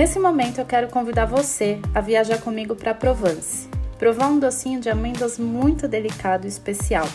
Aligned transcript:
Nesse 0.00 0.18
momento 0.18 0.56
eu 0.56 0.64
quero 0.64 0.88
convidar 0.88 1.26
você 1.26 1.78
a 1.94 2.00
viajar 2.00 2.40
comigo 2.40 2.74
para 2.74 2.94
Provence, 2.94 3.68
provar 3.98 4.28
um 4.28 4.38
docinho 4.38 4.80
de 4.80 4.88
amêndoas 4.88 5.38
muito 5.38 5.86
delicado 5.86 6.46
e 6.46 6.48
especial. 6.48 7.06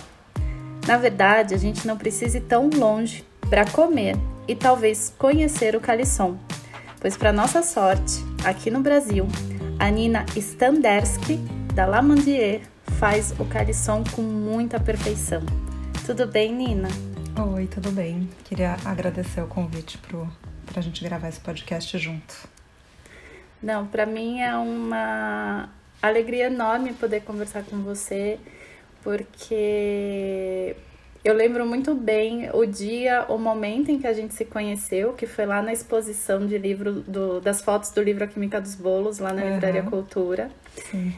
Na 0.87 0.95
verdade, 0.95 1.56
a 1.56 1.57
gente 1.57 1.87
não 1.87 1.97
precisa 1.97 2.37
ir 2.37 2.42
tão 2.42 2.69
longe 2.69 3.25
para 3.49 3.65
comer 3.65 4.15
e 4.47 4.56
talvez 4.56 5.11
conhecer 5.17 5.75
o 5.75 5.79
calisson, 5.79 6.37
pois 7.01 7.17
para 7.17 7.33
nossa 7.33 7.63
sorte, 7.63 8.24
aqui 8.43 8.69
no 8.69 8.81
Brasil, 8.81 9.28
a 9.79 9.89
Nina 9.89 10.24
Standerski 10.35 11.38
da 11.74 11.88
Lamandier 11.88 12.61
faz 12.99 13.33
o 13.39 13.46
calisson 13.46 14.03
com 14.15 14.21
muita 14.21 14.79
perfeição. 14.79 15.42
Tudo 16.05 16.27
bem, 16.27 16.53
Nina? 16.53 16.89
Oi, 17.52 17.65
tudo 17.65 17.89
bem. 17.89 18.29
Queria 18.43 18.77
agradecer 18.85 19.41
o 19.41 19.47
convite 19.47 19.97
para 19.97 20.79
a 20.79 20.81
gente 20.81 21.03
gravar 21.03 21.29
esse 21.29 21.39
podcast 21.39 21.97
junto. 21.97 22.54
Não, 23.61 23.87
para 23.87 24.05
mim 24.05 24.41
é 24.41 24.55
uma 24.55 25.69
alegria 26.01 26.45
enorme 26.45 26.93
poder 26.93 27.21
conversar 27.21 27.63
com 27.63 27.77
você, 27.77 28.39
porque 29.03 30.75
eu 31.23 31.33
lembro 31.33 31.65
muito 31.65 31.95
bem 31.95 32.49
o 32.53 32.65
dia, 32.65 33.25
o 33.29 33.37
momento 33.39 33.89
em 33.89 33.97
que 33.97 34.05
a 34.05 34.13
gente 34.13 34.35
se 34.35 34.45
conheceu, 34.45 35.13
que 35.13 35.25
foi 35.25 35.45
lá 35.47 35.61
na 35.61 35.73
exposição 35.73 36.45
de 36.45 36.57
livro 36.57 37.01
do, 37.01 37.41
das 37.41 37.61
fotos 37.61 37.89
do 37.89 38.01
livro 38.01 38.23
A 38.23 38.27
Química 38.27 38.61
dos 38.61 38.75
Bolos, 38.75 39.17
lá 39.17 39.33
na 39.33 39.41
uhum. 39.41 39.53
Livraria 39.53 39.83
Cultura. 39.83 40.51
Sim. 40.91 41.13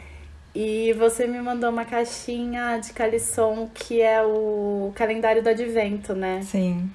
E 0.55 0.93
você 0.93 1.27
me 1.27 1.39
mandou 1.41 1.69
uma 1.69 1.85
caixinha 1.85 2.77
de 2.77 2.93
calisson 2.93 3.69
que 3.73 4.01
é 4.01 4.23
o 4.23 4.91
calendário 4.95 5.43
do 5.43 5.49
advento, 5.49 6.15
né? 6.15 6.41
Sim. 6.41 6.89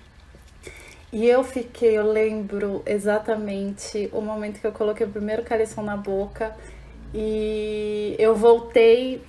E 1.12 1.28
eu 1.28 1.44
fiquei, 1.44 1.98
eu 1.98 2.10
lembro 2.10 2.82
exatamente 2.86 4.08
o 4.12 4.22
momento 4.22 4.58
que 4.58 4.66
eu 4.66 4.72
coloquei 4.72 5.06
o 5.06 5.10
primeiro 5.10 5.42
calisson 5.42 5.82
na 5.82 5.94
boca 5.94 6.56
e 7.12 8.16
eu 8.18 8.34
voltei 8.34 9.22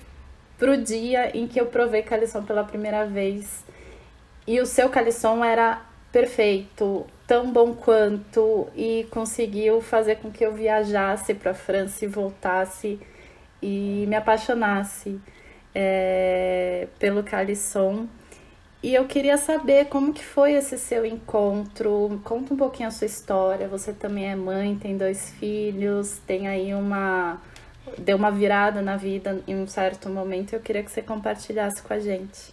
pro 0.56 0.78
dia 0.78 1.36
em 1.36 1.46
que 1.46 1.60
eu 1.60 1.66
provei 1.66 2.02
calisson 2.02 2.42
pela 2.42 2.64
primeira 2.64 3.04
vez. 3.04 3.62
E 4.46 4.60
o 4.60 4.66
seu 4.66 4.88
calisson 4.88 5.44
era 5.44 5.82
perfeito, 6.10 7.06
tão 7.26 7.52
bom 7.52 7.74
quanto 7.74 8.66
e 8.74 9.06
conseguiu 9.10 9.82
fazer 9.82 10.16
com 10.16 10.30
que 10.30 10.44
eu 10.44 10.54
viajasse 10.54 11.34
para 11.34 11.50
a 11.50 11.54
França 11.54 12.04
e 12.04 12.08
voltasse 12.08 12.98
e 13.60 14.06
me 14.08 14.16
apaixonasse 14.16 15.20
é, 15.74 16.88
pelo 16.98 17.22
calisson. 17.22 18.06
E 18.84 18.94
eu 18.94 19.06
queria 19.06 19.38
saber 19.38 19.86
como 19.86 20.12
que 20.12 20.22
foi 20.22 20.52
esse 20.52 20.76
seu 20.76 21.06
encontro. 21.06 22.20
Conta 22.22 22.52
um 22.52 22.56
pouquinho 22.58 22.86
a 22.86 22.90
sua 22.90 23.06
história. 23.06 23.66
Você 23.66 23.94
também 23.94 24.26
é 24.26 24.36
mãe, 24.36 24.76
tem 24.76 24.94
dois 24.94 25.30
filhos, 25.30 26.20
tem 26.26 26.48
aí 26.48 26.74
uma 26.74 27.40
deu 27.98 28.18
uma 28.18 28.30
virada 28.30 28.82
na 28.82 28.94
vida 28.98 29.42
em 29.48 29.56
um 29.56 29.66
certo 29.66 30.10
momento. 30.10 30.52
Eu 30.52 30.60
queria 30.60 30.82
que 30.82 30.90
você 30.90 31.00
compartilhasse 31.00 31.82
com 31.82 31.94
a 31.94 31.98
gente. 31.98 32.52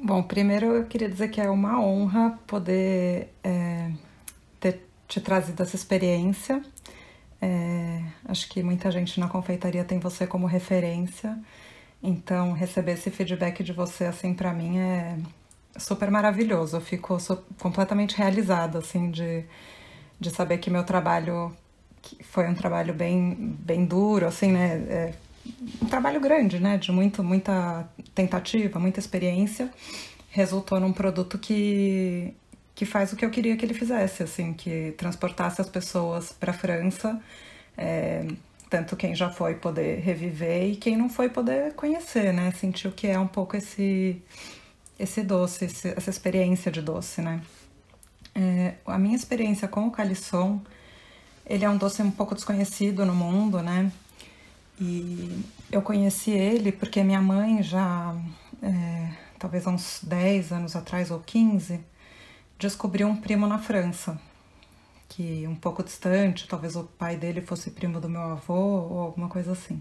Bom, 0.00 0.22
primeiro 0.22 0.66
eu 0.66 0.84
queria 0.84 1.08
dizer 1.08 1.26
que 1.26 1.40
é 1.40 1.50
uma 1.50 1.80
honra 1.80 2.38
poder 2.46 3.34
é, 3.42 3.90
ter 4.60 4.86
te 5.08 5.20
trazido 5.20 5.60
essa 5.60 5.74
experiência. 5.74 6.62
É, 7.40 8.00
acho 8.26 8.48
que 8.48 8.62
muita 8.62 8.92
gente 8.92 9.18
na 9.18 9.26
confeitaria 9.26 9.82
tem 9.82 9.98
você 9.98 10.24
como 10.24 10.46
referência. 10.46 11.36
Então, 12.02 12.52
receber 12.52 12.92
esse 12.92 13.10
feedback 13.10 13.62
de 13.62 13.72
você, 13.72 14.04
assim, 14.04 14.34
para 14.34 14.52
mim 14.52 14.78
é 14.78 15.16
super 15.76 16.10
maravilhoso. 16.10 16.76
Eu 16.76 16.80
fico 16.80 17.16
completamente 17.58 18.16
realizada, 18.16 18.78
assim, 18.78 19.10
de, 19.10 19.44
de 20.18 20.30
saber 20.30 20.58
que 20.58 20.70
meu 20.70 20.84
trabalho 20.84 21.56
que 22.02 22.22
foi 22.24 22.48
um 22.48 22.54
trabalho 22.54 22.92
bem, 22.92 23.56
bem 23.60 23.84
duro, 23.84 24.26
assim, 24.26 24.50
né? 24.50 24.84
É 24.88 25.14
um 25.80 25.86
trabalho 25.86 26.20
grande, 26.20 26.58
né? 26.58 26.76
De 26.76 26.90
muito, 26.92 27.22
muita 27.22 27.88
tentativa, 28.14 28.78
muita 28.78 28.98
experiência, 29.00 29.70
resultou 30.30 30.80
num 30.80 30.92
produto 30.92 31.38
que, 31.38 32.34
que 32.74 32.84
faz 32.84 33.12
o 33.12 33.16
que 33.16 33.24
eu 33.24 33.30
queria 33.30 33.56
que 33.56 33.64
ele 33.64 33.74
fizesse, 33.74 34.22
assim, 34.22 34.52
que 34.52 34.92
transportasse 34.98 35.60
as 35.60 35.68
pessoas 35.68 36.32
para 36.32 36.50
a 36.50 36.54
França. 36.54 37.20
É, 37.76 38.26
tanto 38.72 38.96
quem 38.96 39.14
já 39.14 39.28
foi 39.28 39.56
poder 39.56 40.00
reviver 40.00 40.70
e 40.70 40.76
quem 40.76 40.96
não 40.96 41.10
foi 41.10 41.28
poder 41.28 41.74
conhecer, 41.74 42.32
né? 42.32 42.50
Sentir 42.52 42.88
o 42.88 42.92
que 42.92 43.06
é 43.06 43.18
um 43.18 43.26
pouco 43.26 43.54
esse, 43.54 44.22
esse 44.98 45.22
doce, 45.22 45.66
esse, 45.66 45.88
essa 45.88 46.08
experiência 46.08 46.72
de 46.72 46.80
doce, 46.80 47.20
né? 47.20 47.42
É, 48.34 48.76
a 48.86 48.96
minha 48.96 49.14
experiência 49.14 49.68
com 49.68 49.86
o 49.86 49.90
calisson, 49.90 50.58
ele 51.44 51.66
é 51.66 51.68
um 51.68 51.76
doce 51.76 52.00
um 52.00 52.10
pouco 52.10 52.34
desconhecido 52.34 53.04
no 53.04 53.14
mundo, 53.14 53.62
né? 53.62 53.92
E 54.80 55.44
eu 55.70 55.82
conheci 55.82 56.30
ele 56.30 56.72
porque 56.72 57.04
minha 57.04 57.20
mãe 57.20 57.62
já, 57.62 58.16
é, 58.62 59.10
talvez 59.38 59.66
há 59.66 59.70
uns 59.70 60.00
10 60.02 60.50
anos 60.50 60.74
atrás 60.74 61.10
ou 61.10 61.20
15, 61.20 61.78
descobriu 62.58 63.06
um 63.06 63.16
primo 63.16 63.46
na 63.46 63.58
França 63.58 64.18
que 65.14 65.46
um 65.46 65.54
pouco 65.54 65.82
distante, 65.82 66.48
talvez 66.48 66.74
o 66.74 66.84
pai 66.84 67.16
dele 67.16 67.42
fosse 67.42 67.70
primo 67.70 68.00
do 68.00 68.08
meu 68.08 68.22
avô 68.22 68.54
ou 68.54 69.00
alguma 69.00 69.28
coisa 69.28 69.52
assim. 69.52 69.80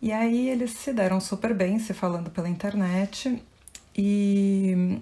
E 0.00 0.10
aí 0.10 0.48
eles 0.48 0.72
se 0.72 0.92
deram 0.92 1.20
super 1.20 1.54
bem 1.54 1.78
se 1.78 1.92
falando 1.92 2.30
pela 2.30 2.48
internet 2.48 3.42
e 3.94 5.00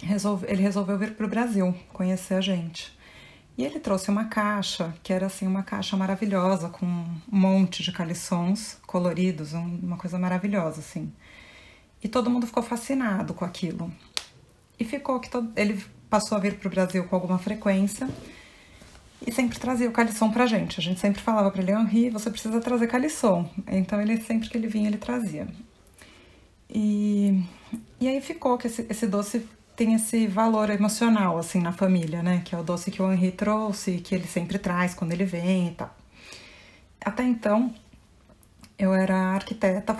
resolve, 0.00 0.46
ele 0.48 0.62
resolveu 0.62 0.96
vir 0.96 1.14
para 1.14 1.26
o 1.26 1.28
Brasil 1.28 1.74
conhecer 1.92 2.34
a 2.34 2.40
gente. 2.40 2.96
E 3.58 3.64
ele 3.64 3.80
trouxe 3.80 4.08
uma 4.08 4.26
caixa, 4.26 4.94
que 5.02 5.12
era 5.12 5.26
assim 5.26 5.46
uma 5.46 5.62
caixa 5.62 5.96
maravilhosa, 5.96 6.68
com 6.68 6.86
um 6.86 7.20
monte 7.28 7.82
de 7.82 7.92
calissons 7.92 8.78
coloridos, 8.86 9.52
uma 9.52 9.96
coisa 9.96 10.18
maravilhosa 10.18 10.80
assim. 10.80 11.12
E 12.02 12.08
todo 12.08 12.30
mundo 12.30 12.46
ficou 12.46 12.62
fascinado 12.62 13.34
com 13.34 13.44
aquilo. 13.44 13.92
E 14.78 14.84
ficou 14.84 15.20
que 15.20 15.28
todo, 15.28 15.52
ele 15.54 15.84
passou 16.12 16.36
a 16.36 16.40
vir 16.42 16.58
para 16.58 16.68
o 16.68 16.70
Brasil 16.70 17.04
com 17.04 17.16
alguma 17.16 17.38
frequência 17.38 18.06
e 19.26 19.32
sempre 19.32 19.58
trazia 19.58 19.88
o 19.88 19.92
calisson 19.92 20.30
pra 20.30 20.44
gente. 20.44 20.78
A 20.78 20.82
gente 20.82 21.00
sempre 21.00 21.22
falava 21.22 21.50
para 21.50 21.62
ele, 21.62 21.72
Henri, 21.72 22.10
você 22.10 22.28
precisa 22.30 22.60
trazer 22.60 22.86
calisson. 22.86 23.48
Então 23.66 23.98
ele 23.98 24.20
sempre 24.20 24.50
que 24.50 24.58
ele 24.58 24.66
vinha, 24.66 24.88
ele 24.88 24.98
trazia. 24.98 25.48
E, 26.68 27.42
e 27.98 28.06
aí 28.06 28.20
ficou 28.20 28.58
que 28.58 28.66
esse, 28.66 28.86
esse 28.90 29.06
doce 29.06 29.48
tem 29.74 29.94
esse 29.94 30.26
valor 30.26 30.68
emocional, 30.68 31.38
assim, 31.38 31.62
na 31.62 31.72
família, 31.72 32.22
né? 32.22 32.42
Que 32.44 32.54
é 32.54 32.58
o 32.58 32.62
doce 32.62 32.90
que 32.90 33.00
o 33.00 33.10
Henri 33.10 33.32
trouxe, 33.32 33.96
que 33.96 34.14
ele 34.14 34.26
sempre 34.26 34.58
traz 34.58 34.92
quando 34.92 35.12
ele 35.12 35.24
vem 35.24 35.68
e 35.68 35.70
tal. 35.70 35.96
Até 37.02 37.22
então, 37.24 37.74
eu 38.78 38.92
era 38.92 39.16
arquiteta, 39.16 39.96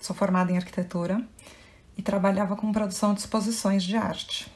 sou 0.00 0.16
formada 0.16 0.50
em 0.50 0.56
arquitetura 0.56 1.22
e 1.96 2.02
trabalhava 2.02 2.56
com 2.56 2.72
produção 2.72 3.14
de 3.14 3.20
exposições 3.20 3.84
de 3.84 3.96
arte. 3.96 4.52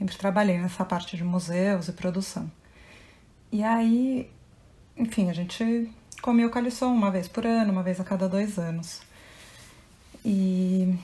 Sempre 0.00 0.16
trabalhei 0.16 0.56
nessa 0.56 0.82
parte 0.82 1.14
de 1.14 1.22
museus 1.22 1.88
e 1.88 1.92
produção. 1.92 2.50
E 3.52 3.62
aí, 3.62 4.30
enfim, 4.96 5.28
a 5.28 5.34
gente 5.34 5.92
comia 6.22 6.46
o 6.46 6.50
calisson 6.50 6.86
uma 6.86 7.10
vez 7.10 7.28
por 7.28 7.44
ano, 7.44 7.70
uma 7.70 7.82
vez 7.82 8.00
a 8.00 8.04
cada 8.04 8.26
dois 8.26 8.58
anos. 8.58 9.02
E 10.24 10.98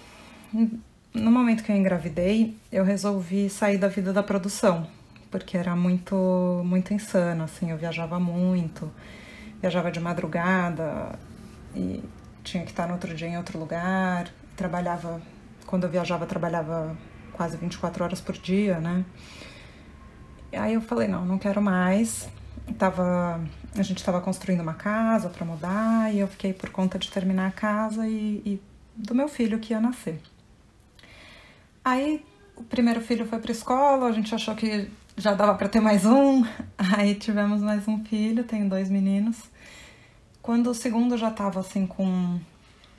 no 1.12 1.30
momento 1.30 1.62
que 1.62 1.70
eu 1.70 1.76
engravidei, 1.76 2.56
eu 2.72 2.84
resolvi 2.84 3.50
sair 3.50 3.76
da 3.76 3.88
vida 3.88 4.14
da 4.14 4.22
produção, 4.22 4.86
porque 5.30 5.58
era 5.58 5.76
muito, 5.76 6.62
muito 6.64 6.94
insano, 6.94 7.44
assim, 7.44 7.70
eu 7.70 7.76
viajava 7.76 8.18
muito, 8.18 8.90
viajava 9.60 9.92
de 9.92 10.00
madrugada 10.00 11.18
e 11.74 12.02
tinha 12.42 12.64
que 12.64 12.70
estar 12.70 12.86
no 12.86 12.94
outro 12.94 13.14
dia 13.14 13.28
em 13.28 13.36
outro 13.36 13.58
lugar, 13.58 14.32
trabalhava, 14.56 15.20
quando 15.66 15.84
eu 15.84 15.90
viajava, 15.90 16.24
trabalhava 16.24 16.96
quase 17.36 17.56
24 17.56 18.02
horas 18.02 18.20
por 18.20 18.36
dia, 18.36 18.80
né? 18.80 19.04
Aí 20.52 20.74
eu 20.74 20.80
falei, 20.80 21.06
não, 21.06 21.24
não 21.24 21.38
quero 21.38 21.60
mais. 21.60 22.28
Tava, 22.78 23.40
a 23.76 23.82
gente 23.82 23.98
estava 23.98 24.20
construindo 24.20 24.60
uma 24.60 24.74
casa 24.74 25.28
para 25.28 25.44
mudar 25.44 26.12
e 26.12 26.18
eu 26.18 26.26
fiquei 26.26 26.52
por 26.52 26.70
conta 26.70 26.98
de 26.98 27.10
terminar 27.10 27.48
a 27.48 27.52
casa 27.52 28.08
e, 28.08 28.42
e 28.44 28.62
do 28.96 29.14
meu 29.14 29.28
filho 29.28 29.58
que 29.58 29.72
ia 29.72 29.80
nascer. 29.80 30.20
Aí 31.84 32.24
o 32.56 32.64
primeiro 32.64 33.00
filho 33.00 33.26
foi 33.26 33.38
para 33.38 33.52
escola, 33.52 34.06
a 34.08 34.12
gente 34.12 34.34
achou 34.34 34.54
que 34.54 34.90
já 35.16 35.34
dava 35.34 35.54
para 35.54 35.68
ter 35.68 35.80
mais 35.80 36.04
um. 36.04 36.42
Aí 36.96 37.14
tivemos 37.14 37.60
mais 37.60 37.86
um 37.86 38.02
filho, 38.04 38.44
tenho 38.44 38.68
dois 38.68 38.88
meninos. 38.88 39.44
Quando 40.42 40.70
o 40.70 40.74
segundo 40.74 41.16
já 41.16 41.28
estava 41.28 41.60
assim 41.60 41.86
com 41.86 42.40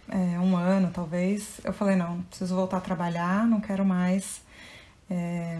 é, 0.09 0.39
um 0.39 0.56
ano 0.56 0.89
talvez, 0.94 1.59
eu 1.63 1.74
falei, 1.74 1.95
não, 1.95 2.21
preciso 2.24 2.56
voltar 2.56 2.77
a 2.77 2.81
trabalhar, 2.81 3.45
não 3.45 3.59
quero 3.59 3.83
mais 3.83 4.42
é, 5.09 5.59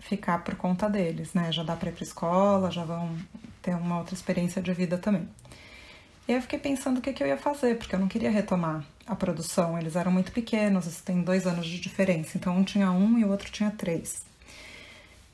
ficar 0.00 0.42
por 0.42 0.54
conta 0.56 0.88
deles, 0.88 1.34
né? 1.34 1.52
Já 1.52 1.62
dá 1.62 1.76
para 1.76 1.90
ir 1.90 1.92
para 1.92 2.02
escola, 2.02 2.70
já 2.70 2.84
vão 2.84 3.16
ter 3.62 3.74
uma 3.74 3.98
outra 3.98 4.14
experiência 4.14 4.60
de 4.60 4.72
vida 4.72 4.98
também. 4.98 5.28
E 6.26 6.32
aí 6.32 6.38
eu 6.38 6.42
fiquei 6.42 6.58
pensando 6.58 6.98
o 6.98 7.00
que, 7.00 7.12
que 7.12 7.22
eu 7.22 7.26
ia 7.26 7.36
fazer, 7.36 7.76
porque 7.76 7.94
eu 7.94 7.98
não 7.98 8.08
queria 8.08 8.30
retomar 8.30 8.84
a 9.06 9.16
produção. 9.16 9.78
Eles 9.78 9.96
eram 9.96 10.12
muito 10.12 10.32
pequenos, 10.32 11.00
tem 11.02 11.22
dois 11.22 11.46
anos 11.46 11.66
de 11.66 11.80
diferença, 11.80 12.38
então 12.38 12.56
um 12.56 12.64
tinha 12.64 12.90
um 12.90 13.18
e 13.18 13.24
o 13.24 13.30
outro 13.30 13.50
tinha 13.50 13.70
três. 13.70 14.24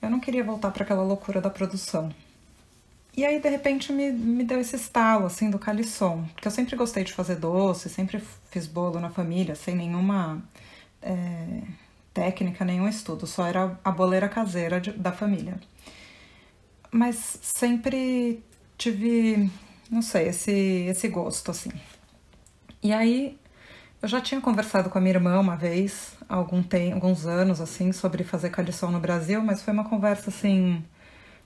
Eu 0.01 0.11
não 0.11 0.21
queria 0.21 0.45
voltar 0.45 0.71
para 0.71 0.85
aquela 0.85 1.03
loucura 1.03 1.41
da 1.41 1.51
produção. 1.51 2.13
E 3.17 3.25
aí, 3.25 3.41
de 3.41 3.49
repente, 3.49 3.93
me, 3.93 4.13
me 4.13 4.45
deu 4.45 4.61
esse 4.61 4.77
estalo, 4.77 5.25
assim, 5.27 5.49
do 5.49 5.59
calisson. 5.59 6.25
Porque 6.35 6.47
eu 6.47 6.53
sempre 6.53 6.77
gostei 6.77 7.03
de 7.03 7.15
fazer 7.15 7.37
doce, 7.37 7.89
sempre 7.89 8.23
fiz 8.51 8.67
bolo 8.67 9.01
na 9.01 9.09
família, 9.09 9.55
sem 9.55 9.75
nenhuma 9.75 10.43
é, 11.01 11.63
técnica, 12.13 12.65
nenhum 12.65 12.87
estudo. 12.87 13.27
Só 13.27 13.47
era 13.47 13.79
a 13.83 13.91
boleira 13.91 14.29
caseira 14.29 14.79
de, 14.81 14.93
da 14.93 15.13
família. 15.13 15.59
Mas 16.91 17.39
sempre 17.43 18.43
tive, 18.77 19.51
não 19.91 20.03
sei, 20.03 20.29
esse, 20.29 20.53
esse 20.53 21.09
gosto, 21.09 21.51
assim. 21.51 21.71
E 22.83 22.93
aí, 22.93 23.39
eu 24.03 24.09
já 24.09 24.21
tinha 24.21 24.41
conversado 24.43 24.91
com 24.91 24.99
a 24.99 25.01
minha 25.01 25.15
irmã 25.15 25.41
uma 25.41 25.57
vez, 25.57 26.13
há 26.29 26.35
algum 26.35 26.63
tem, 26.63 26.93
alguns 26.93 27.27
anos, 27.27 27.63
assim, 27.63 27.93
sobre 27.93 28.25
fazer 28.25 28.51
calição 28.51 28.91
no 28.91 29.01
Brasil, 29.01 29.43
mas 29.43 29.63
foi 29.63 29.73
uma 29.73 29.89
conversa, 29.89 30.29
assim, 30.31 30.85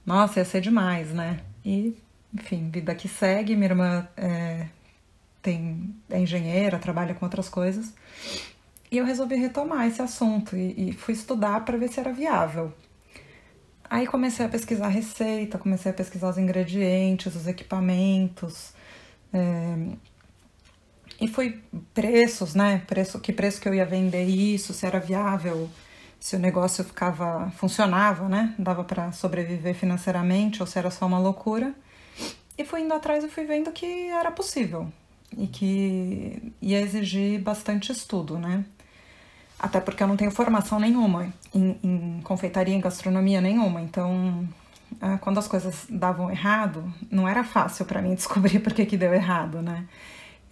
nossa, 0.05 0.41
ia 0.41 0.45
ser 0.45 0.61
demais, 0.61 1.13
né? 1.13 1.41
E, 1.65 1.97
enfim, 2.33 2.71
vida 2.71 2.95
que 2.95 3.09
segue. 3.09 3.55
Minha 3.55 3.71
irmã 3.71 4.09
é, 4.17 4.67
tem, 5.43 5.95
é 6.09 6.21
engenheira, 6.21 6.79
trabalha 6.79 7.15
com 7.15 7.25
outras 7.25 7.49
coisas. 7.49 7.93
E 8.91 8.99
eu 8.99 9.05
resolvi 9.05 9.37
retomar 9.37 9.87
esse 9.87 10.03
assunto 10.03 10.57
e, 10.57 10.91
e 10.91 10.93
fui 10.93 11.15
estudar 11.15 11.65
para 11.65 11.79
ver 11.79 11.89
se 11.89 12.01
era 12.01 12.13
viável. 12.13 12.73
Aí 13.89 14.07
comecei 14.07 14.47
a 14.47 14.49
pesquisar 14.49 14.87
a 14.87 14.91
receita, 14.91 15.59
comecei 15.59 15.91
a 15.91 15.95
pesquisar 15.95 16.29
os 16.31 16.39
ingredientes, 16.39 17.35
os 17.35 17.47
equipamentos. 17.47 18.73
É, 19.33 19.97
e 21.21 21.29
fui 21.29 21.61
preços, 21.93 22.55
né? 22.55 22.83
Preço, 22.87 23.21
que 23.21 23.33
preço 23.33 23.61
que 23.61 23.69
eu 23.69 23.75
ia 23.75 23.85
vender 23.85 24.25
isso, 24.25 24.73
se 24.73 24.87
era 24.87 24.99
viável 24.99 25.69
se 26.21 26.37
o 26.37 26.39
negócio 26.39 26.85
ficava 26.85 27.51
funcionava, 27.57 28.29
né? 28.29 28.55
Dava 28.59 28.85
para 28.85 29.11
sobreviver 29.11 29.75
financeiramente 29.75 30.63
ou 30.63 30.67
se 30.67 30.79
era 30.79 30.91
só 30.91 31.07
uma 31.07 31.19
loucura. 31.19 31.75
E 32.59 32.65
fui 32.65 32.83
indo 32.83 32.93
atrás 32.93 33.25
e 33.25 33.29
fui 33.29 33.45
vendo 33.47 33.73
que 33.73 34.11
era 34.11 34.31
possível 34.31 34.93
e 35.37 35.47
que 35.47 36.53
ia 36.61 36.81
exigir 36.81 37.41
bastante 37.41 37.91
estudo, 37.91 38.39
né? 38.39 38.65
Até 39.59 39.81
porque 39.81 40.03
eu 40.03 40.07
não 40.09 40.17
tenho 40.17 40.31
formação 40.31 40.79
nenhuma 40.79 41.33
em, 41.55 41.79
em 41.83 42.21
confeitaria, 42.23 42.75
em 42.75 42.81
gastronomia 42.81 43.41
nenhuma. 43.41 43.81
Então, 43.81 44.47
ah, 45.01 45.19
quando 45.19 45.39
as 45.39 45.49
coisas 45.49 45.87
davam 45.89 46.31
errado, 46.31 46.93
não 47.11 47.29
era 47.29 47.45
fácil 47.45 47.85
para 47.85 48.03
mim 48.03 48.15
descobrir 48.15 48.61
por 48.61 48.75
que, 48.75 48.87
que 48.87 48.97
deu 48.97 49.15
errado, 49.15 49.63
né? 49.63 49.87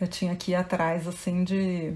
Eu 0.01 0.07
tinha 0.07 0.35
que 0.37 0.53
ir 0.53 0.55
atrás, 0.55 1.07
assim, 1.09 1.45
de 1.45 1.95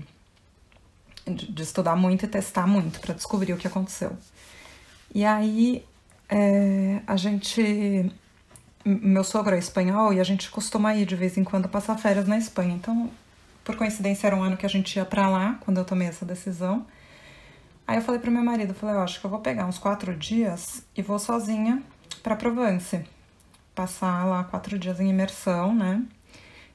de, 1.27 1.63
estudar 1.63 1.97
muito 1.97 2.25
e 2.25 2.29
testar 2.29 2.67
muito 2.67 3.01
para 3.01 3.15
descobrir 3.15 3.53
o 3.53 3.57
que 3.57 3.67
aconteceu. 3.67 4.17
E 5.15 5.25
aí 5.25 5.85
é, 6.29 7.01
a 7.07 7.17
gente. 7.17 8.11
Meu 8.85 9.23
sogro 9.23 9.55
é 9.55 9.59
espanhol 9.59 10.13
e 10.13 10.19
a 10.19 10.25
gente 10.25 10.51
costuma 10.51 10.95
ir 10.95 11.07
de 11.07 11.15
vez 11.15 11.37
em 11.37 11.45
quando 11.45 11.69
passar 11.69 11.97
férias 11.97 12.27
na 12.27 12.37
Espanha. 12.37 12.75
Então, 12.75 13.11
por 13.63 13.77
coincidência, 13.77 14.27
era 14.27 14.35
um 14.35 14.43
ano 14.43 14.57
que 14.57 14.67
a 14.67 14.69
gente 14.69 14.97
ia 14.97 15.05
para 15.05 15.29
lá 15.29 15.59
quando 15.61 15.79
eu 15.79 15.85
tomei 15.85 16.09
essa 16.09 16.25
decisão. 16.25 16.85
Aí 17.87 17.97
eu 17.97 18.03
falei 18.03 18.21
pro 18.21 18.31
meu 18.31 18.43
marido, 18.43 18.75
falei, 18.75 18.97
eu 18.97 19.01
acho 19.01 19.21
que 19.21 19.27
eu 19.27 19.31
vou 19.31 19.41
pegar 19.41 19.67
uns 19.67 19.79
quatro 19.79 20.17
dias 20.17 20.85
e 20.97 21.03
vou 21.03 21.19
sozinha 21.19 21.83
para 22.23 22.35
Provence. 22.35 23.05
Passar 23.75 24.25
lá 24.25 24.45
quatro 24.45 24.79
dias 24.79 24.99
em 25.01 25.11
imersão, 25.11 25.75
né? 25.75 26.03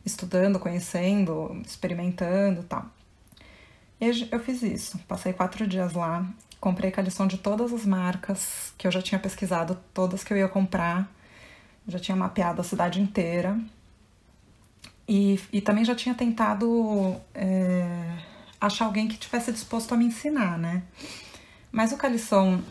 Estudando, 0.06 0.60
conhecendo, 0.60 1.62
experimentando 1.66 2.64
tal. 2.64 2.86
Eu 4.00 4.40
fiz 4.40 4.62
isso. 4.62 5.00
Passei 5.08 5.34
quatro 5.34 5.66
dias 5.66 5.94
lá, 5.94 6.26
comprei 6.60 6.92
calição 6.92 7.26
de 7.26 7.38
todas 7.38 7.74
as 7.74 7.86
marcas 7.86 8.74
que 8.78 8.86
eu 8.86 8.92
já 8.92 9.02
tinha 9.02 9.20
pesquisado, 9.20 9.78
todas 9.94 10.24
que 10.24 10.32
eu 10.32 10.38
ia 10.38 10.48
comprar. 10.48 11.12
Já 11.88 11.98
tinha 11.98 12.16
mapeado 12.16 12.62
a 12.62 12.64
cidade 12.64 13.02
inteira. 13.02 13.58
E, 15.08 15.40
e 15.54 15.62
também 15.62 15.86
já 15.86 15.96
tinha 15.96 16.14
tentado 16.14 17.16
é, 17.34 18.18
achar 18.60 18.86
alguém 18.86 19.08
que 19.08 19.18
tivesse 19.18 19.52
disposto 19.52 19.94
a 19.94 19.98
me 19.98 20.06
ensinar, 20.06 20.58
né? 20.58 20.84
Mas 21.72 21.92
o 21.92 21.98
calição, 21.98 22.62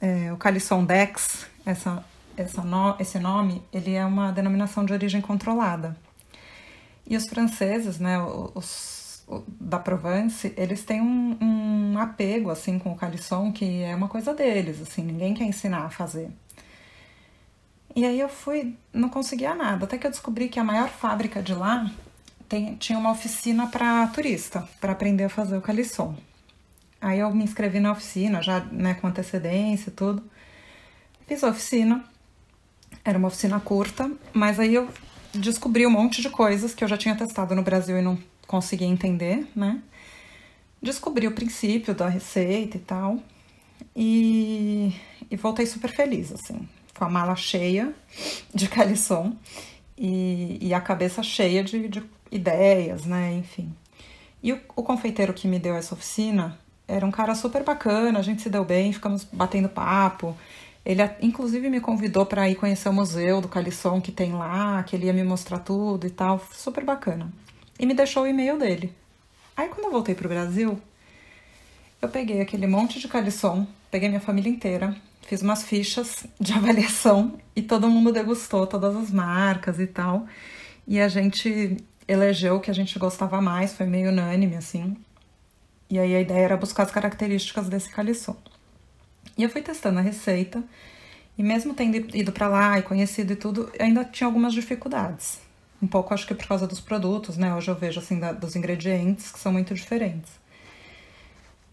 é, 0.00 0.32
o 0.32 0.36
calição 0.36 0.84
Dex, 0.84 1.46
essa, 1.64 2.04
essa 2.36 2.62
no, 2.62 2.96
esse 2.98 3.18
nome, 3.18 3.62
ele 3.72 3.94
é 3.94 4.04
uma 4.04 4.32
denominação 4.32 4.84
de 4.84 4.92
origem 4.92 5.20
controlada. 5.20 5.96
E 7.06 7.16
os 7.16 7.28
franceses, 7.28 8.00
né, 8.00 8.18
os 8.20 8.95
da 9.60 9.78
Provence, 9.78 10.52
eles 10.56 10.84
têm 10.84 11.00
um, 11.00 11.36
um, 11.40 11.98
apego 11.98 12.50
assim 12.50 12.78
com 12.78 12.92
o 12.92 12.96
calisson 12.96 13.50
que 13.50 13.82
é 13.82 13.94
uma 13.94 14.08
coisa 14.08 14.32
deles, 14.32 14.80
assim, 14.80 15.02
ninguém 15.02 15.34
quer 15.34 15.44
ensinar 15.44 15.84
a 15.84 15.90
fazer. 15.90 16.30
E 17.94 18.04
aí 18.04 18.20
eu 18.20 18.28
fui, 18.28 18.76
não 18.92 19.08
conseguia 19.08 19.54
nada, 19.54 19.84
até 19.84 19.98
que 19.98 20.06
eu 20.06 20.10
descobri 20.10 20.48
que 20.48 20.60
a 20.60 20.64
maior 20.64 20.88
fábrica 20.88 21.42
de 21.42 21.54
lá 21.54 21.90
tem, 22.48 22.76
tinha 22.76 22.98
uma 22.98 23.10
oficina 23.10 23.66
para 23.66 24.06
turista, 24.08 24.68
para 24.80 24.92
aprender 24.92 25.24
a 25.24 25.28
fazer 25.28 25.56
o 25.56 25.62
calisson. 25.62 26.14
Aí 27.00 27.18
eu 27.18 27.34
me 27.34 27.42
inscrevi 27.42 27.80
na 27.80 27.92
oficina, 27.92 28.42
já 28.42 28.60
né, 28.60 28.94
com 28.94 29.06
antecedência 29.06 29.90
e 29.90 29.92
tudo. 29.92 30.22
Fiz 31.26 31.42
a 31.42 31.48
oficina, 31.48 32.04
era 33.04 33.18
uma 33.18 33.28
oficina 33.28 33.58
curta, 33.58 34.10
mas 34.32 34.60
aí 34.60 34.74
eu 34.74 34.88
descobri 35.32 35.86
um 35.86 35.90
monte 35.90 36.22
de 36.22 36.30
coisas 36.30 36.74
que 36.74 36.84
eu 36.84 36.88
já 36.88 36.96
tinha 36.96 37.16
testado 37.16 37.54
no 37.54 37.62
Brasil 37.62 37.98
e 37.98 38.02
não 38.02 38.18
consegui 38.46 38.84
entender, 38.84 39.46
né? 39.54 39.80
Descobri 40.80 41.26
o 41.26 41.32
princípio 41.32 41.94
da 41.94 42.08
receita 42.08 42.76
e 42.76 42.80
tal. 42.80 43.18
E, 43.94 44.94
e 45.30 45.36
voltei 45.36 45.66
super 45.66 45.90
feliz, 45.90 46.32
assim, 46.32 46.68
com 46.96 47.04
a 47.04 47.08
mala 47.08 47.34
cheia 47.34 47.94
de 48.54 48.68
calisson 48.68 49.34
e, 49.96 50.58
e 50.60 50.74
a 50.74 50.80
cabeça 50.80 51.22
cheia 51.22 51.64
de, 51.64 51.88
de 51.88 52.02
ideias, 52.30 53.04
né? 53.04 53.34
Enfim. 53.34 53.74
E 54.42 54.52
o, 54.52 54.60
o 54.76 54.82
confeiteiro 54.82 55.32
que 55.32 55.48
me 55.48 55.58
deu 55.58 55.74
essa 55.74 55.94
oficina 55.94 56.58
era 56.86 57.04
um 57.04 57.10
cara 57.10 57.34
super 57.34 57.64
bacana, 57.64 58.18
a 58.18 58.22
gente 58.22 58.42
se 58.42 58.50
deu 58.50 58.64
bem, 58.64 58.92
ficamos 58.92 59.24
batendo 59.24 59.68
papo. 59.68 60.36
Ele, 60.84 61.02
inclusive, 61.20 61.68
me 61.68 61.80
convidou 61.80 62.24
para 62.24 62.48
ir 62.48 62.54
conhecer 62.54 62.88
o 62.88 62.92
museu 62.92 63.40
do 63.40 63.48
Calisson 63.48 64.00
que 64.00 64.12
tem 64.12 64.32
lá, 64.32 64.84
que 64.84 64.94
ele 64.94 65.06
ia 65.06 65.12
me 65.12 65.24
mostrar 65.24 65.58
tudo 65.58 66.06
e 66.06 66.10
tal. 66.10 66.40
Super 66.52 66.84
bacana 66.84 67.32
e 67.78 67.86
me 67.86 67.94
deixou 67.94 68.24
o 68.24 68.26
e-mail 68.26 68.58
dele. 68.58 68.92
Aí 69.56 69.68
quando 69.68 69.86
eu 69.86 69.90
voltei 69.90 70.14
pro 70.14 70.28
Brasil, 70.28 70.80
eu 72.00 72.08
peguei 72.08 72.40
aquele 72.40 72.66
monte 72.66 73.00
de 73.00 73.08
calisson, 73.08 73.66
peguei 73.90 74.08
minha 74.08 74.20
família 74.20 74.50
inteira, 74.50 74.94
fiz 75.22 75.42
umas 75.42 75.64
fichas 75.64 76.26
de 76.38 76.52
avaliação 76.54 77.38
e 77.54 77.62
todo 77.62 77.88
mundo 77.88 78.12
degustou 78.12 78.66
todas 78.66 78.94
as 78.96 79.10
marcas 79.10 79.80
e 79.80 79.86
tal. 79.86 80.26
E 80.86 81.00
a 81.00 81.08
gente 81.08 81.78
elegeu 82.06 82.56
o 82.56 82.60
que 82.60 82.70
a 82.70 82.74
gente 82.74 82.98
gostava 82.98 83.40
mais, 83.40 83.74
foi 83.74 83.86
meio 83.86 84.10
unânime 84.10 84.56
assim. 84.56 84.96
E 85.88 85.98
aí 85.98 86.14
a 86.14 86.20
ideia 86.20 86.44
era 86.44 86.56
buscar 86.56 86.84
as 86.84 86.90
características 86.90 87.68
desse 87.68 87.88
calisson. 87.88 88.36
E 89.36 89.42
eu 89.42 89.50
fui 89.50 89.62
testando 89.62 89.98
a 89.98 90.02
receita, 90.02 90.62
e 91.36 91.42
mesmo 91.42 91.74
tendo 91.74 91.96
ido 92.16 92.32
para 92.32 92.48
lá 92.48 92.78
e 92.78 92.82
conhecido 92.82 93.32
e 93.32 93.36
tudo, 93.36 93.70
ainda 93.78 94.04
tinha 94.04 94.26
algumas 94.26 94.54
dificuldades. 94.54 95.45
Um 95.82 95.86
pouco 95.86 96.14
acho 96.14 96.26
que 96.26 96.34
por 96.34 96.46
causa 96.46 96.66
dos 96.66 96.80
produtos, 96.80 97.36
né? 97.36 97.54
Hoje 97.54 97.70
eu 97.70 97.74
vejo 97.74 98.00
assim 98.00 98.18
da, 98.18 98.32
dos 98.32 98.56
ingredientes 98.56 99.30
que 99.30 99.38
são 99.38 99.52
muito 99.52 99.74
diferentes. 99.74 100.32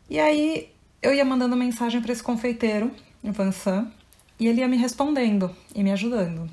E 0.10 0.20
aí 0.20 0.70
eu 1.02 1.14
ia 1.14 1.24
mandando 1.24 1.56
mensagem 1.56 2.02
para 2.02 2.12
esse 2.12 2.24
confeiteiro, 2.24 2.92
Vansan, 3.24 3.92
e 4.40 4.48
ele 4.48 4.62
ia 4.62 4.68
me 4.68 4.78
respondendo 4.78 5.56
e 5.74 5.84
me 5.84 5.92
ajudando. 5.92 6.50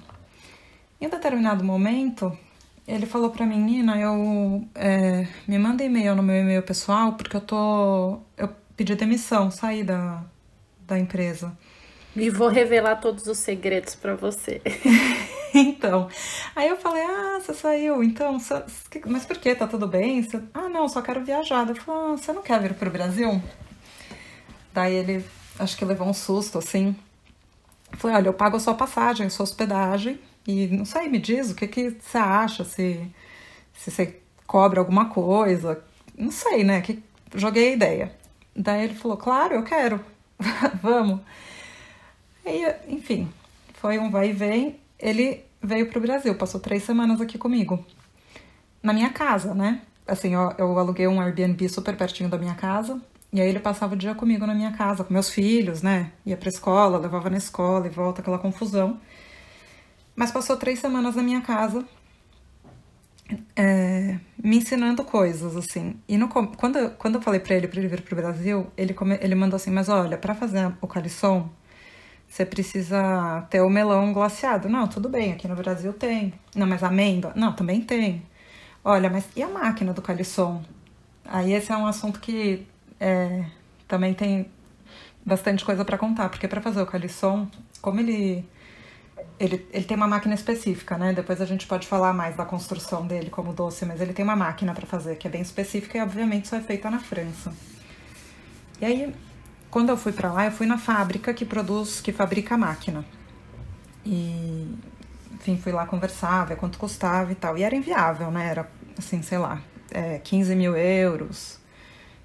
Em 1.00 1.06
um 1.06 1.10
determinado 1.10 1.64
momento, 1.64 2.36
ele 2.86 3.06
falou 3.06 3.30
para 3.30 3.46
mim, 3.46 3.60
Nina, 3.60 3.98
eu 3.98 4.64
é, 4.74 5.26
me 5.46 5.58
manda 5.58 5.82
e-mail 5.82 6.14
no 6.14 6.22
meu 6.22 6.36
e-mail 6.36 6.62
pessoal 6.62 7.12
porque 7.12 7.36
eu 7.36 7.40
tô 7.40 8.20
eu 8.36 8.48
pedi 8.76 8.94
demissão, 8.94 9.50
saí 9.50 9.84
da, 9.84 10.24
da 10.86 10.98
empresa. 10.98 11.56
E 12.16 12.28
vou 12.28 12.48
revelar 12.48 12.96
todos 12.96 13.26
os 13.26 13.38
segredos 13.38 13.94
para 13.94 14.16
você. 14.16 14.60
então, 15.54 16.08
aí 16.54 16.68
eu 16.68 16.76
falei, 16.76 17.02
ah, 17.02 17.40
você 17.40 17.54
saiu, 17.54 18.02
então, 18.02 18.38
você, 18.38 18.62
mas 19.06 19.24
por 19.24 19.38
que? 19.38 19.54
Tá 19.54 19.66
tudo 19.66 19.86
bem? 19.86 20.22
Você, 20.22 20.40
ah, 20.54 20.68
não, 20.68 20.88
só 20.88 21.02
quero 21.02 21.24
viajar. 21.24 21.68
Eu 21.68 21.74
falei, 21.74 22.12
ah, 22.12 22.16
você 22.16 22.32
não 22.32 22.42
quer 22.42 22.60
vir 22.60 22.74
pro 22.74 22.90
Brasil? 22.90 23.42
Daí 24.72 24.94
ele, 24.94 25.24
acho 25.58 25.76
que 25.76 25.84
levou 25.84 26.06
um 26.06 26.14
susto, 26.14 26.58
assim. 26.58 26.94
Falei, 27.92 28.16
olha, 28.16 28.28
eu 28.28 28.34
pago 28.34 28.56
a 28.56 28.60
sua 28.60 28.74
passagem, 28.74 29.26
a 29.26 29.30
sua 29.30 29.44
hospedagem, 29.44 30.20
e 30.46 30.68
não 30.68 30.84
sei, 30.84 31.08
me 31.08 31.18
diz 31.18 31.50
o 31.50 31.54
que, 31.54 31.66
que 31.66 31.90
você 31.90 32.18
acha, 32.18 32.64
se, 32.64 33.04
se 33.74 33.90
você 33.90 34.20
cobra 34.46 34.80
alguma 34.80 35.06
coisa, 35.06 35.82
não 36.16 36.30
sei, 36.30 36.64
né, 36.64 36.80
que 36.80 37.02
joguei 37.34 37.70
a 37.70 37.72
ideia. 37.72 38.12
Daí 38.54 38.84
ele 38.84 38.94
falou, 38.94 39.16
claro, 39.16 39.54
eu 39.54 39.64
quero, 39.64 40.00
vamos. 40.82 41.20
E, 42.44 42.64
enfim, 42.88 43.30
foi 43.74 43.98
um 43.98 44.10
vai 44.10 44.30
e 44.30 44.32
vem. 44.32 44.79
Ele 45.00 45.44
veio 45.62 45.88
para 45.88 45.98
o 45.98 46.02
Brasil, 46.02 46.34
passou 46.34 46.60
três 46.60 46.82
semanas 46.82 47.20
aqui 47.20 47.38
comigo. 47.38 47.84
Na 48.82 48.92
minha 48.92 49.10
casa, 49.10 49.54
né? 49.54 49.82
Assim, 50.06 50.34
eu, 50.34 50.52
eu 50.58 50.78
aluguei 50.78 51.06
um 51.06 51.20
Airbnb 51.20 51.68
super 51.68 51.96
pertinho 51.96 52.28
da 52.28 52.38
minha 52.38 52.54
casa. 52.54 53.00
E 53.32 53.40
aí 53.40 53.48
ele 53.48 53.60
passava 53.60 53.94
o 53.94 53.96
dia 53.96 54.14
comigo 54.14 54.46
na 54.46 54.54
minha 54.54 54.72
casa, 54.72 55.04
com 55.04 55.12
meus 55.12 55.30
filhos, 55.30 55.82
né? 55.82 56.12
Ia 56.26 56.36
pra 56.36 56.48
escola, 56.48 56.98
levava 56.98 57.30
na 57.30 57.38
escola 57.38 57.86
e 57.86 57.90
volta, 57.90 58.20
aquela 58.20 58.38
confusão. 58.38 59.00
Mas 60.16 60.32
passou 60.32 60.56
três 60.56 60.80
semanas 60.80 61.14
na 61.14 61.22
minha 61.22 61.40
casa 61.40 61.84
é, 63.56 64.18
me 64.42 64.56
ensinando 64.58 65.04
coisas, 65.04 65.56
assim. 65.56 66.00
E 66.08 66.16
no, 66.16 66.28
quando, 66.28 66.90
quando 66.96 67.16
eu 67.16 67.22
falei 67.22 67.40
para 67.40 67.54
ele 67.54 67.68
para 67.68 67.78
ele 67.80 67.88
vir 67.88 68.02
pro 68.02 68.16
Brasil, 68.16 68.66
ele, 68.76 68.94
come, 68.94 69.18
ele 69.20 69.34
mandou 69.34 69.56
assim: 69.56 69.70
Mas 69.70 69.88
olha, 69.88 70.16
para 70.18 70.34
fazer 70.34 70.72
o 70.80 70.86
calisson, 70.86 71.48
você 72.30 72.46
precisa 72.46 73.44
ter 73.50 73.60
o 73.60 73.68
melão 73.68 74.12
glaciado. 74.12 74.68
Não, 74.68 74.86
tudo 74.86 75.08
bem, 75.08 75.32
aqui 75.32 75.48
no 75.48 75.56
Brasil 75.56 75.92
tem. 75.92 76.32
Não, 76.54 76.66
mas 76.66 76.84
amêndoa? 76.84 77.32
Não, 77.34 77.52
também 77.52 77.80
tem. 77.80 78.22
Olha, 78.84 79.10
mas 79.10 79.26
e 79.34 79.42
a 79.42 79.48
máquina 79.48 79.92
do 79.92 80.00
calisson? 80.00 80.62
Aí 81.24 81.52
esse 81.52 81.72
é 81.72 81.76
um 81.76 81.86
assunto 81.86 82.20
que 82.20 82.66
é, 83.00 83.44
também 83.88 84.14
tem 84.14 84.48
bastante 85.26 85.64
coisa 85.64 85.84
para 85.84 85.98
contar, 85.98 86.28
porque 86.28 86.46
para 86.46 86.60
fazer 86.60 86.80
o 86.80 86.86
calisson, 86.86 87.48
como 87.82 87.98
ele 87.98 88.48
ele, 89.38 89.66
ele 89.72 89.84
tem 89.84 89.96
uma 89.96 90.06
máquina 90.06 90.34
específica, 90.34 90.96
né? 90.96 91.12
Depois 91.12 91.40
a 91.40 91.44
gente 91.44 91.66
pode 91.66 91.86
falar 91.86 92.12
mais 92.12 92.36
da 92.36 92.44
construção 92.44 93.06
dele 93.06 93.28
como 93.28 93.52
doce, 93.52 93.84
mas 93.84 94.00
ele 94.00 94.12
tem 94.12 94.24
uma 94.24 94.36
máquina 94.36 94.72
para 94.72 94.86
fazer 94.86 95.16
que 95.16 95.26
é 95.26 95.30
bem 95.30 95.42
específica 95.42 95.98
e 95.98 96.00
obviamente 96.00 96.46
só 96.48 96.56
é 96.56 96.60
feita 96.60 96.90
na 96.90 97.00
França. 97.00 97.52
E 98.80 98.84
aí, 98.84 99.14
quando 99.70 99.90
eu 99.90 99.96
fui 99.96 100.12
para 100.12 100.32
lá, 100.32 100.46
eu 100.46 100.52
fui 100.52 100.66
na 100.66 100.78
fábrica 100.78 101.32
que 101.32 101.44
produz, 101.44 102.00
que 102.00 102.12
fabrica 102.12 102.54
a 102.54 102.58
máquina. 102.58 103.04
E, 104.04 104.74
enfim, 105.32 105.56
fui 105.56 105.72
lá 105.72 105.86
conversar, 105.86 106.44
ver 106.46 106.56
quanto 106.56 106.78
custava 106.78 107.30
e 107.30 107.34
tal. 107.34 107.56
E 107.56 107.62
era 107.62 107.74
inviável, 107.74 108.30
né? 108.30 108.48
Era, 108.48 108.70
assim, 108.98 109.22
sei 109.22 109.38
lá, 109.38 109.62
é, 109.90 110.18
15 110.18 110.56
mil 110.56 110.76
euros, 110.76 111.58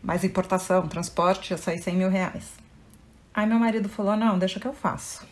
mais 0.02 0.24
importação, 0.24 0.88
transporte, 0.88 1.52
ia 1.52 1.58
sair 1.58 1.80
100 1.80 1.96
mil 1.96 2.10
reais. 2.10 2.54
Aí 3.34 3.46
meu 3.46 3.60
marido 3.60 3.90
falou, 3.90 4.16
não, 4.16 4.40
deixa 4.40 4.60
que 4.60 4.68
eu 4.68 4.74
faço. 4.74 5.26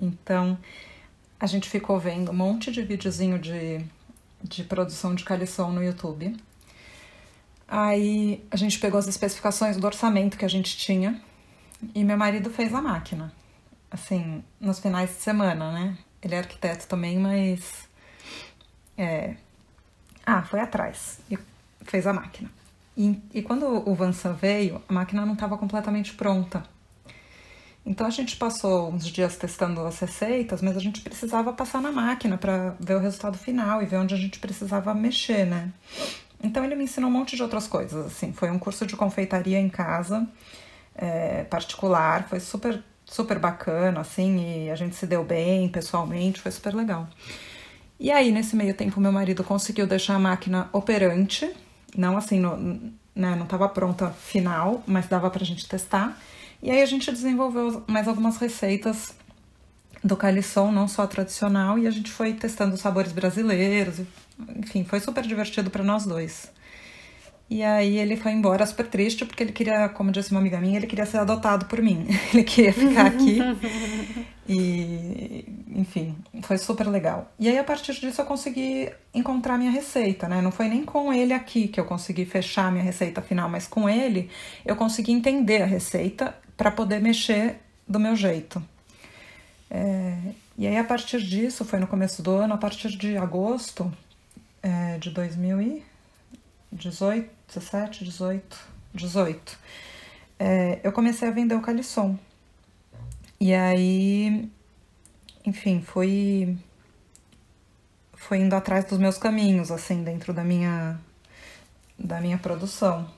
Então, 0.00 0.56
a 1.38 1.46
gente 1.46 1.68
ficou 1.68 1.98
vendo 1.98 2.30
um 2.30 2.34
monte 2.34 2.70
de 2.70 2.82
videozinho 2.82 3.38
de, 3.38 3.84
de 4.42 4.64
produção 4.64 5.14
de 5.14 5.24
calição 5.24 5.72
no 5.72 5.82
YouTube. 5.82 6.36
Aí 7.74 8.44
a 8.50 8.56
gente 8.56 8.78
pegou 8.78 8.98
as 8.98 9.08
especificações 9.08 9.78
do 9.78 9.86
orçamento 9.86 10.36
que 10.36 10.44
a 10.44 10.48
gente 10.48 10.76
tinha 10.76 11.18
e 11.94 12.04
meu 12.04 12.18
marido 12.18 12.50
fez 12.50 12.74
a 12.74 12.82
máquina. 12.82 13.32
Assim, 13.90 14.44
nos 14.60 14.78
finais 14.78 15.08
de 15.08 15.16
semana, 15.16 15.72
né? 15.72 15.96
Ele 16.20 16.34
é 16.34 16.38
arquiteto 16.38 16.86
também, 16.86 17.18
mas. 17.18 17.88
É... 18.94 19.36
Ah, 20.26 20.42
foi 20.42 20.60
atrás 20.60 21.18
e 21.30 21.38
fez 21.80 22.06
a 22.06 22.12
máquina. 22.12 22.50
E, 22.94 23.18
e 23.32 23.40
quando 23.40 23.64
o 23.88 23.94
Vansa 23.94 24.34
veio, 24.34 24.82
a 24.86 24.92
máquina 24.92 25.24
não 25.24 25.32
estava 25.32 25.56
completamente 25.56 26.12
pronta. 26.12 26.62
Então 27.86 28.06
a 28.06 28.10
gente 28.10 28.36
passou 28.36 28.92
uns 28.92 29.06
dias 29.06 29.34
testando 29.36 29.80
as 29.80 29.98
receitas, 29.98 30.60
mas 30.60 30.76
a 30.76 30.80
gente 30.80 31.00
precisava 31.00 31.54
passar 31.54 31.80
na 31.80 31.90
máquina 31.90 32.36
para 32.36 32.76
ver 32.78 32.96
o 32.96 33.00
resultado 33.00 33.38
final 33.38 33.82
e 33.82 33.86
ver 33.86 33.96
onde 33.96 34.12
a 34.12 34.18
gente 34.18 34.38
precisava 34.38 34.92
mexer, 34.92 35.46
né? 35.46 35.72
Então 36.42 36.64
ele 36.64 36.74
me 36.74 36.84
ensinou 36.84 37.08
um 37.08 37.12
monte 37.12 37.36
de 37.36 37.42
outras 37.42 37.66
coisas, 37.66 38.06
assim. 38.06 38.32
Foi 38.32 38.50
um 38.50 38.58
curso 38.58 38.84
de 38.84 38.96
confeitaria 38.96 39.58
em 39.58 39.68
casa, 39.68 40.26
é, 40.94 41.44
particular, 41.44 42.28
foi 42.28 42.40
super, 42.40 42.82
super 43.04 43.38
bacana, 43.38 44.00
assim, 44.00 44.64
e 44.64 44.70
a 44.70 44.74
gente 44.74 44.96
se 44.96 45.06
deu 45.06 45.24
bem 45.24 45.68
pessoalmente, 45.68 46.40
foi 46.40 46.50
super 46.50 46.74
legal. 46.74 47.08
E 47.98 48.10
aí, 48.10 48.32
nesse 48.32 48.56
meio 48.56 48.74
tempo, 48.74 49.00
meu 49.00 49.12
marido 49.12 49.44
conseguiu 49.44 49.86
deixar 49.86 50.16
a 50.16 50.18
máquina 50.18 50.68
operante, 50.72 51.48
não 51.96 52.16
assim, 52.16 52.40
no, 52.40 52.56
né, 53.14 53.36
não 53.36 53.44
estava 53.44 53.68
pronta 53.68 54.10
final, 54.10 54.82
mas 54.86 55.06
dava 55.06 55.30
pra 55.30 55.44
gente 55.44 55.68
testar. 55.68 56.18
E 56.62 56.70
aí 56.70 56.82
a 56.82 56.86
gente 56.86 57.10
desenvolveu 57.12 57.84
mais 57.86 58.08
algumas 58.08 58.36
receitas 58.38 59.14
do 60.02 60.16
calisson, 60.16 60.72
não 60.72 60.88
só 60.88 61.06
tradicional, 61.06 61.78
e 61.78 61.86
a 61.86 61.90
gente 61.90 62.10
foi 62.10 62.32
testando 62.32 62.76
sabores 62.76 63.12
brasileiros. 63.12 64.00
Enfim, 64.56 64.84
foi 64.84 65.00
super 65.00 65.26
divertido 65.26 65.70
para 65.70 65.84
nós 65.84 66.04
dois. 66.06 66.50
E 67.52 67.62
aí 67.62 67.98
ele 67.98 68.16
foi 68.16 68.32
embora 68.32 68.64
super 68.64 68.86
triste, 68.86 69.26
porque 69.26 69.42
ele 69.42 69.52
queria, 69.52 69.86
como 69.90 70.10
disse 70.10 70.30
uma 70.30 70.40
amiga 70.40 70.58
minha, 70.58 70.78
ele 70.78 70.86
queria 70.86 71.04
ser 71.04 71.18
adotado 71.18 71.66
por 71.66 71.82
mim. 71.82 72.06
Ele 72.32 72.44
queria 72.44 72.72
ficar 72.72 73.04
aqui. 73.04 73.40
e, 74.48 75.44
enfim, 75.68 76.16
foi 76.40 76.56
super 76.56 76.88
legal. 76.88 77.30
E 77.38 77.50
aí, 77.50 77.58
a 77.58 77.64
partir 77.64 77.92
disso, 77.92 78.22
eu 78.22 78.24
consegui 78.24 78.90
encontrar 79.12 79.58
minha 79.58 79.70
receita, 79.70 80.26
né? 80.28 80.40
Não 80.40 80.50
foi 80.50 80.66
nem 80.66 80.82
com 80.82 81.12
ele 81.12 81.34
aqui 81.34 81.68
que 81.68 81.78
eu 81.78 81.84
consegui 81.84 82.24
fechar 82.24 82.72
minha 82.72 82.82
receita 82.82 83.20
final, 83.20 83.50
mas 83.50 83.66
com 83.68 83.86
ele 83.86 84.30
eu 84.64 84.74
consegui 84.74 85.12
entender 85.12 85.60
a 85.60 85.66
receita 85.66 86.34
para 86.56 86.70
poder 86.70 87.02
mexer 87.02 87.56
do 87.86 88.00
meu 88.00 88.16
jeito. 88.16 88.64
É, 89.70 90.16
e 90.56 90.66
aí, 90.66 90.78
a 90.78 90.84
partir 90.84 91.20
disso, 91.20 91.66
foi 91.66 91.78
no 91.78 91.86
começo 91.86 92.22
do 92.22 92.30
ano, 92.30 92.54
a 92.54 92.58
partir 92.58 92.96
de 92.96 93.18
agosto 93.18 93.92
é, 94.62 94.98
de 94.98 95.10
2018, 95.10 97.30
17, 97.48 98.04
18, 98.04 98.58
18, 98.94 99.58
é, 100.38 100.80
eu 100.82 100.92
comecei 100.92 101.28
a 101.28 101.30
vender 101.30 101.54
o 101.54 101.60
calisson. 101.60 102.18
E 103.40 103.52
aí, 103.52 104.48
enfim, 105.44 105.82
fui, 105.82 106.56
fui 108.14 108.38
indo 108.38 108.54
atrás 108.54 108.84
dos 108.84 108.98
meus 108.98 109.18
caminhos, 109.18 109.70
assim, 109.70 110.04
dentro 110.04 110.32
da 110.32 110.44
minha, 110.44 110.98
da 111.98 112.20
minha 112.20 112.38
produção. 112.38 113.08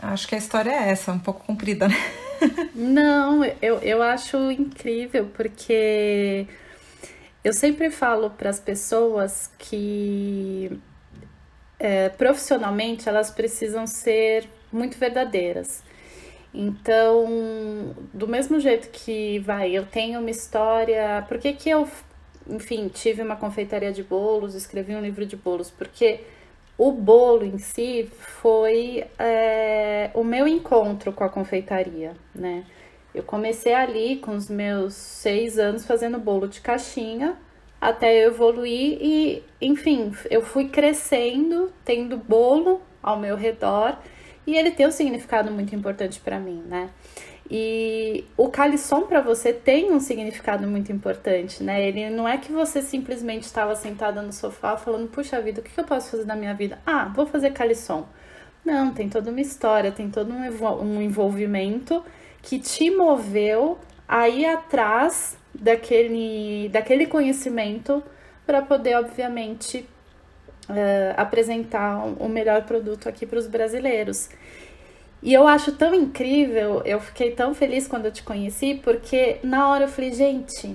Acho 0.00 0.28
que 0.28 0.36
a 0.36 0.38
história 0.38 0.70
é 0.70 0.90
essa, 0.90 1.12
um 1.12 1.18
pouco 1.18 1.44
comprida, 1.44 1.88
né? 1.88 1.96
Não, 2.72 3.44
eu, 3.60 3.80
eu 3.80 4.00
acho 4.00 4.36
incrível, 4.52 5.28
porque 5.34 6.46
eu 7.48 7.52
sempre 7.54 7.90
falo 7.90 8.28
para 8.28 8.50
as 8.50 8.60
pessoas 8.60 9.50
que 9.58 10.78
é, 11.78 12.10
profissionalmente 12.10 13.08
elas 13.08 13.30
precisam 13.30 13.86
ser 13.86 14.46
muito 14.70 14.98
verdadeiras. 14.98 15.82
Então, 16.52 17.96
do 18.12 18.28
mesmo 18.28 18.60
jeito 18.60 18.90
que 18.90 19.38
vai, 19.38 19.70
eu 19.70 19.86
tenho 19.86 20.20
uma 20.20 20.30
história. 20.30 21.24
Por 21.26 21.38
que, 21.38 21.54
que 21.54 21.70
eu, 21.70 21.88
enfim, 22.46 22.88
tive 22.88 23.22
uma 23.22 23.36
confeitaria 23.36 23.92
de 23.92 24.02
bolos, 24.02 24.54
escrevi 24.54 24.94
um 24.94 25.00
livro 25.00 25.24
de 25.24 25.36
bolos? 25.36 25.70
Porque 25.70 26.20
o 26.76 26.92
bolo 26.92 27.46
em 27.46 27.56
si 27.56 28.10
foi 28.40 29.06
é, 29.18 30.10
o 30.12 30.22
meu 30.22 30.46
encontro 30.46 31.14
com 31.14 31.24
a 31.24 31.30
confeitaria, 31.30 32.12
né? 32.34 32.66
Eu 33.18 33.24
comecei 33.24 33.74
ali 33.74 34.14
com 34.18 34.36
os 34.36 34.48
meus 34.48 34.94
seis 34.94 35.58
anos 35.58 35.84
fazendo 35.84 36.20
bolo 36.20 36.46
de 36.46 36.60
caixinha 36.60 37.36
até 37.80 38.24
eu 38.24 38.28
evoluir 38.28 38.96
e, 39.00 39.42
enfim, 39.60 40.12
eu 40.30 40.40
fui 40.40 40.68
crescendo, 40.68 41.72
tendo 41.84 42.16
bolo 42.16 42.80
ao 43.02 43.18
meu 43.18 43.34
redor 43.34 43.98
e 44.46 44.56
ele 44.56 44.70
tem 44.70 44.86
um 44.86 44.92
significado 44.92 45.50
muito 45.50 45.74
importante 45.74 46.20
para 46.20 46.38
mim, 46.38 46.62
né? 46.68 46.90
E 47.50 48.24
o 48.36 48.48
calisson 48.50 49.00
para 49.02 49.20
você 49.20 49.52
tem 49.52 49.90
um 49.90 49.98
significado 49.98 50.64
muito 50.68 50.92
importante, 50.92 51.60
né? 51.60 51.88
Ele 51.88 52.10
não 52.10 52.28
é 52.28 52.38
que 52.38 52.52
você 52.52 52.80
simplesmente 52.80 53.42
estava 53.42 53.74
sentada 53.74 54.22
no 54.22 54.32
sofá 54.32 54.76
falando, 54.76 55.08
puxa 55.08 55.40
vida, 55.40 55.60
o 55.60 55.64
que 55.64 55.76
eu 55.76 55.82
posso 55.82 56.12
fazer 56.12 56.24
na 56.24 56.36
minha 56.36 56.54
vida? 56.54 56.78
Ah, 56.86 57.10
vou 57.12 57.26
fazer 57.26 57.50
calisson. 57.50 58.06
Não, 58.64 58.92
tem 58.92 59.08
toda 59.08 59.28
uma 59.32 59.40
história, 59.40 59.90
tem 59.90 60.08
todo 60.08 60.32
um 60.32 61.02
envolvimento 61.02 62.04
que 62.48 62.58
te 62.58 62.90
moveu 62.90 63.78
a 64.08 64.26
ir 64.26 64.46
atrás 64.46 65.36
daquele, 65.52 66.70
daquele 66.70 67.06
conhecimento 67.06 68.02
para 68.46 68.62
poder, 68.62 68.94
obviamente, 68.94 69.86
uh, 70.66 71.12
apresentar 71.14 72.06
o 72.18 72.26
melhor 72.26 72.62
produto 72.62 73.06
aqui 73.06 73.26
para 73.26 73.38
os 73.38 73.46
brasileiros. 73.46 74.30
E 75.22 75.34
eu 75.34 75.46
acho 75.46 75.72
tão 75.72 75.94
incrível, 75.94 76.80
eu 76.86 76.98
fiquei 77.00 77.32
tão 77.32 77.54
feliz 77.54 77.86
quando 77.86 78.06
eu 78.06 78.12
te 78.12 78.22
conheci, 78.22 78.80
porque 78.82 79.40
na 79.42 79.68
hora 79.68 79.84
eu 79.84 79.88
falei, 79.88 80.14
gente, 80.14 80.74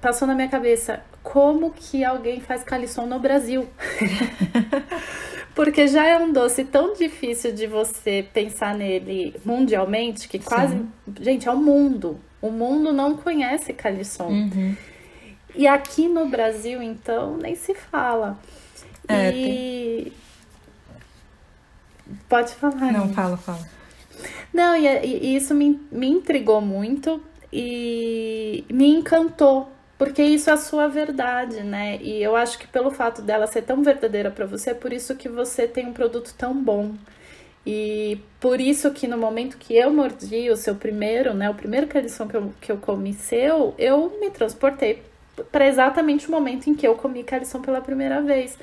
passou 0.00 0.28
na 0.28 0.36
minha 0.36 0.48
cabeça, 0.48 1.02
como 1.20 1.72
que 1.72 2.04
alguém 2.04 2.40
faz 2.40 2.62
calisson 2.62 3.06
no 3.06 3.18
Brasil? 3.18 3.68
porque 5.58 5.88
já 5.88 6.06
é 6.06 6.16
um 6.16 6.32
doce 6.32 6.64
tão 6.64 6.94
difícil 6.94 7.52
de 7.52 7.66
você 7.66 8.24
pensar 8.32 8.76
nele 8.76 9.34
mundialmente, 9.44 10.28
que 10.28 10.38
quase, 10.38 10.74
Sim. 10.76 10.88
gente, 11.20 11.48
é 11.48 11.50
o 11.50 11.56
mundo. 11.56 12.16
O 12.40 12.48
mundo 12.48 12.92
não 12.92 13.16
conhece 13.16 13.72
calisson. 13.72 14.28
Uhum. 14.28 14.76
E 15.56 15.66
aqui 15.66 16.06
no 16.06 16.28
Brasil, 16.28 16.80
então, 16.80 17.36
nem 17.38 17.56
se 17.56 17.74
fala. 17.74 18.38
É, 19.08 19.30
e 19.30 20.04
tem... 20.04 20.12
Pode 22.28 22.54
falar. 22.54 22.92
Não, 22.92 23.12
fala, 23.12 23.36
fala. 23.36 23.68
Não, 24.54 24.76
e, 24.76 24.86
e 24.86 25.34
isso 25.34 25.56
me, 25.56 25.80
me 25.90 26.06
intrigou 26.06 26.60
muito 26.60 27.20
e 27.52 28.64
me 28.70 28.86
encantou, 28.86 29.68
porque 29.98 30.22
isso 30.22 30.48
é 30.48 30.52
a 30.52 30.56
sua 30.56 30.86
verdade, 30.88 31.62
né? 31.62 31.98
E 32.00 32.22
eu 32.22 32.36
acho 32.36 32.58
que 32.58 32.66
pelo 32.68 32.90
fato 32.90 33.20
dela 33.20 33.46
ser 33.48 33.62
tão 33.62 33.82
verdadeira 33.82 34.30
para 34.30 34.46
você, 34.46 34.70
é 34.70 34.74
por 34.74 34.92
isso 34.92 35.16
que 35.16 35.28
você 35.28 35.66
tem 35.66 35.86
um 35.86 35.92
produto 35.92 36.34
tão 36.38 36.54
bom. 36.54 36.94
E 37.66 38.20
por 38.40 38.60
isso 38.60 38.90
que 38.92 39.08
no 39.08 39.18
momento 39.18 39.58
que 39.58 39.76
eu 39.76 39.92
mordi 39.92 40.50
o 40.50 40.56
seu 40.56 40.74
primeiro, 40.76 41.34
né, 41.34 41.50
o 41.50 41.54
primeiro 41.54 41.86
calisson 41.88 42.28
que 42.28 42.36
eu, 42.36 42.52
que 42.60 42.72
eu 42.72 42.78
comi 42.78 43.12
seu, 43.12 43.74
eu 43.76 44.16
me 44.20 44.30
transportei 44.30 45.02
para 45.52 45.66
exatamente 45.66 46.28
o 46.28 46.30
momento 46.30 46.70
em 46.70 46.74
que 46.74 46.86
eu 46.86 46.94
comi 46.94 47.24
calisson 47.24 47.60
pela 47.60 47.80
primeira 47.80 48.22
vez. 48.22 48.56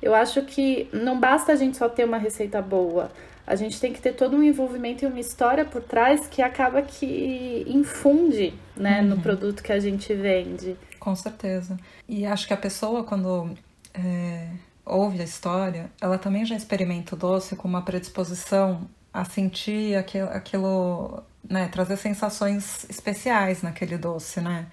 Eu 0.00 0.14
acho 0.14 0.42
que 0.42 0.88
não 0.92 1.18
basta 1.18 1.52
a 1.52 1.56
gente 1.56 1.76
só 1.76 1.88
ter 1.88 2.04
uma 2.04 2.18
receita 2.18 2.60
boa. 2.60 3.10
A 3.46 3.54
gente 3.56 3.80
tem 3.80 3.92
que 3.92 4.00
ter 4.00 4.12
todo 4.12 4.36
um 4.36 4.42
envolvimento 4.42 5.04
e 5.04 5.06
uma 5.06 5.18
história 5.18 5.64
por 5.64 5.82
trás 5.82 6.26
que 6.28 6.40
acaba 6.40 6.80
que 6.82 7.64
infunde 7.66 8.54
né, 8.76 9.00
uhum. 9.00 9.08
no 9.08 9.20
produto 9.20 9.62
que 9.62 9.72
a 9.72 9.80
gente 9.80 10.14
vende. 10.14 10.76
Com 10.98 11.14
certeza. 11.16 11.76
E 12.08 12.24
acho 12.24 12.46
que 12.46 12.54
a 12.54 12.56
pessoa, 12.56 13.02
quando 13.02 13.50
é, 13.92 14.48
ouve 14.84 15.20
a 15.20 15.24
história, 15.24 15.90
ela 16.00 16.18
também 16.18 16.44
já 16.44 16.54
experimenta 16.54 17.14
o 17.14 17.18
doce 17.18 17.56
com 17.56 17.66
uma 17.66 17.82
predisposição 17.82 18.88
a 19.12 19.24
sentir 19.24 19.96
aquilo, 19.96 20.28
aquilo 20.28 21.22
né, 21.48 21.68
trazer 21.68 21.96
sensações 21.96 22.88
especiais 22.88 23.62
naquele 23.62 23.98
doce, 23.98 24.40
né? 24.40 24.66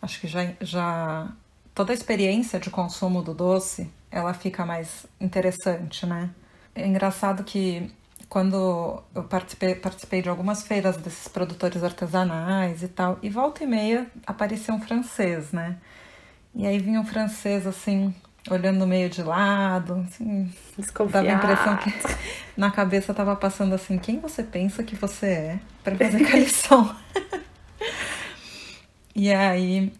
Acho 0.00 0.20
que 0.20 0.28
já, 0.28 0.52
já 0.60 1.32
toda 1.74 1.92
a 1.92 1.94
experiência 1.94 2.60
de 2.60 2.70
consumo 2.70 3.22
do 3.22 3.34
doce, 3.34 3.90
ela 4.10 4.32
fica 4.34 4.64
mais 4.64 5.06
interessante, 5.20 6.06
né? 6.06 6.30
É 6.74 6.86
engraçado 6.86 7.44
que 7.44 7.90
quando 8.28 9.02
eu 9.14 9.22
participei, 9.24 9.74
participei 9.76 10.20
de 10.20 10.28
algumas 10.28 10.64
feiras 10.64 10.96
desses 10.96 11.28
produtores 11.28 11.84
artesanais 11.84 12.82
e 12.82 12.88
tal, 12.88 13.18
e 13.22 13.30
volta 13.30 13.62
e 13.62 13.66
meia 13.66 14.10
aparecia 14.26 14.74
um 14.74 14.80
francês, 14.80 15.52
né? 15.52 15.76
E 16.54 16.66
aí 16.66 16.78
vinha 16.78 17.00
um 17.00 17.04
francês 17.04 17.66
assim, 17.66 18.12
olhando 18.50 18.86
meio 18.86 19.08
de 19.08 19.22
lado, 19.22 20.04
assim, 20.08 20.52
dava 21.10 21.28
a 21.28 21.32
impressão 21.32 21.76
que 21.76 21.92
na 22.56 22.70
cabeça 22.70 23.14
tava 23.14 23.36
passando 23.36 23.74
assim, 23.74 23.98
quem 23.98 24.18
você 24.18 24.42
pensa 24.42 24.82
que 24.82 24.96
você 24.96 25.26
é 25.26 25.60
para 25.84 25.96
fazer 25.96 26.20
calição? 26.26 26.94
e 29.14 29.32
aí, 29.32 29.92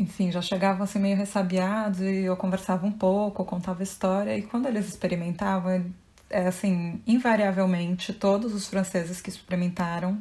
enfim, 0.00 0.30
já 0.30 0.40
chegavam 0.40 0.84
assim 0.84 0.98
meio 0.98 1.16
ressabiados 1.16 2.00
e 2.00 2.24
eu 2.24 2.36
conversava 2.36 2.86
um 2.86 2.92
pouco, 2.92 3.44
contava 3.44 3.82
história 3.82 4.36
e 4.36 4.42
quando 4.42 4.66
eles 4.66 4.88
experimentavam, 4.88 5.84
é 6.30 6.46
assim, 6.46 7.00
invariavelmente 7.06 8.12
todos 8.12 8.54
os 8.54 8.68
franceses 8.68 9.20
que 9.20 9.30
experimentaram, 9.30 10.18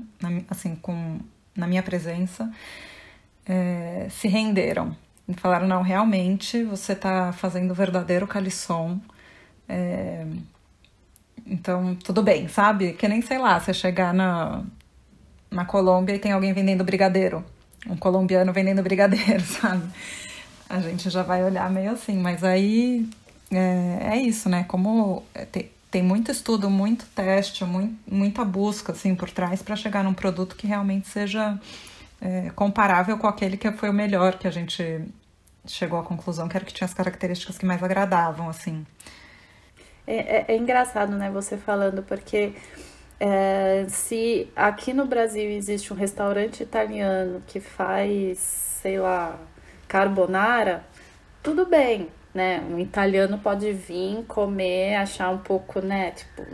assim, 0.50 0.76
com 0.76 1.20
na 1.56 1.68
minha 1.68 1.84
presença, 1.84 2.52
é, 3.46 4.08
se 4.10 4.28
renderam 4.28 4.96
e 5.28 5.34
falaram, 5.34 5.68
não, 5.68 5.82
realmente 5.82 6.64
você 6.64 6.94
está 6.94 7.34
fazendo 7.34 7.72
o 7.72 7.76
verdadeiro 7.76 8.26
calisson. 8.28 9.00
É... 9.68 10.26
Então, 11.46 11.96
tudo 11.96 12.24
bem, 12.24 12.48
sabe? 12.48 12.94
Que 12.94 13.08
nem, 13.08 13.22
sei 13.22 13.38
lá, 13.38 13.60
você 13.60 13.74
chegar 13.74 14.14
na, 14.14 14.64
na 15.52 15.66
Colômbia 15.66 16.16
e 16.16 16.20
tem 16.20 16.32
alguém 16.32 16.54
vendendo 16.54 16.84
brigadeiro. 16.84 17.44
Um 17.86 17.96
colombiano 17.98 18.52
vendendo 18.52 18.82
brigadeiro, 18.82 19.44
sabe? 19.46 19.84
A 20.70 20.80
gente 20.80 21.10
já 21.10 21.24
vai 21.24 21.44
olhar 21.44 21.70
meio 21.70 21.92
assim, 21.92 22.18
mas 22.18 22.44
aí 22.44 23.08
é, 23.52 24.14
é 24.14 24.18
isso, 24.18 24.50
né? 24.50 24.66
Como 24.68 25.24
tem, 25.52 25.72
tem 25.90 26.04
muito 26.04 26.32
estudo, 26.32 26.70
muito 26.70 27.06
teste, 27.08 27.64
muito, 27.64 27.98
muita 28.06 28.44
busca 28.44 28.92
assim 28.92 29.16
por 29.16 29.30
trás 29.30 29.62
para 29.62 29.76
chegar 29.76 30.04
num 30.04 30.14
produto 30.14 30.56
que 30.56 30.68
realmente 30.68 31.08
seja 31.08 31.58
é, 32.22 32.50
comparável 32.56 33.18
com 33.18 33.28
aquele 33.28 33.58
que 33.58 33.72
foi 33.72 33.90
o 33.90 33.94
melhor 33.94 34.38
que 34.38 34.48
a 34.48 34.52
gente 34.52 35.02
chegou 35.66 36.00
à 36.00 36.04
conclusão 36.04 36.48
que 36.48 36.58
era 36.58 36.66
que 36.66 36.74
tinha 36.74 36.86
as 36.86 36.94
características 36.94 37.58
que 37.58 37.66
mais 37.66 37.82
agradavam, 37.82 38.50
assim. 38.50 38.86
É, 40.06 40.16
é, 40.16 40.46
é 40.50 40.58
engraçado, 40.58 41.12
né, 41.18 41.30
você 41.30 41.58
falando, 41.58 42.02
porque 42.04 42.54
é, 43.20 43.86
se 43.90 44.48
aqui 44.56 44.94
no 44.94 45.06
Brasil 45.06 45.50
existe 45.50 45.92
um 45.92 45.96
restaurante 45.96 46.62
italiano 46.62 47.42
que 47.48 47.60
faz, 47.60 48.38
sei 48.38 49.00
lá, 49.00 49.40
carbonara, 49.88 50.84
tudo 51.42 51.66
bem, 51.66 52.10
né? 52.34 52.62
Um 52.70 52.78
italiano 52.78 53.40
pode 53.40 53.72
vir 53.72 54.24
comer, 54.28 54.96
achar 54.96 55.30
um 55.30 55.40
pouco, 55.40 55.82
né, 55.82 56.12
tipo, 56.12 56.46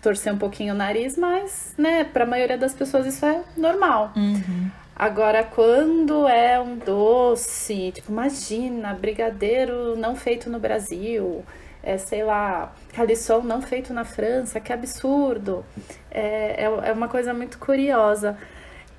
torcer 0.00 0.32
um 0.32 0.38
pouquinho 0.38 0.74
o 0.74 0.76
nariz, 0.76 1.16
mas, 1.16 1.74
né, 1.76 2.04
para 2.04 2.24
a 2.24 2.26
maioria 2.26 2.58
das 2.58 2.74
pessoas 2.74 3.06
isso 3.06 3.24
é 3.26 3.42
normal. 3.56 4.12
Uhum. 4.16 4.70
Agora, 4.96 5.42
quando 5.42 6.28
é 6.28 6.60
um 6.60 6.76
doce, 6.76 7.92
tipo, 7.92 8.12
imagina, 8.12 8.94
brigadeiro 8.94 9.96
não 9.96 10.14
feito 10.14 10.48
no 10.48 10.58
Brasil, 10.58 11.44
é, 11.82 11.98
sei 11.98 12.22
lá, 12.22 12.72
calisson 12.92 13.40
não 13.40 13.60
feito 13.60 13.92
na 13.92 14.04
França, 14.04 14.60
que 14.60 14.72
absurdo. 14.72 15.64
É, 16.10 16.64
é, 16.64 16.90
é 16.90 16.92
uma 16.92 17.08
coisa 17.08 17.34
muito 17.34 17.58
curiosa. 17.58 18.38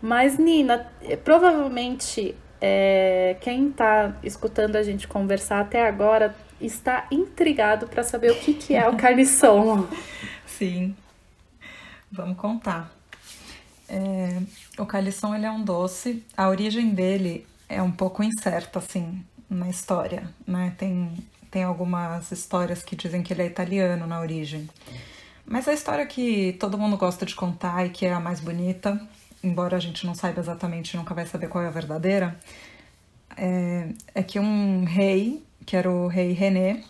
Mas, 0.01 0.37
Nina, 0.37 0.91
provavelmente 1.23 2.35
é, 2.59 3.37
quem 3.39 3.69
está 3.69 4.15
escutando 4.23 4.75
a 4.75 4.83
gente 4.83 5.07
conversar 5.07 5.61
até 5.61 5.87
agora 5.87 6.35
está 6.59 7.07
intrigado 7.11 7.87
para 7.87 8.03
saber 8.03 8.31
o 8.31 8.35
que, 8.35 8.53
que 8.53 8.75
é 8.75 8.87
o 8.87 8.97
calisson. 8.97 9.87
Sim, 10.45 10.95
vamos 12.11 12.37
contar. 12.37 12.91
É, 13.87 14.41
o 14.77 14.85
calisson 14.85 15.35
ele 15.35 15.45
é 15.45 15.51
um 15.51 15.63
doce. 15.63 16.23
A 16.35 16.49
origem 16.49 16.89
dele 16.89 17.45
é 17.67 17.81
um 17.81 17.91
pouco 17.91 18.23
incerta 18.23 18.79
assim 18.79 19.23
na 19.49 19.69
história, 19.69 20.29
né? 20.47 20.73
Tem 20.77 21.13
tem 21.53 21.63
algumas 21.63 22.31
histórias 22.31 22.81
que 22.81 22.95
dizem 22.95 23.21
que 23.21 23.31
ele 23.31 23.43
é 23.43 23.45
italiano 23.45 24.07
na 24.07 24.19
origem. 24.19 24.67
Mas 25.45 25.67
a 25.67 25.73
história 25.73 26.03
que 26.03 26.53
todo 26.59 26.79
mundo 26.79 26.97
gosta 26.97 27.27
de 27.27 27.35
contar 27.35 27.85
e 27.85 27.91
que 27.91 28.07
é 28.07 28.11
a 28.11 28.19
mais 28.19 28.39
bonita, 28.39 28.99
embora 29.43 29.77
a 29.77 29.79
gente 29.79 30.03
não 30.03 30.15
saiba 30.15 30.39
exatamente, 30.39 30.97
nunca 30.97 31.13
vai 31.13 31.27
saber 31.27 31.49
qual 31.49 31.63
é 31.63 31.67
a 31.67 31.69
verdadeira, 31.69 32.39
é, 33.37 33.89
é 34.15 34.23
que 34.23 34.39
um 34.39 34.83
rei, 34.83 35.43
que 35.63 35.77
era 35.77 35.91
o 35.91 36.07
rei 36.07 36.31
René, 36.31 36.83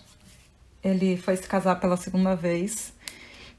ele 0.81 1.17
foi 1.17 1.35
se 1.35 1.45
casar 1.45 1.81
pela 1.81 1.97
segunda 1.97 2.33
vez 2.33 2.93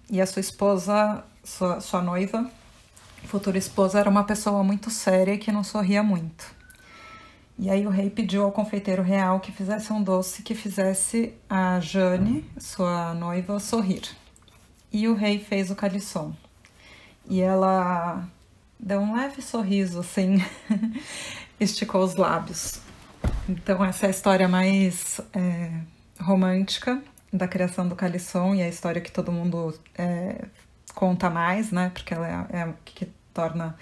e 0.09 0.23
a 0.23 0.27
sua 0.27 0.41
esposa, 0.41 1.23
sua, 1.45 1.83
sua 1.83 2.01
noiva, 2.01 2.51
futura 3.25 3.59
esposa 3.59 4.01
era 4.01 4.09
uma 4.09 4.25
pessoa 4.25 4.65
muito 4.65 4.91
séria 4.91 5.35
e 5.35 5.39
que 5.39 5.53
não 5.53 5.63
sorria 5.63 6.03
muito. 6.03 6.54
E 7.59 7.71
aí 7.71 7.87
o 7.87 7.91
rei 7.91 8.11
pediu 8.11 8.43
ao 8.43 8.53
confeiteiro 8.53 9.03
real 9.03 9.39
que 9.39 9.53
fizesse 9.53 9.93
um 9.93 10.03
doce 10.03 10.43
que 10.43 10.55
fizesse 10.55 11.35
a 11.49 11.79
Jane, 11.81 12.45
sua 12.59 13.15
noiva, 13.15 13.61
sorrir. 13.61 14.03
E 14.93 15.07
o 15.07 15.15
rei 15.15 15.39
fez 15.39 15.71
o 15.71 15.77
calisson. 15.77 16.35
E 17.29 17.41
ela 17.41 18.29
deu 18.79 19.01
um 19.01 19.17
leve 19.17 19.41
sorriso, 19.41 20.01
assim, 20.01 20.45
esticou 21.61 22.03
os 22.03 22.17
lábios. 22.17 22.81
Então 23.49 23.85
essa 23.85 24.07
é 24.07 24.09
a 24.09 24.11
história 24.11 24.49
mais 24.49 25.21
é, 25.33 25.71
romântica 26.21 27.03
da 27.33 27.49
criação 27.49 27.89
do 27.89 27.97
calisson 27.97 28.55
e 28.55 28.63
a 28.63 28.69
história 28.69 29.01
que 29.01 29.11
todo 29.11 29.33
mundo 29.33 29.79
é, 29.97 30.45
conta 30.95 31.31
mais, 31.31 31.71
né? 31.71 31.91
Porque 31.91 32.15
ela 32.15 32.49
é, 32.53 32.59
é 32.59 32.75
que 32.85 33.07
torna 33.33 33.77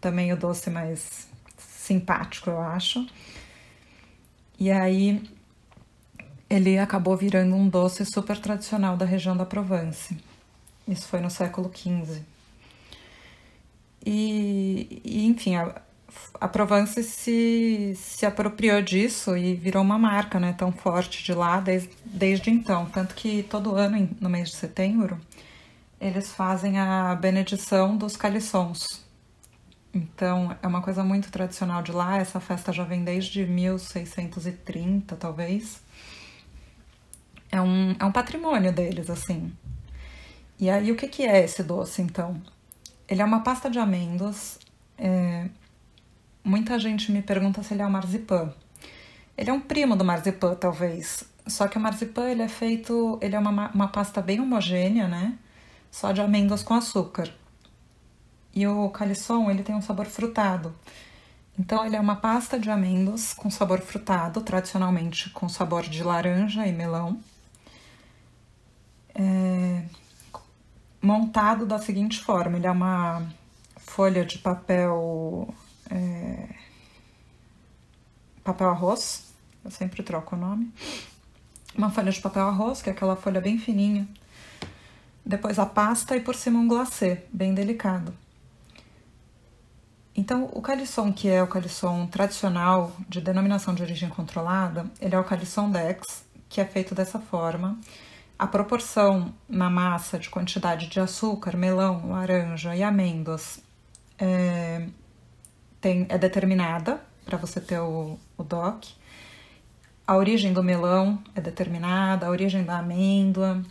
também 0.00 0.32
o 0.32 0.36
doce 0.36 0.70
mais 0.70 1.27
simpático, 1.88 2.50
eu 2.50 2.60
acho. 2.60 3.06
E 4.58 4.70
aí 4.70 5.22
ele 6.48 6.78
acabou 6.78 7.16
virando 7.16 7.54
um 7.54 7.68
doce 7.68 8.04
super 8.04 8.38
tradicional 8.38 8.96
da 8.96 9.04
região 9.04 9.36
da 9.36 9.44
Provence. 9.44 10.16
Isso 10.86 11.08
foi 11.08 11.20
no 11.20 11.30
século 11.30 11.70
XV. 11.74 12.22
E, 14.04 15.02
e 15.04 15.26
enfim, 15.26 15.56
a, 15.56 15.82
a 16.40 16.48
Provence 16.48 17.02
se, 17.02 17.94
se 17.96 18.24
apropriou 18.24 18.80
disso 18.80 19.36
e 19.36 19.54
virou 19.54 19.82
uma 19.82 19.98
marca 19.98 20.40
né, 20.40 20.54
tão 20.56 20.72
forte 20.72 21.22
de 21.22 21.34
lá 21.34 21.60
desde, 21.60 21.90
desde 22.04 22.50
então. 22.50 22.86
Tanto 22.86 23.14
que 23.14 23.42
todo 23.42 23.76
ano, 23.76 24.08
no 24.20 24.30
mês 24.30 24.50
de 24.50 24.56
setembro, 24.56 25.20
eles 26.00 26.32
fazem 26.32 26.78
a 26.78 27.14
benedição 27.14 27.96
dos 27.96 28.16
caliçons. 28.16 29.07
Então, 29.92 30.56
é 30.62 30.66
uma 30.66 30.82
coisa 30.82 31.02
muito 31.02 31.30
tradicional 31.30 31.82
de 31.82 31.92
lá. 31.92 32.18
Essa 32.18 32.40
festa 32.40 32.72
já 32.72 32.84
vem 32.84 33.04
desde 33.04 33.46
1630, 33.46 35.16
talvez. 35.16 35.82
É 37.50 37.60
um, 37.60 37.96
é 37.98 38.04
um 38.04 38.12
patrimônio 38.12 38.72
deles, 38.72 39.08
assim. 39.08 39.52
E 40.58 40.68
aí, 40.68 40.92
o 40.92 40.96
que, 40.96 41.08
que 41.08 41.22
é 41.24 41.42
esse 41.42 41.62
doce, 41.62 42.02
então? 42.02 42.40
Ele 43.08 43.22
é 43.22 43.24
uma 43.24 43.40
pasta 43.40 43.70
de 43.70 43.78
amêndoas. 43.78 44.58
É... 44.98 45.48
Muita 46.44 46.78
gente 46.78 47.10
me 47.10 47.22
pergunta 47.22 47.62
se 47.62 47.74
ele 47.74 47.82
é 47.82 47.86
um 47.86 47.90
marzipan. 47.90 48.54
Ele 49.36 49.50
é 49.50 49.52
um 49.52 49.60
primo 49.60 49.96
do 49.96 50.04
marzipan, 50.04 50.54
talvez. 50.54 51.24
Só 51.46 51.66
que 51.68 51.78
o 51.78 51.80
marzipan, 51.80 52.28
ele 52.28 52.42
é 52.42 52.48
feito... 52.48 53.18
Ele 53.22 53.34
é 53.34 53.38
uma, 53.38 53.70
uma 53.70 53.88
pasta 53.88 54.20
bem 54.20 54.40
homogênea, 54.40 55.08
né? 55.08 55.38
só 55.90 56.12
de 56.12 56.20
amêndoas 56.20 56.62
com 56.62 56.74
açúcar. 56.74 57.32
E 58.54 58.66
o 58.66 58.88
calisson, 58.90 59.50
ele 59.50 59.62
tem 59.62 59.74
um 59.74 59.82
sabor 59.82 60.06
frutado. 60.06 60.74
Então, 61.58 61.84
ele 61.84 61.96
é 61.96 62.00
uma 62.00 62.16
pasta 62.16 62.58
de 62.58 62.70
amêndoas 62.70 63.32
com 63.34 63.50
sabor 63.50 63.80
frutado, 63.80 64.40
tradicionalmente 64.40 65.30
com 65.30 65.48
sabor 65.48 65.82
de 65.82 66.02
laranja 66.02 66.66
e 66.66 66.72
melão. 66.72 67.20
É, 69.14 69.82
montado 71.02 71.66
da 71.66 71.78
seguinte 71.78 72.20
forma: 72.20 72.56
ele 72.56 72.66
é 72.66 72.70
uma 72.70 73.26
folha 73.76 74.24
de 74.24 74.38
papel. 74.38 75.52
É, 75.90 76.48
papel 78.44 78.70
arroz, 78.70 79.34
eu 79.64 79.70
sempre 79.70 80.02
troco 80.02 80.36
o 80.36 80.38
nome. 80.38 80.72
Uma 81.76 81.90
folha 81.90 82.10
de 82.10 82.20
papel 82.20 82.46
arroz, 82.46 82.80
que 82.80 82.88
é 82.88 82.92
aquela 82.92 83.16
folha 83.16 83.40
bem 83.40 83.58
fininha. 83.58 84.08
Depois 85.24 85.58
a 85.58 85.66
pasta 85.66 86.16
e 86.16 86.20
por 86.20 86.34
cima 86.34 86.58
um 86.58 86.66
glacê, 86.66 87.24
bem 87.32 87.52
delicado. 87.52 88.14
Então, 90.18 90.50
o 90.52 90.60
calisson, 90.60 91.12
que 91.12 91.28
é 91.28 91.40
o 91.40 91.46
calisson 91.46 92.04
tradicional 92.08 92.92
de 93.08 93.20
denominação 93.20 93.72
de 93.72 93.84
origem 93.84 94.08
controlada, 94.08 94.84
ele 95.00 95.14
é 95.14 95.18
o 95.18 95.22
calisson 95.22 95.70
Dex, 95.70 96.24
que 96.48 96.60
é 96.60 96.64
feito 96.64 96.92
dessa 96.92 97.20
forma. 97.20 97.78
A 98.36 98.44
proporção 98.44 99.32
na 99.48 99.70
massa 99.70 100.18
de 100.18 100.28
quantidade 100.28 100.88
de 100.88 100.98
açúcar, 100.98 101.56
melão, 101.56 102.10
laranja 102.10 102.74
e 102.74 102.82
amêndoas 102.82 103.62
é, 104.18 104.88
tem, 105.80 106.04
é 106.08 106.18
determinada 106.18 107.00
para 107.24 107.38
você 107.38 107.60
ter 107.60 107.78
o, 107.78 108.18
o 108.36 108.42
DOC. 108.42 108.88
A 110.04 110.16
origem 110.16 110.52
do 110.52 110.64
melão 110.64 111.22
é 111.32 111.40
determinada, 111.40 112.26
a 112.26 112.30
origem 112.30 112.64
da 112.64 112.78
amêndoa. 112.78 113.62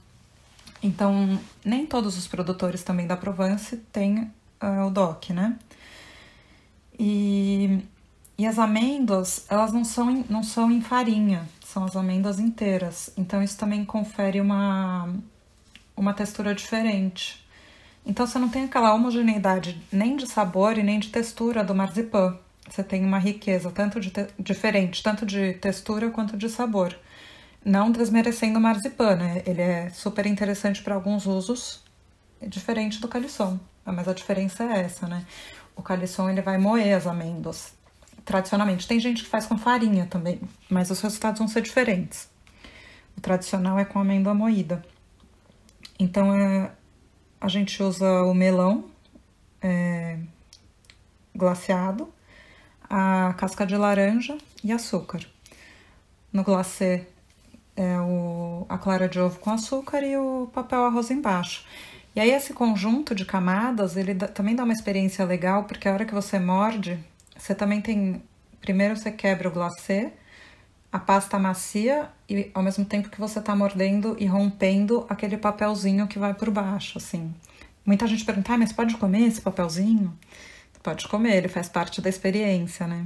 Então, 0.81 1.37
nem 1.65 1.85
todos 1.85 2.17
os 2.17 2.25
produtores 2.25 2.83
também 2.83 3.05
da 3.05 3.17
Provence 3.17 3.75
têm 3.91 4.31
uh, 4.63 4.85
o 4.87 4.89
DOC, 4.89 5.33
né? 5.33 5.59
E, 6.99 7.79
e 8.37 8.45
as 8.45 8.57
amêndoas, 8.57 9.45
elas 9.49 9.71
não 9.71 9.83
são, 9.83 10.25
não 10.29 10.43
são 10.43 10.71
em 10.71 10.81
farinha, 10.81 11.47
são 11.65 11.83
as 11.83 11.95
amêndoas 11.95 12.39
inteiras. 12.39 13.11
Então 13.17 13.41
isso 13.41 13.57
também 13.57 13.85
confere 13.85 14.41
uma, 14.41 15.13
uma 15.95 16.13
textura 16.13 16.55
diferente. 16.55 17.45
Então 18.05 18.25
você 18.25 18.39
não 18.39 18.49
tem 18.49 18.63
aquela 18.63 18.93
homogeneidade 18.93 19.81
nem 19.91 20.15
de 20.15 20.25
sabor 20.27 20.77
e 20.77 20.83
nem 20.83 20.99
de 20.99 21.09
textura 21.09 21.63
do 21.63 21.75
marzipan. 21.75 22.37
Você 22.69 22.83
tem 22.83 23.03
uma 23.03 23.19
riqueza 23.19 23.71
tanto 23.71 23.99
de 23.99 24.11
diferente, 24.39 25.03
tanto 25.03 25.25
de 25.25 25.53
textura 25.53 26.09
quanto 26.09 26.37
de 26.37 26.49
sabor. 26.49 26.97
Não 27.63 27.91
desmerecendo 27.91 28.59
o 28.59 28.61
marzipan, 28.61 29.15
né? 29.15 29.43
Ele 29.45 29.61
é 29.61 29.89
super 29.89 30.25
interessante 30.25 30.81
para 30.81 30.95
alguns 30.95 31.25
usos, 31.25 31.83
diferente 32.41 32.99
do 33.01 33.07
calisson. 33.07 33.59
Mas 33.85 34.07
a 34.07 34.13
diferença 34.13 34.63
é 34.63 34.81
essa, 34.81 35.07
né? 35.07 35.25
O 35.77 35.81
calisson 35.81 36.29
ele 36.29 36.41
vai 36.41 36.57
moer 36.57 36.97
as 36.97 37.07
amêndoas. 37.07 37.73
Tradicionalmente, 38.25 38.87
tem 38.87 38.99
gente 38.99 39.23
que 39.23 39.29
faz 39.29 39.45
com 39.45 39.57
farinha 39.57 40.05
também, 40.05 40.41
mas 40.69 40.91
os 40.91 40.99
resultados 40.99 41.39
vão 41.39 41.47
ser 41.47 41.61
diferentes. 41.61 42.27
O 43.15 43.21
tradicional 43.21 43.79
é 43.79 43.85
com 43.85 43.99
amêndoa 43.99 44.33
moída. 44.33 44.83
Então, 45.97 46.35
é, 46.35 46.71
a 47.39 47.47
gente 47.47 47.81
usa 47.81 48.23
o 48.23 48.33
melão 48.33 48.85
é, 49.61 50.19
glaciado, 51.33 52.11
a 52.89 53.33
casca 53.37 53.65
de 53.65 53.77
laranja 53.77 54.37
e 54.63 54.71
açúcar. 54.71 55.21
No 56.33 56.43
glacê 56.43 57.07
é 57.75 57.99
o, 57.99 58.65
a 58.67 58.77
clara 58.77 59.07
de 59.07 59.19
ovo 59.19 59.39
com 59.39 59.51
açúcar 59.51 60.01
e 60.03 60.17
o 60.17 60.49
papel 60.53 60.83
arroz 60.85 61.11
embaixo. 61.11 61.63
E 62.17 62.19
aí 62.19 62.31
esse 62.31 62.51
conjunto 62.51 63.13
de 63.13 63.23
camadas, 63.23 63.95
ele 63.95 64.15
também 64.15 64.55
dá 64.55 64.63
uma 64.63 64.73
experiência 64.73 65.23
legal, 65.23 65.65
porque 65.65 65.87
a 65.87 65.93
hora 65.93 66.03
que 66.03 66.15
você 66.15 66.39
morde, 66.39 66.97
você 67.37 67.53
também 67.53 67.79
tem... 67.79 68.23
Primeiro 68.59 68.97
você 68.97 69.11
quebra 69.11 69.47
o 69.47 69.51
glacê, 69.51 70.11
a 70.91 70.97
pasta 70.97 71.37
macia 71.37 72.09
e 72.27 72.49
ao 72.55 72.63
mesmo 72.63 72.83
tempo 72.85 73.11
que 73.11 73.19
você 73.19 73.37
está 73.37 73.55
mordendo 73.55 74.17
e 74.17 74.25
rompendo 74.25 75.05
aquele 75.07 75.37
papelzinho 75.37 76.07
que 76.07 76.17
vai 76.17 76.33
por 76.33 76.49
baixo, 76.49 76.97
assim. 76.97 77.35
Muita 77.85 78.07
gente 78.07 78.25
pergunta, 78.25 78.51
ah, 78.51 78.57
mas 78.57 78.73
pode 78.73 78.97
comer 78.97 79.27
esse 79.27 79.39
papelzinho? 79.39 80.11
Pode 80.81 81.07
comer, 81.07 81.35
ele 81.35 81.47
faz 81.47 81.69
parte 81.69 82.01
da 82.01 82.09
experiência, 82.09 82.87
né? 82.87 83.05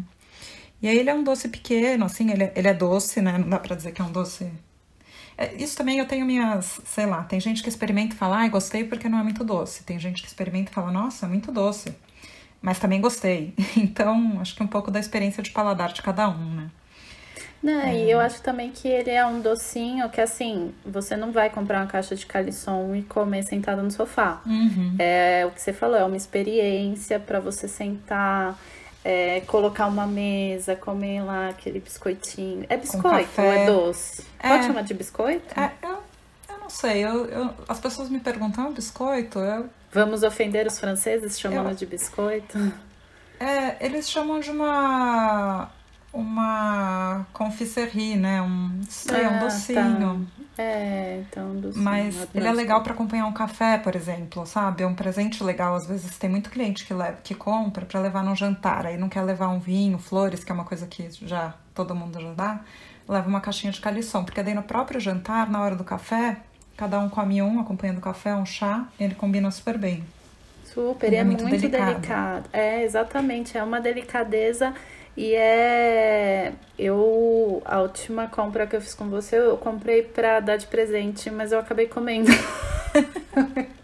E 0.82 0.88
aí 0.88 0.98
ele 0.98 1.10
é 1.10 1.14
um 1.14 1.22
doce 1.22 1.50
pequeno, 1.50 2.06
assim, 2.06 2.32
ele 2.32 2.46
é, 2.46 2.54
ele 2.56 2.70
é 2.70 2.74
doce, 2.74 3.22
né? 3.22 3.38
Não 3.38 3.50
dá 3.50 3.60
pra 3.60 3.76
dizer 3.76 3.92
que 3.92 4.02
é 4.02 4.06
um 4.06 4.12
doce 4.12 4.50
isso 5.58 5.78
também 5.78 6.00
eu 6.00 6.06
tenho 6.06 6.26
minhas, 6.26 6.82
sei 6.86 7.06
lá, 7.06 7.24
tem 7.24 7.40
gente 7.40 7.64
que 7.64 7.70
experimenta 7.70 8.16
e 8.16 8.18
fala, 8.18 8.44
ah, 8.44 8.48
gostei 8.48 8.84
porque 8.84 9.10
não 9.10 9.20
é 9.20 9.24
muito 9.24 9.44
doce. 9.44 9.84
Tem 9.84 10.00
gente 10.00 10.22
que 10.22 10.28
experimenta 10.28 10.72
e 10.72 10.74
fala, 10.74 10.92
nossa, 10.92 11.26
é 11.26 11.30
muito 11.30 11.52
doce. 11.52 11.96
Mas 12.62 12.80
também 12.80 13.02
gostei. 13.02 13.54
Então, 13.78 14.40
acho 14.40 14.56
que 14.56 14.64
um 14.64 14.68
pouco 14.68 14.92
da 14.92 15.00
experiência 15.00 15.42
de 15.42 15.52
paladar 15.52 15.94
de 15.94 16.02
cada 16.02 16.30
um, 16.30 16.56
né? 16.56 16.70
Não, 17.62 17.82
é. 17.82 17.96
e 17.96 18.12
eu 18.12 18.20
acho 18.20 18.42
também 18.42 18.72
que 18.72 18.88
ele 18.88 19.12
é 19.12 19.26
um 19.26 19.40
docinho 19.40 20.10
que, 20.10 20.20
assim, 20.20 20.74
você 20.86 21.16
não 21.16 21.32
vai 21.32 21.50
comprar 21.50 21.80
uma 21.80 21.88
caixa 21.88 22.16
de 22.16 22.26
calisson 22.26 22.96
e 22.96 23.04
comer 23.04 23.44
sentado 23.44 23.84
no 23.84 23.92
sofá. 23.92 24.42
Uhum. 24.46 24.96
É 24.98 25.46
o 25.46 25.52
que 25.52 25.62
você 25.62 25.72
falou, 25.72 25.98
é 25.98 26.04
uma 26.04 26.18
experiência 26.18 27.20
para 27.20 27.40
você 27.40 27.68
sentar 27.68 28.58
é, 29.04 29.42
colocar 29.42 29.88
uma 29.88 30.06
mesa, 30.06 30.76
comer 30.76 31.22
lá 31.22 31.50
aquele 31.50 31.80
biscoitinho. 31.80 32.66
É 32.70 32.78
biscoito 32.78 33.42
ou 33.42 33.48
é 33.48 33.66
doce? 33.66 34.26
É, 34.40 34.50
Pode 34.50 34.66
chamar 34.66 34.84
de 34.84 34.94
biscoito? 34.94 35.60
É, 35.60 35.72
eu, 35.82 35.98
eu 36.50 36.60
não 36.60 36.70
sei. 36.70 37.04
Eu, 37.04 37.26
eu, 37.26 37.54
as 37.68 37.80
pessoas 37.80 38.10
me 38.10 38.20
perguntam, 38.20 38.68
é 38.68 38.72
biscoito? 38.72 39.40
Eu... 39.40 39.70
Vamos 39.92 40.24
ofender 40.24 40.66
os 40.68 40.80
franceses 40.80 41.40
chamando 41.40 41.76
de 41.76 41.86
biscoito? 41.86 42.58
É, 43.40 43.84
eles 43.86 44.10
chamam 44.10 44.40
de 44.40 44.52
uma 44.52 45.70
uma 46.14 47.26
confiserie, 47.34 48.16
né? 48.16 48.42
Um, 48.42 48.82
ah, 49.10 49.30
um 49.30 49.40
docinho. 49.40 50.28
Tá. 50.28 50.42
É, 50.62 51.22
então 51.22 51.56
docinho. 51.56 51.84
Mas 51.84 52.28
ele 52.36 52.48
é 52.48 52.52
legal 52.52 52.84
para 52.84 52.94
acompanhar 52.94 53.26
um 53.26 53.32
café, 53.32 53.78
por 53.78 53.96
exemplo, 53.96 54.46
sabe? 54.46 54.84
É 54.84 54.88
um 54.88 54.94
presente 54.94 55.44
legal. 55.44 55.76
Às 55.76 55.88
vezes 55.88 56.18
tem 56.18 56.30
muito 56.30 56.50
cliente 56.50 56.86
que, 56.86 56.94
leva, 56.94 57.18
que 57.24 57.34
compra 57.34 57.86
para 57.86 58.00
levar 58.00 58.24
num 58.24 58.36
jantar, 58.36 58.86
aí 58.86 58.98
não 58.98 59.08
quer 59.08 59.22
levar 59.22 59.48
um 59.50 59.60
vinho, 59.60 59.98
flores, 59.98 60.44
que 60.44 60.52
é 60.52 60.56
uma 60.56 60.66
coisa 60.66 60.86
que 60.86 61.10
já 61.26 61.54
todo 61.74 61.96
mundo 61.96 62.20
já 62.20 62.34
dá, 62.34 62.60
leva 63.08 63.28
uma 63.28 63.40
caixinha 63.40 63.72
de 63.72 63.80
calisson, 63.80 64.24
porque 64.26 64.44
daí 64.44 64.54
no 64.54 64.64
próprio 64.64 65.00
jantar, 65.00 65.50
na 65.50 65.62
hora 65.62 65.76
do 65.76 65.84
café, 65.84 66.38
cada 66.76 67.00
um 67.00 67.08
come 67.08 67.42
um, 67.42 67.60
acompanhando 67.60 68.00
o 68.00 68.02
café, 68.02 68.36
um 68.36 68.46
chá, 68.46 68.88
ele 69.00 69.16
combina 69.16 69.50
super 69.50 69.78
bem. 69.78 70.04
Super, 70.66 71.12
e 71.12 71.16
é, 71.16 71.20
é 71.20 71.24
muito, 71.24 71.44
muito 71.46 71.60
delicado. 71.60 71.92
delicado. 71.92 72.50
É, 72.54 72.84
exatamente, 72.84 73.58
é 73.58 73.64
uma 73.64 73.80
delicadeza 73.80 74.74
e 75.16 75.34
é. 75.36 76.54
Eu. 76.78 77.62
A 77.66 77.82
última 77.82 78.28
compra 78.28 78.66
que 78.66 78.76
eu 78.76 78.82
fiz 78.82 78.94
com 78.94 79.10
você, 79.10 79.38
eu 79.38 79.58
comprei 79.58 80.02
pra 80.04 80.40
dar 80.40 80.58
de 80.58 80.68
presente, 80.68 81.30
mas 81.30 81.52
eu 81.52 81.60
acabei 81.60 81.88
comendo. 81.88 82.32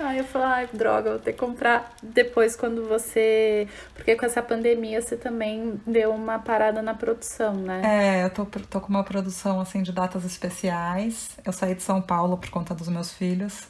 Aí 0.00 0.18
eu 0.18 0.24
falei, 0.24 0.46
ai, 0.46 0.68
droga, 0.72 1.10
vou 1.10 1.18
ter 1.18 1.32
que 1.32 1.38
comprar 1.38 1.92
depois 2.02 2.54
quando 2.54 2.88
você. 2.88 3.66
Porque 3.94 4.14
com 4.14 4.24
essa 4.24 4.40
pandemia 4.40 5.02
você 5.02 5.16
também 5.16 5.80
deu 5.86 6.12
uma 6.12 6.38
parada 6.38 6.80
na 6.80 6.94
produção, 6.94 7.54
né? 7.54 7.82
É, 7.84 8.24
eu 8.24 8.30
tô, 8.30 8.46
tô 8.46 8.80
com 8.80 8.88
uma 8.88 9.02
produção 9.02 9.60
assim 9.60 9.82
de 9.82 9.92
datas 9.92 10.24
especiais. 10.24 11.36
Eu 11.44 11.52
saí 11.52 11.74
de 11.74 11.82
São 11.82 12.00
Paulo 12.00 12.38
por 12.38 12.48
conta 12.48 12.74
dos 12.74 12.88
meus 12.88 13.12
filhos. 13.12 13.68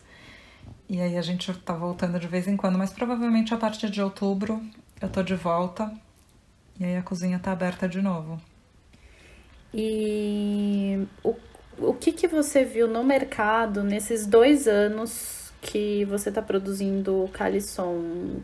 E 0.88 1.00
aí 1.00 1.16
a 1.16 1.22
gente 1.22 1.52
tá 1.60 1.72
voltando 1.74 2.18
de 2.18 2.26
vez 2.26 2.46
em 2.46 2.56
quando, 2.56 2.78
mas 2.78 2.90
provavelmente 2.90 3.52
a 3.54 3.56
partir 3.56 3.90
de 3.90 4.02
outubro 4.02 4.62
eu 5.00 5.08
tô 5.08 5.22
de 5.22 5.34
volta 5.34 5.90
e 6.80 6.84
aí 6.84 6.96
a 6.96 7.02
cozinha 7.02 7.38
tá 7.38 7.52
aberta 7.52 7.88
de 7.88 8.00
novo. 8.00 8.40
E 9.72 11.06
o, 11.22 11.34
o 11.78 11.94
que, 11.94 12.12
que 12.12 12.26
você 12.26 12.64
viu 12.64 12.88
no 12.88 13.04
mercado 13.04 13.82
nesses 13.82 14.26
dois 14.26 14.66
anos 14.66 15.52
que 15.60 16.04
você 16.06 16.30
tá 16.30 16.40
produzindo 16.40 17.24
o 17.24 17.28
Calisson? 17.28 18.40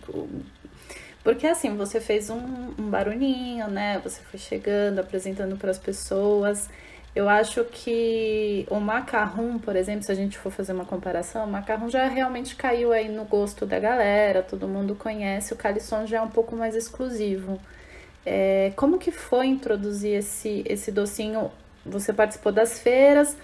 Porque 1.23 1.47
assim, 1.47 1.75
você 1.77 2.01
fez 2.01 2.29
um, 2.29 2.75
um 2.79 2.91
barulhinho, 2.91 3.69
né? 3.69 3.99
Você 4.01 4.21
foi 4.23 4.39
chegando, 4.39 4.99
apresentando 4.99 5.57
para 5.57 5.71
as 5.71 5.79
pessoas. 5.79 6.69
Eu 7.15 7.29
acho 7.29 7.65
que 7.65 8.67
o 8.69 8.81
macarrão, 8.81 9.59
por 9.59 9.77
exemplo, 9.77 10.03
se 10.03 10.11
a 10.11 10.15
gente 10.15 10.37
for 10.37 10.51
fazer 10.51 10.73
uma 10.73 10.85
comparação, 10.85 11.45
o 11.45 11.51
macarrão 11.51 11.89
já 11.89 12.09
realmente 12.09 12.57
caiu 12.57 12.93
aí 12.93 13.09
no 13.09 13.25
gosto 13.25 13.65
da 13.65 13.79
galera, 13.79 14.43
todo 14.43 14.67
mundo 14.67 14.97
conhece. 14.97 15.53
O 15.55 15.57
calisson 15.57 16.07
já 16.07 16.19
é 16.19 16.21
um 16.21 16.29
pouco 16.29 16.57
mais 16.57 16.75
exclusivo. 16.75 17.61
É, 18.27 18.73
como 18.77 18.99
que 18.99 19.11
foi 19.11 19.47
introduzir 19.47 20.19
esse, 20.19 20.65
esse 20.67 20.91
docinho? 20.91 21.51
Você 21.85 22.13
participou 22.13 22.51
das 22.51 22.79
feiras, 22.79 23.37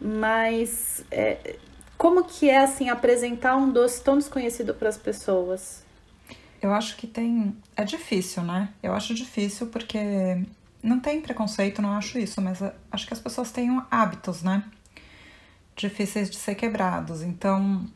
mas 0.00 1.04
é, 1.10 1.56
como 1.96 2.24
que 2.24 2.50
é 2.50 2.58
assim 2.58 2.88
apresentar 2.88 3.56
um 3.56 3.70
doce 3.70 4.02
tão 4.02 4.18
desconhecido 4.18 4.74
para 4.74 4.88
as 4.88 4.98
pessoas? 4.98 5.84
Eu 6.60 6.72
acho 6.72 6.96
que 6.96 7.06
tem. 7.06 7.56
É 7.76 7.84
difícil, 7.84 8.42
né? 8.42 8.70
Eu 8.82 8.92
acho 8.92 9.14
difícil 9.14 9.68
porque 9.68 9.98
não 10.82 11.00
tem 11.00 11.20
preconceito, 11.20 11.80
não 11.80 11.92
acho 11.92 12.18
isso, 12.18 12.40
mas 12.40 12.60
acho 12.90 13.06
que 13.06 13.12
as 13.12 13.20
pessoas 13.20 13.50
têm 13.50 13.80
hábitos, 13.90 14.42
né? 14.42 14.64
Difíceis 15.76 16.30
de 16.30 16.36
ser 16.36 16.54
quebrados. 16.54 17.22
Então, 17.22 17.86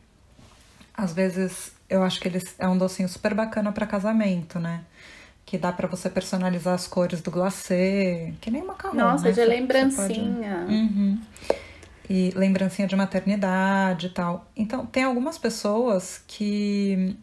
às 0.93 1.13
vezes, 1.13 1.73
eu 1.89 2.03
acho 2.03 2.19
que 2.19 2.27
eles 2.27 2.55
é 2.57 2.67
um 2.67 2.77
docinho 2.77 3.09
super 3.09 3.33
bacana 3.33 3.71
para 3.71 3.85
casamento, 3.85 4.59
né? 4.59 4.83
Que 5.51 5.57
dá 5.57 5.69
para 5.69 5.85
você 5.85 6.09
personalizar 6.09 6.73
as 6.73 6.87
cores 6.87 7.19
do 7.19 7.29
glacê, 7.29 8.33
que 8.39 8.49
nem 8.49 8.63
macarrão. 8.63 8.95
Nossa, 8.95 9.25
né? 9.25 9.31
de 9.33 9.43
lembrancinha. 9.43 10.63
Pode... 10.65 10.73
Uhum. 10.73 11.19
e 12.09 12.31
lembrancinha 12.33 12.87
de 12.87 12.95
maternidade 12.95 14.07
e 14.07 14.09
tal. 14.11 14.49
Então, 14.55 14.85
tem 14.85 15.03
algumas 15.03 15.37
pessoas 15.37 16.23
que. 16.25 17.17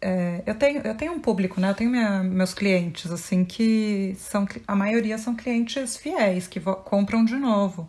É, 0.00 0.42
eu, 0.44 0.56
tenho, 0.56 0.80
eu 0.80 0.96
tenho 0.96 1.12
um 1.12 1.20
público, 1.20 1.60
né? 1.60 1.70
Eu 1.70 1.74
tenho 1.74 1.88
minha, 1.88 2.24
meus 2.24 2.52
clientes, 2.52 3.08
assim, 3.12 3.44
que 3.44 4.16
são. 4.18 4.44
A 4.66 4.74
maioria 4.74 5.16
são 5.16 5.36
clientes 5.36 5.96
fiéis, 5.96 6.48
que 6.48 6.58
compram 6.58 7.24
de 7.24 7.36
novo, 7.36 7.88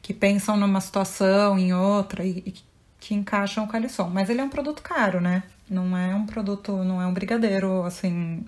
que 0.00 0.14
pensam 0.14 0.56
numa 0.56 0.80
situação, 0.80 1.58
em 1.58 1.74
outra, 1.74 2.24
e, 2.24 2.38
e 2.46 2.54
que 3.00 3.16
encaixam 3.16 3.64
o 3.64 3.66
calisson. 3.66 4.08
Mas 4.08 4.30
ele 4.30 4.40
é 4.40 4.44
um 4.44 4.48
produto 4.48 4.80
caro, 4.80 5.20
né? 5.20 5.42
Não 5.68 5.96
é 5.96 6.14
um 6.14 6.24
produto, 6.24 6.84
não 6.84 7.02
é 7.02 7.06
um 7.08 7.12
brigadeiro, 7.12 7.82
assim, 7.82 8.44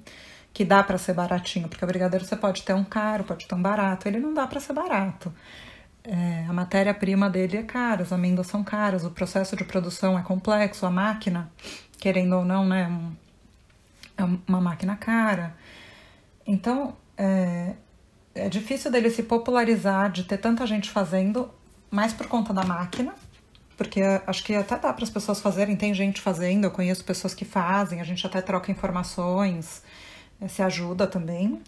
que 0.52 0.64
dá 0.64 0.82
para 0.82 0.98
ser 0.98 1.14
baratinho, 1.14 1.68
porque 1.68 1.84
o 1.84 1.88
brigadeiro 1.88 2.24
você 2.24 2.36
pode 2.36 2.62
ter 2.62 2.74
um 2.74 2.84
caro, 2.84 3.24
pode 3.24 3.46
ter 3.46 3.54
um 3.54 3.62
barato, 3.62 4.08
ele 4.08 4.18
não 4.18 4.34
dá 4.34 4.46
para 4.46 4.60
ser 4.60 4.72
barato. 4.72 5.32
É, 6.02 6.46
a 6.48 6.52
matéria-prima 6.52 7.28
dele 7.28 7.58
é 7.58 7.62
cara, 7.62 8.02
as 8.02 8.12
amêndoas 8.12 8.46
são 8.46 8.64
caras, 8.64 9.04
o 9.04 9.10
processo 9.10 9.54
de 9.54 9.64
produção 9.64 10.18
é 10.18 10.22
complexo, 10.22 10.86
a 10.86 10.90
máquina, 10.90 11.50
querendo 11.98 12.36
ou 12.36 12.44
não, 12.44 12.64
né, 12.64 12.86
um, 12.88 13.12
é 14.16 14.24
uma 14.48 14.60
máquina 14.60 14.96
cara. 14.96 15.54
Então, 16.46 16.96
é, 17.16 17.74
é 18.34 18.48
difícil 18.48 18.90
dele 18.90 19.10
se 19.10 19.22
popularizar, 19.22 20.10
de 20.10 20.24
ter 20.24 20.38
tanta 20.38 20.66
gente 20.66 20.90
fazendo, 20.90 21.50
mais 21.90 22.12
por 22.12 22.26
conta 22.26 22.52
da 22.52 22.64
máquina, 22.64 23.14
porque 23.76 24.00
acho 24.26 24.44
que 24.44 24.54
até 24.54 24.76
dá 24.78 24.92
para 24.92 25.04
as 25.04 25.10
pessoas 25.10 25.40
fazerem, 25.40 25.76
tem 25.76 25.92
gente 25.94 26.20
fazendo, 26.20 26.64
eu 26.64 26.70
conheço 26.70 27.04
pessoas 27.04 27.34
que 27.34 27.44
fazem, 27.44 28.00
a 28.00 28.04
gente 28.04 28.26
até 28.26 28.40
troca 28.42 28.70
informações, 28.70 29.82
é, 29.82 30.00
se 30.48 30.62
ajuda 30.62 31.06
também. 31.06 31.62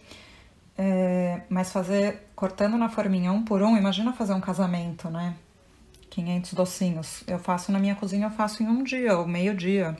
É, 0.76 1.42
mas 1.48 1.70
fazer 1.70 2.28
cortando 2.35 2.78
na 2.78 2.88
forminha 2.88 3.30
um 3.32 3.44
por 3.44 3.62
um, 3.62 3.76
imagina 3.76 4.12
fazer 4.12 4.32
um 4.32 4.40
casamento, 4.40 5.11
né? 5.11 5.37
500 6.11 6.54
docinhos. 6.54 7.24
Eu 7.26 7.38
faço 7.38 7.72
na 7.72 7.78
minha 7.78 7.94
cozinha, 7.94 8.26
eu 8.26 8.30
faço 8.30 8.62
em 8.62 8.66
um 8.66 8.82
dia 8.82 9.16
ou 9.18 9.26
meio 9.26 9.54
dia. 9.54 9.96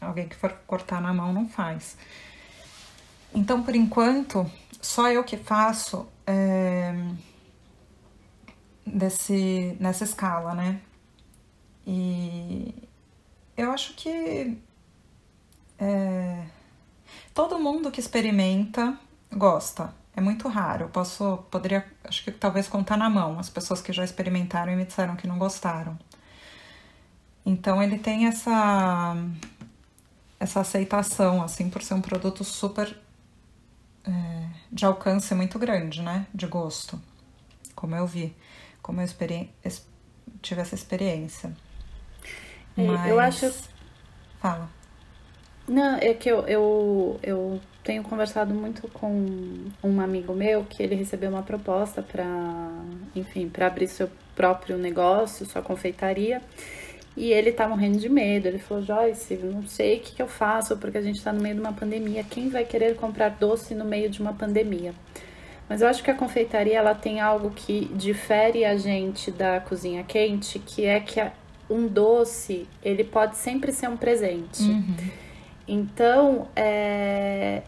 Alguém 0.00 0.28
que 0.28 0.36
for 0.36 0.52
cortar 0.66 1.00
na 1.00 1.12
mão 1.12 1.32
não 1.32 1.48
faz. 1.48 1.96
Então, 3.34 3.62
por 3.62 3.74
enquanto, 3.74 4.50
só 4.80 5.10
eu 5.10 5.24
que 5.24 5.36
faço 5.36 6.06
é, 6.26 6.94
desse, 8.86 9.76
nessa 9.80 10.04
escala, 10.04 10.54
né? 10.54 10.80
E 11.86 12.74
eu 13.56 13.72
acho 13.72 13.94
que 13.94 14.58
é, 15.78 16.44
todo 17.38 17.56
mundo 17.56 17.88
que 17.92 18.00
experimenta 18.00 18.98
gosta. 19.32 19.94
É 20.16 20.20
muito 20.20 20.48
raro. 20.48 20.86
Eu 20.86 20.88
posso, 20.88 21.38
poderia, 21.52 21.86
acho 22.02 22.24
que 22.24 22.32
talvez 22.32 22.66
contar 22.66 22.96
na 22.96 23.08
mão 23.08 23.38
as 23.38 23.48
pessoas 23.48 23.80
que 23.80 23.92
já 23.92 24.02
experimentaram 24.02 24.72
e 24.72 24.74
me 24.74 24.84
disseram 24.84 25.14
que 25.14 25.28
não 25.28 25.38
gostaram. 25.38 25.96
Então 27.46 27.80
ele 27.80 27.96
tem 27.96 28.26
essa 28.26 29.16
essa 30.40 30.60
aceitação, 30.60 31.40
assim, 31.40 31.70
por 31.70 31.80
ser 31.80 31.94
um 31.94 32.00
produto 32.00 32.42
super 32.42 32.98
é, 34.04 34.48
de 34.72 34.84
alcance 34.84 35.32
muito 35.32 35.60
grande, 35.60 36.02
né? 36.02 36.26
De 36.34 36.46
gosto, 36.48 37.00
como 37.76 37.94
eu 37.94 38.04
vi, 38.04 38.36
como 38.82 39.00
eu 39.00 39.06
tive 40.42 40.60
essa 40.60 40.74
experiência. 40.74 41.56
Mas... 42.76 43.06
Eu 43.08 43.20
acho. 43.20 43.54
Fala. 44.40 44.77
Não, 45.68 45.96
é 45.96 46.14
que 46.14 46.28
eu, 46.30 46.40
eu, 46.46 47.20
eu 47.22 47.60
tenho 47.84 48.02
conversado 48.02 48.54
muito 48.54 48.88
com 48.88 49.66
um 49.84 50.00
amigo 50.00 50.32
meu 50.32 50.64
que 50.64 50.82
ele 50.82 50.94
recebeu 50.94 51.28
uma 51.30 51.42
proposta 51.42 52.02
para, 52.02 52.26
enfim, 53.14 53.48
para 53.48 53.66
abrir 53.66 53.86
seu 53.86 54.10
próprio 54.34 54.78
negócio, 54.78 55.44
sua 55.44 55.60
confeitaria. 55.60 56.40
E 57.16 57.32
ele 57.32 57.52
tá 57.52 57.68
morrendo 57.68 57.98
de 57.98 58.08
medo. 58.08 58.46
Ele 58.46 58.58
falou: 58.58 58.82
Joyce, 58.82 59.34
não 59.36 59.66
sei 59.66 59.98
o 59.98 60.00
que, 60.00 60.14
que 60.14 60.22
eu 60.22 60.28
faço 60.28 60.76
porque 60.76 60.96
a 60.96 61.02
gente 61.02 61.22
tá 61.22 61.32
no 61.32 61.42
meio 61.42 61.56
de 61.56 61.60
uma 61.60 61.72
pandemia. 61.72 62.24
Quem 62.24 62.48
vai 62.48 62.64
querer 62.64 62.94
comprar 62.96 63.30
doce 63.30 63.74
no 63.74 63.84
meio 63.84 64.08
de 64.08 64.22
uma 64.22 64.32
pandemia? 64.32 64.94
Mas 65.68 65.82
eu 65.82 65.88
acho 65.88 66.02
que 66.02 66.10
a 66.10 66.14
confeitaria 66.14 66.78
ela 66.78 66.94
tem 66.94 67.20
algo 67.20 67.50
que 67.50 67.86
difere 67.94 68.64
a 68.64 68.76
gente 68.78 69.30
da 69.30 69.60
cozinha 69.60 70.02
quente, 70.02 70.58
que 70.58 70.86
é 70.86 70.98
que 70.98 71.20
um 71.68 71.86
doce 71.86 72.66
ele 72.82 73.04
pode 73.04 73.36
sempre 73.36 73.72
ser 73.72 73.88
um 73.88 73.96
presente. 73.96 74.62
Uhum. 74.62 74.96
Então, 75.68 76.48
é, 76.56 77.62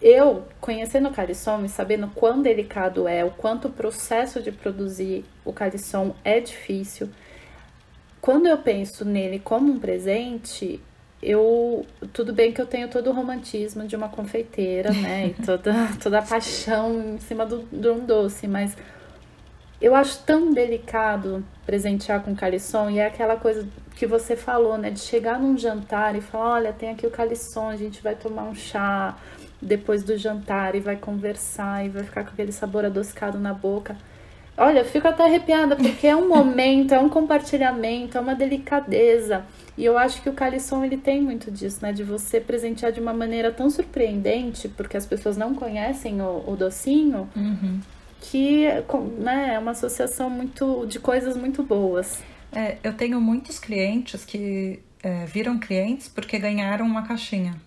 eu, 0.00 0.44
conhecendo 0.60 1.08
o 1.08 1.12
calisson 1.12 1.64
e 1.64 1.68
sabendo 1.68 2.08
quão 2.08 2.42
delicado 2.42 3.08
é, 3.08 3.24
o 3.24 3.30
quanto 3.30 3.68
o 3.68 3.72
processo 3.72 4.42
de 4.42 4.52
produzir 4.52 5.24
o 5.44 5.52
calisson 5.52 6.14
é 6.22 6.38
difícil, 6.38 7.08
quando 8.20 8.46
eu 8.46 8.58
penso 8.58 9.04
nele 9.04 9.38
como 9.38 9.72
um 9.72 9.78
presente, 9.78 10.80
eu 11.22 11.86
tudo 12.12 12.32
bem 12.32 12.52
que 12.52 12.60
eu 12.60 12.66
tenho 12.66 12.88
todo 12.88 13.10
o 13.10 13.12
romantismo 13.12 13.86
de 13.86 13.96
uma 13.96 14.08
confeiteira, 14.08 14.92
né, 14.92 15.28
e 15.28 15.34
toda 15.42 15.72
toda 16.02 16.18
a 16.18 16.22
paixão 16.22 17.14
em 17.14 17.18
cima 17.18 17.46
do, 17.46 17.66
de 17.72 17.88
um 17.88 18.04
doce, 18.04 18.46
mas 18.46 18.76
eu 19.80 19.94
acho 19.94 20.20
tão 20.24 20.52
delicado 20.52 21.44
presentear 21.66 22.22
com 22.22 22.34
calisson 22.34 22.90
e 22.90 22.98
é 22.98 23.06
aquela 23.06 23.36
coisa 23.36 23.66
que 23.94 24.06
você 24.06 24.36
falou, 24.36 24.78
né, 24.78 24.90
de 24.90 25.00
chegar 25.00 25.38
num 25.38 25.56
jantar 25.56 26.16
e 26.16 26.20
falar, 26.20 26.54
olha, 26.54 26.72
tem 26.72 26.90
aqui 26.90 27.06
o 27.06 27.10
calisson, 27.10 27.68
a 27.68 27.76
gente 27.76 28.02
vai 28.02 28.14
tomar 28.14 28.44
um 28.44 28.54
chá, 28.54 29.16
depois 29.62 30.02
do 30.02 30.16
jantar 30.18 30.74
e 30.74 30.80
vai 30.80 30.96
conversar 30.96 31.86
e 31.86 31.88
vai 31.88 32.02
ficar 32.02 32.24
com 32.24 32.30
aquele 32.30 32.50
sabor 32.50 32.84
adocicado 32.84 33.38
na 33.38 33.54
boca. 33.54 33.96
Olha, 34.56 34.80
eu 34.80 34.84
fico 34.84 35.08
até 35.08 35.24
arrepiada 35.24 35.76
porque 35.76 36.06
é 36.06 36.14
um 36.14 36.28
momento, 36.28 36.92
é 36.92 36.98
um 36.98 37.08
compartilhamento, 37.08 38.18
é 38.18 38.20
uma 38.20 38.34
delicadeza. 38.34 39.44
E 39.78 39.84
eu 39.84 39.96
acho 39.96 40.20
que 40.20 40.28
o 40.28 40.34
calisson 40.34 40.84
ele 40.84 40.98
tem 40.98 41.22
muito 41.22 41.50
disso, 41.50 41.78
né? 41.80 41.92
De 41.92 42.02
você 42.02 42.38
presentear 42.38 42.92
de 42.92 43.00
uma 43.00 43.14
maneira 43.14 43.50
tão 43.50 43.70
surpreendente, 43.70 44.68
porque 44.68 44.96
as 44.96 45.06
pessoas 45.06 45.38
não 45.38 45.54
conhecem 45.54 46.20
o, 46.20 46.44
o 46.46 46.54
docinho, 46.54 47.30
uhum. 47.34 47.80
que 48.20 48.66
né, 49.18 49.54
é 49.54 49.58
uma 49.58 49.70
associação 49.70 50.28
muito 50.28 50.84
de 50.86 50.98
coisas 50.98 51.34
muito 51.34 51.62
boas. 51.62 52.22
É, 52.54 52.76
eu 52.82 52.92
tenho 52.94 53.20
muitos 53.20 53.58
clientes 53.58 54.24
que 54.24 54.82
é, 55.02 55.24
viram 55.24 55.58
clientes 55.58 56.08
porque 56.08 56.38
ganharam 56.38 56.86
uma 56.86 57.02
caixinha. 57.02 57.60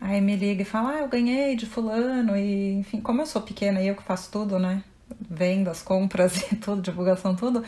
Aí 0.00 0.20
me 0.20 0.34
liga 0.34 0.62
e 0.62 0.64
fala, 0.64 0.96
ah, 0.96 0.98
eu 1.02 1.08
ganhei 1.08 1.54
de 1.54 1.64
fulano, 1.64 2.36
e 2.36 2.72
enfim, 2.72 3.00
como 3.00 3.22
eu 3.22 3.26
sou 3.26 3.40
pequena 3.40 3.80
e 3.80 3.86
eu 3.86 3.94
que 3.94 4.02
faço 4.02 4.32
tudo, 4.32 4.58
né? 4.58 4.82
Vendas, 5.30 5.80
compras 5.82 6.36
e 6.50 6.56
tudo, 6.56 6.82
divulgação, 6.82 7.36
tudo, 7.36 7.62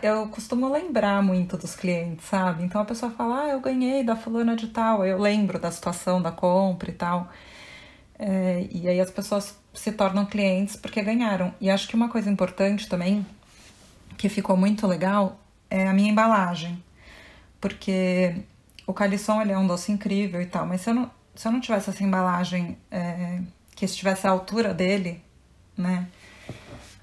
eu 0.00 0.28
costumo 0.28 0.70
lembrar 0.70 1.20
muito 1.22 1.56
dos 1.56 1.74
clientes, 1.74 2.26
sabe? 2.26 2.62
Então 2.62 2.80
a 2.80 2.84
pessoa 2.84 3.10
fala, 3.10 3.44
ah, 3.44 3.48
eu 3.48 3.60
ganhei 3.60 4.04
da 4.04 4.14
fulana 4.14 4.54
de 4.54 4.68
tal, 4.68 5.04
eu 5.04 5.18
lembro 5.18 5.58
da 5.58 5.72
situação 5.72 6.22
da 6.22 6.30
compra 6.30 6.90
e 6.90 6.94
tal. 6.94 7.28
É, 8.16 8.68
e 8.70 8.86
aí 8.88 9.00
as 9.00 9.10
pessoas 9.10 9.58
se 9.74 9.90
tornam 9.92 10.26
clientes 10.26 10.76
porque 10.76 11.02
ganharam. 11.02 11.52
E 11.60 11.70
acho 11.70 11.88
que 11.88 11.96
uma 11.96 12.08
coisa 12.08 12.30
importante 12.30 12.88
também, 12.88 13.26
que 14.16 14.28
ficou 14.28 14.56
muito 14.56 14.86
legal, 14.86 15.39
é 15.70 15.86
a 15.88 15.92
minha 15.92 16.10
embalagem. 16.10 16.82
Porque 17.60 18.34
o 18.86 18.92
calisson 18.92 19.40
ele 19.40 19.52
é 19.52 19.58
um 19.58 19.66
doce 19.66 19.92
incrível 19.92 20.42
e 20.42 20.46
tal, 20.46 20.66
mas 20.66 20.80
se 20.80 20.90
eu 20.90 20.94
não, 20.94 21.10
se 21.34 21.46
eu 21.46 21.52
não 21.52 21.60
tivesse 21.60 21.90
essa 21.90 22.02
embalagem 22.02 22.76
é, 22.90 23.40
que 23.74 23.84
estivesse 23.84 24.26
à 24.26 24.30
altura 24.30 24.74
dele, 24.74 25.22
né? 25.76 26.08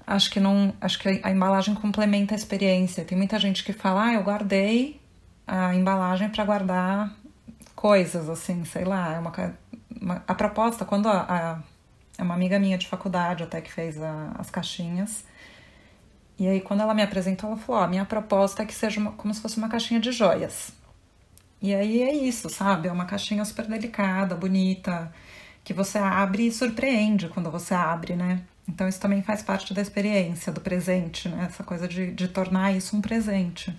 Acho 0.06 0.30
que 0.30 0.40
não, 0.40 0.72
acho 0.80 0.98
que 0.98 1.20
a 1.22 1.30
embalagem 1.30 1.74
complementa 1.74 2.34
a 2.34 2.36
experiência. 2.36 3.04
Tem 3.04 3.16
muita 3.16 3.38
gente 3.38 3.62
que 3.62 3.72
fala, 3.72 4.06
ah, 4.06 4.14
eu 4.14 4.22
guardei 4.22 5.00
a 5.46 5.74
embalagem 5.74 6.28
para 6.30 6.44
guardar 6.44 7.12
coisas, 7.74 8.28
assim, 8.28 8.64
sei 8.64 8.84
lá, 8.84 9.14
é 9.14 9.18
uma, 9.18 9.32
uma 10.00 10.24
a 10.26 10.34
proposta 10.34 10.84
quando 10.84 11.08
a, 11.08 11.20
a, 11.22 11.58
é 12.16 12.22
uma 12.22 12.34
amiga 12.34 12.58
minha 12.58 12.76
de 12.78 12.86
faculdade 12.86 13.42
até 13.42 13.60
que 13.60 13.72
fez 13.72 14.00
a, 14.02 14.32
as 14.38 14.50
caixinhas. 14.50 15.24
E 16.38 16.46
aí, 16.46 16.60
quando 16.60 16.80
ela 16.80 16.94
me 16.94 17.02
apresentou, 17.02 17.50
ela 17.50 17.58
falou: 17.58 17.80
Ó, 17.82 17.84
oh, 17.84 17.88
minha 17.88 18.04
proposta 18.04 18.62
é 18.62 18.66
que 18.66 18.74
seja 18.74 19.00
uma, 19.00 19.12
como 19.12 19.34
se 19.34 19.40
fosse 19.40 19.58
uma 19.58 19.68
caixinha 19.68 19.98
de 19.98 20.12
joias. 20.12 20.72
E 21.60 21.74
aí 21.74 22.02
é 22.02 22.14
isso, 22.14 22.48
sabe? 22.48 22.88
É 22.88 22.92
uma 22.92 23.04
caixinha 23.04 23.44
super 23.44 23.66
delicada, 23.66 24.34
bonita, 24.36 25.12
que 25.64 25.74
você 25.74 25.98
abre 25.98 26.46
e 26.46 26.52
surpreende 26.52 27.28
quando 27.28 27.50
você 27.50 27.74
abre, 27.74 28.14
né? 28.14 28.42
Então 28.68 28.86
isso 28.86 29.00
também 29.00 29.22
faz 29.22 29.42
parte 29.42 29.74
da 29.74 29.82
experiência, 29.82 30.52
do 30.52 30.60
presente, 30.60 31.28
né? 31.28 31.46
Essa 31.48 31.64
coisa 31.64 31.88
de, 31.88 32.12
de 32.12 32.28
tornar 32.28 32.72
isso 32.76 32.96
um 32.96 33.00
presente. 33.00 33.74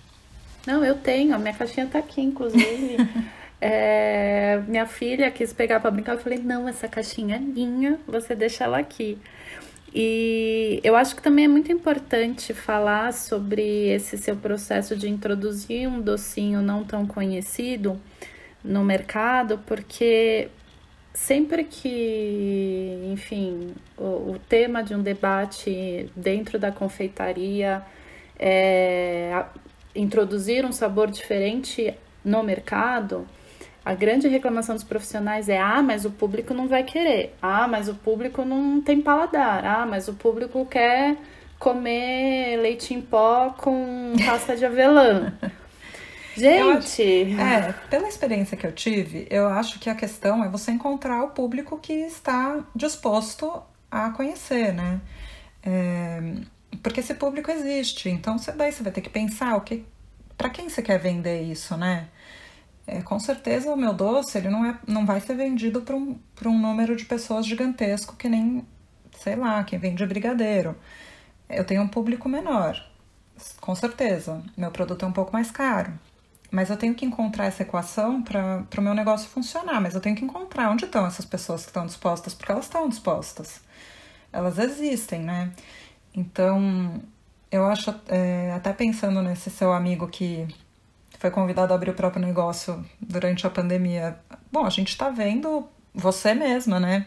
Não, 0.66 0.84
eu 0.84 0.96
tenho, 0.96 1.34
a 1.34 1.38
minha 1.38 1.54
caixinha 1.54 1.86
tá 1.86 1.98
aqui, 1.98 2.20
inclusive. 2.20 2.96
é, 3.60 4.60
minha 4.66 4.86
filha 4.86 5.30
quis 5.30 5.52
pegar 5.52 5.80
para 5.80 5.90
brincar, 5.90 6.12
eu 6.12 6.18
falei, 6.18 6.38
não, 6.38 6.68
essa 6.68 6.86
caixinha 6.86 7.36
é 7.36 7.38
minha, 7.38 7.98
você 8.06 8.34
deixa 8.34 8.64
ela 8.64 8.78
aqui. 8.78 9.16
E 9.92 10.80
eu 10.84 10.94
acho 10.94 11.16
que 11.16 11.22
também 11.22 11.46
é 11.46 11.48
muito 11.48 11.72
importante 11.72 12.54
falar 12.54 13.12
sobre 13.12 13.88
esse 13.88 14.16
seu 14.16 14.36
processo 14.36 14.94
de 14.96 15.08
introduzir 15.08 15.88
um 15.88 16.00
docinho 16.00 16.62
não 16.62 16.84
tão 16.84 17.06
conhecido 17.06 18.00
no 18.62 18.84
mercado, 18.84 19.58
porque 19.66 20.48
sempre 21.12 21.64
que, 21.64 23.10
enfim, 23.12 23.74
o, 23.96 24.32
o 24.32 24.40
tema 24.48 24.82
de 24.82 24.94
um 24.94 25.02
debate 25.02 26.08
dentro 26.14 26.58
da 26.58 26.70
confeitaria 26.70 27.82
é, 28.38 29.44
introduzir 29.94 30.64
um 30.64 30.72
sabor 30.72 31.10
diferente 31.10 31.92
no 32.24 32.42
mercado, 32.42 33.26
a 33.84 33.94
grande 33.94 34.28
reclamação 34.28 34.74
dos 34.74 34.84
profissionais 34.84 35.48
é: 35.48 35.58
ah, 35.58 35.82
mas 35.82 36.04
o 36.04 36.10
público 36.10 36.52
não 36.52 36.68
vai 36.68 36.84
querer, 36.84 37.34
ah, 37.40 37.66
mas 37.66 37.88
o 37.88 37.94
público 37.94 38.44
não 38.44 38.80
tem 38.80 39.00
paladar, 39.00 39.64
ah, 39.64 39.86
mas 39.86 40.08
o 40.08 40.14
público 40.14 40.64
quer 40.66 41.16
comer 41.58 42.56
leite 42.56 42.94
em 42.94 43.00
pó 43.00 43.54
com 43.56 44.14
pasta 44.24 44.56
de 44.56 44.64
avelã. 44.64 45.32
Gente! 46.36 47.02
É, 47.38 47.72
pela 47.90 48.08
experiência 48.08 48.56
que 48.56 48.66
eu 48.66 48.72
tive, 48.72 49.26
eu 49.30 49.48
acho 49.48 49.78
que 49.78 49.90
a 49.90 49.94
questão 49.94 50.42
é 50.44 50.48
você 50.48 50.70
encontrar 50.70 51.22
o 51.24 51.30
público 51.30 51.78
que 51.78 51.92
está 51.92 52.64
disposto 52.74 53.62
a 53.90 54.10
conhecer, 54.10 54.72
né? 54.72 55.00
É, 55.62 56.22
porque 56.82 57.00
esse 57.00 57.14
público 57.14 57.50
existe, 57.50 58.08
então 58.08 58.38
você, 58.38 58.52
daí 58.52 58.72
você 58.72 58.82
vai 58.82 58.92
ter 58.92 59.00
que 59.00 59.10
pensar 59.10 59.56
o 59.56 59.60
que, 59.60 59.84
para 60.38 60.48
quem 60.48 60.68
você 60.68 60.80
quer 60.80 60.98
vender 60.98 61.42
isso, 61.42 61.76
né? 61.76 62.08
É, 62.92 63.02
com 63.02 63.20
certeza 63.20 63.72
o 63.72 63.76
meu 63.76 63.94
doce 63.94 64.36
ele 64.36 64.48
não, 64.48 64.64
é, 64.64 64.76
não 64.84 65.06
vai 65.06 65.20
ser 65.20 65.36
vendido 65.36 65.80
para 65.80 65.94
um, 65.94 66.18
um 66.44 66.58
número 66.58 66.96
de 66.96 67.04
pessoas 67.04 67.46
gigantesco 67.46 68.16
que 68.16 68.28
nem, 68.28 68.66
sei 69.16 69.36
lá, 69.36 69.62
quem 69.62 69.78
vende 69.78 70.04
brigadeiro. 70.04 70.76
Eu 71.48 71.64
tenho 71.64 71.82
um 71.82 71.88
público 71.88 72.28
menor, 72.28 72.84
com 73.60 73.76
certeza. 73.76 74.42
Meu 74.56 74.72
produto 74.72 75.04
é 75.04 75.08
um 75.08 75.12
pouco 75.12 75.32
mais 75.32 75.52
caro. 75.52 75.92
Mas 76.50 76.68
eu 76.68 76.76
tenho 76.76 76.92
que 76.92 77.04
encontrar 77.04 77.46
essa 77.46 77.62
equação 77.62 78.24
para 78.24 78.66
o 78.76 78.82
meu 78.82 78.92
negócio 78.94 79.28
funcionar. 79.28 79.80
Mas 79.80 79.94
eu 79.94 80.00
tenho 80.00 80.16
que 80.16 80.24
encontrar 80.24 80.68
onde 80.68 80.84
estão 80.84 81.06
essas 81.06 81.24
pessoas 81.24 81.62
que 81.62 81.68
estão 81.68 81.86
dispostas, 81.86 82.34
porque 82.34 82.50
elas 82.50 82.64
estão 82.64 82.88
dispostas. 82.88 83.60
Elas 84.32 84.58
existem, 84.58 85.20
né? 85.20 85.52
Então, 86.12 87.00
eu 87.52 87.64
acho, 87.66 87.94
é, 88.08 88.52
até 88.52 88.72
pensando 88.72 89.22
nesse 89.22 89.48
seu 89.48 89.72
amigo 89.72 90.08
que 90.08 90.48
foi 91.20 91.30
convidado 91.30 91.74
a 91.74 91.76
abrir 91.76 91.90
o 91.90 91.94
próprio 91.94 92.24
negócio 92.24 92.82
durante 92.98 93.46
a 93.46 93.50
pandemia. 93.50 94.18
Bom, 94.50 94.64
a 94.64 94.70
gente 94.70 94.88
está 94.88 95.10
vendo 95.10 95.68
você 95.94 96.32
mesma, 96.32 96.80
né? 96.80 97.06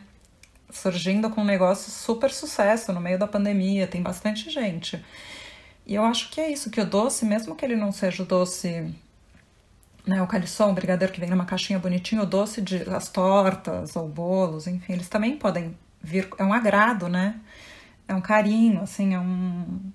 Surgindo 0.70 1.32
com 1.32 1.42
um 1.42 1.46
negócio 1.46 1.92
super 1.92 2.30
sucesso 2.30 2.94
no 2.94 3.02
meio 3.02 3.18
da 3.18 3.28
pandemia, 3.28 3.88
tem 3.88 4.04
bastante 4.04 4.52
gente. 4.52 5.04
E 5.84 5.96
eu 5.96 6.04
acho 6.04 6.30
que 6.30 6.40
é 6.40 6.52
isso, 6.52 6.70
que 6.70 6.80
o 6.80 6.86
doce, 6.86 7.26
mesmo 7.26 7.56
que 7.56 7.66
ele 7.66 7.76
não 7.76 7.92
seja 7.92 8.22
o 8.22 8.26
doce 8.26 8.94
né, 10.06 10.22
o 10.22 10.28
calisson, 10.28 10.70
o 10.70 10.74
brigadeiro 10.74 11.12
que 11.12 11.20
vem 11.20 11.30
numa 11.30 11.46
caixinha 11.46 11.80
bonitinho, 11.80 12.22
o 12.22 12.26
doce 12.26 12.62
de 12.62 12.88
as 12.90 13.10
tortas 13.10 13.96
ou 13.96 14.08
bolos, 14.08 14.68
enfim, 14.68 14.94
eles 14.94 15.10
também 15.10 15.38
podem 15.38 15.76
vir, 16.02 16.30
é 16.38 16.44
um 16.44 16.54
agrado, 16.54 17.10
né? 17.10 17.40
É 18.08 18.14
um 18.14 18.22
carinho, 18.22 18.82
assim, 18.82 19.16
é 19.16 19.20
um 19.20 19.92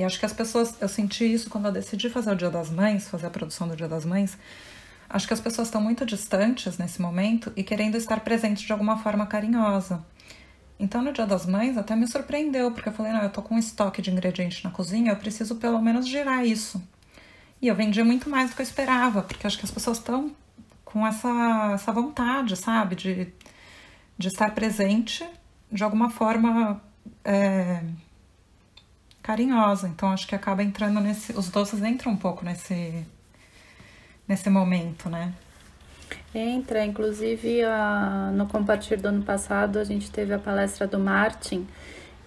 e 0.00 0.02
acho 0.02 0.18
que 0.18 0.24
as 0.24 0.32
pessoas, 0.32 0.80
eu 0.80 0.88
senti 0.88 1.30
isso 1.30 1.50
quando 1.50 1.66
eu 1.66 1.72
decidi 1.72 2.08
fazer 2.08 2.32
o 2.32 2.34
Dia 2.34 2.48
das 2.48 2.70
Mães, 2.70 3.06
fazer 3.06 3.26
a 3.26 3.30
produção 3.30 3.68
do 3.68 3.76
Dia 3.76 3.86
das 3.86 4.06
Mães. 4.06 4.38
Acho 5.10 5.26
que 5.26 5.34
as 5.34 5.40
pessoas 5.40 5.68
estão 5.68 5.78
muito 5.78 6.06
distantes 6.06 6.78
nesse 6.78 7.02
momento 7.02 7.52
e 7.54 7.62
querendo 7.62 7.96
estar 7.96 8.20
presentes 8.20 8.62
de 8.62 8.72
alguma 8.72 8.96
forma 8.96 9.26
carinhosa. 9.26 10.02
Então, 10.78 11.02
no 11.02 11.12
Dia 11.12 11.26
das 11.26 11.44
Mães, 11.44 11.76
até 11.76 11.94
me 11.94 12.08
surpreendeu, 12.08 12.72
porque 12.72 12.88
eu 12.88 12.94
falei: 12.94 13.12
não, 13.12 13.22
eu 13.22 13.28
tô 13.28 13.42
com 13.42 13.56
um 13.56 13.58
estoque 13.58 14.00
de 14.00 14.10
ingredientes 14.10 14.62
na 14.62 14.70
cozinha, 14.70 15.12
eu 15.12 15.16
preciso 15.16 15.56
pelo 15.56 15.82
menos 15.82 16.08
girar 16.08 16.46
isso. 16.46 16.82
E 17.60 17.68
eu 17.68 17.74
vendi 17.74 18.02
muito 18.02 18.30
mais 18.30 18.48
do 18.48 18.56
que 18.56 18.62
eu 18.62 18.64
esperava, 18.64 19.20
porque 19.20 19.46
acho 19.46 19.58
que 19.58 19.66
as 19.66 19.70
pessoas 19.70 19.98
estão 19.98 20.34
com 20.82 21.06
essa, 21.06 21.72
essa 21.74 21.92
vontade, 21.92 22.56
sabe, 22.56 22.96
de, 22.96 23.28
de 24.16 24.28
estar 24.28 24.54
presente 24.54 25.28
de 25.70 25.84
alguma 25.84 26.08
forma 26.08 26.80
é, 27.22 27.82
carinhosa. 29.22 29.88
Então 29.88 30.10
acho 30.10 30.26
que 30.26 30.34
acaba 30.34 30.62
entrando 30.62 31.00
nesse. 31.00 31.32
Os 31.32 31.48
doces 31.48 31.82
entram 31.82 32.12
um 32.12 32.16
pouco 32.16 32.44
nesse, 32.44 33.04
nesse 34.26 34.50
momento, 34.50 35.08
né? 35.08 35.32
Entra, 36.34 36.84
inclusive 36.84 37.62
a, 37.64 38.30
no 38.34 38.46
Compartir 38.46 39.00
do 39.00 39.08
ano 39.08 39.22
passado 39.22 39.78
a 39.78 39.84
gente 39.84 40.10
teve 40.10 40.32
a 40.32 40.38
palestra 40.38 40.86
do 40.86 40.98
Martin 40.98 41.66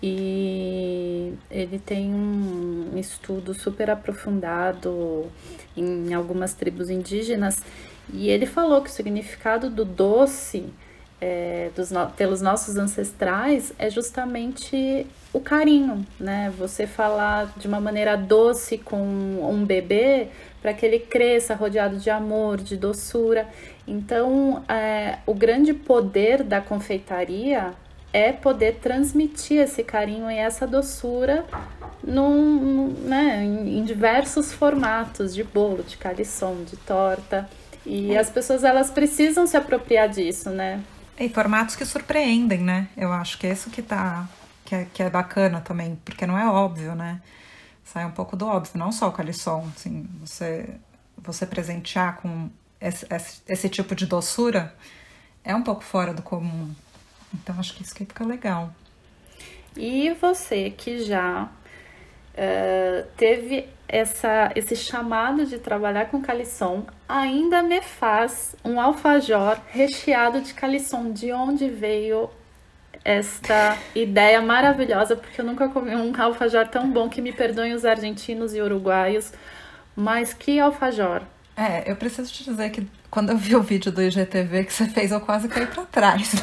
e 0.01 1.33
ele 1.49 1.79
tem 1.79 2.13
um 2.13 2.97
estudo 2.97 3.53
super 3.53 3.89
aprofundado 3.89 5.31
em 5.75 6.13
algumas 6.13 6.53
tribos 6.53 6.89
indígenas 6.89 7.63
e 8.11 8.29
ele 8.29 8.45
falou 8.45 8.81
que 8.81 8.89
o 8.89 8.91
significado 8.91 9.69
do 9.69 9.85
doce 9.85 10.65
é, 11.23 11.69
dos, 11.73 11.89
pelos 12.17 12.41
nossos 12.41 12.75
ancestrais 12.75 13.71
é 13.79 13.89
justamente 13.89 15.07
o 15.31 15.39
carinho, 15.39 16.05
né? 16.19 16.51
Você 16.57 16.85
falar 16.85 17.53
de 17.55 17.65
uma 17.65 17.79
maneira 17.79 18.17
doce 18.17 18.77
com 18.77 19.01
um 19.01 19.63
bebê 19.63 20.27
para 20.61 20.73
que 20.73 20.85
ele 20.85 20.99
cresça 20.99 21.55
rodeado 21.55 21.95
de 21.95 22.09
amor, 22.09 22.57
de 22.57 22.75
doçura. 22.75 23.47
Então, 23.87 24.65
é, 24.67 25.19
o 25.25 25.33
grande 25.33 25.73
poder 25.73 26.43
da 26.43 26.59
confeitaria 26.59 27.71
é 28.11 28.33
poder 28.33 28.79
transmitir 28.81 29.61
esse 29.61 29.81
carinho 29.81 30.29
e 30.29 30.35
essa 30.35 30.67
doçura 30.67 31.45
num, 32.03 32.89
né, 33.05 33.43
em, 33.43 33.79
em, 33.79 33.83
diversos 33.85 34.51
formatos 34.51 35.33
de 35.33 35.43
bolo, 35.43 35.83
de 35.83 35.95
calisson, 35.95 36.63
de 36.65 36.75
torta. 36.75 37.49
E 37.85 38.13
é. 38.13 38.19
as 38.19 38.29
pessoas 38.29 38.63
elas 38.65 38.91
precisam 38.91 39.47
se 39.47 39.55
apropriar 39.55 40.09
disso, 40.09 40.49
né? 40.49 40.81
E 41.17 41.29
formatos 41.29 41.75
que 41.75 41.85
surpreendem, 41.85 42.59
né? 42.59 42.87
Eu 42.97 43.13
acho 43.13 43.37
que 43.37 43.47
é 43.47 43.51
isso 43.51 43.69
que 43.69 43.81
tá 43.81 44.27
que 44.65 44.75
é, 44.75 44.85
que 44.85 45.03
é 45.03 45.09
bacana 45.09 45.61
também, 45.61 45.95
porque 46.03 46.25
não 46.25 46.37
é 46.37 46.47
óbvio, 46.47 46.95
né? 46.95 47.21
Sai 47.83 48.05
um 48.05 48.11
pouco 48.11 48.35
do 48.35 48.47
óbvio, 48.47 48.77
não 48.77 48.91
só 48.91 49.09
o 49.09 49.11
calisson, 49.11 49.69
assim, 49.75 50.07
você 50.21 50.69
você 51.17 51.45
presentear 51.45 52.17
com 52.17 52.49
esse, 52.81 53.05
esse, 53.09 53.41
esse 53.47 53.69
tipo 53.69 53.95
de 53.95 54.05
doçura 54.05 54.75
é 55.43 55.55
um 55.55 55.61
pouco 55.61 55.83
fora 55.83 56.13
do 56.13 56.21
comum. 56.21 56.73
Então 57.33 57.57
acho 57.59 57.73
que 57.75 57.83
isso 57.83 57.95
que 57.95 58.05
fica 58.05 58.25
legal. 58.25 58.73
E 59.75 60.13
você 60.13 60.69
que 60.69 61.03
já 61.03 61.49
uh, 62.33 63.07
teve 63.15 63.67
essa, 63.87 64.51
esse 64.55 64.75
chamado 64.75 65.45
de 65.45 65.59
trabalhar 65.59 66.05
com 66.07 66.21
calisson, 66.21 66.85
ainda 67.07 67.61
me 67.61 67.81
faz 67.81 68.55
um 68.65 68.81
alfajor 68.81 69.59
recheado 69.67 70.41
de 70.41 70.53
calisson. 70.53 71.11
De 71.11 71.31
onde 71.31 71.69
veio 71.69 72.29
esta 73.05 73.77
ideia 73.93 74.41
maravilhosa? 74.41 75.15
Porque 75.15 75.39
eu 75.39 75.45
nunca 75.45 75.69
comi 75.69 75.95
um 75.95 76.11
alfajor 76.19 76.67
tão 76.67 76.89
bom 76.89 77.07
que 77.07 77.21
me 77.21 77.31
perdoem 77.31 77.73
os 77.73 77.85
argentinos 77.85 78.55
e 78.55 78.61
uruguaios, 78.61 79.31
mas 79.95 80.33
que 80.33 80.59
alfajor! 80.59 81.21
É, 81.55 81.89
eu 81.91 81.95
preciso 81.95 82.33
te 82.33 82.43
dizer 82.43 82.71
que 82.71 82.87
quando 83.11 83.29
eu 83.29 83.37
vi 83.37 83.55
o 83.55 83.61
vídeo 83.61 83.91
do 83.91 84.01
IGTV 84.01 84.63
que 84.63 84.73
você 84.73 84.87
fez, 84.87 85.11
eu 85.11 85.21
quase 85.21 85.47
caí 85.47 85.67
pra 85.67 85.85
trás. 85.85 86.31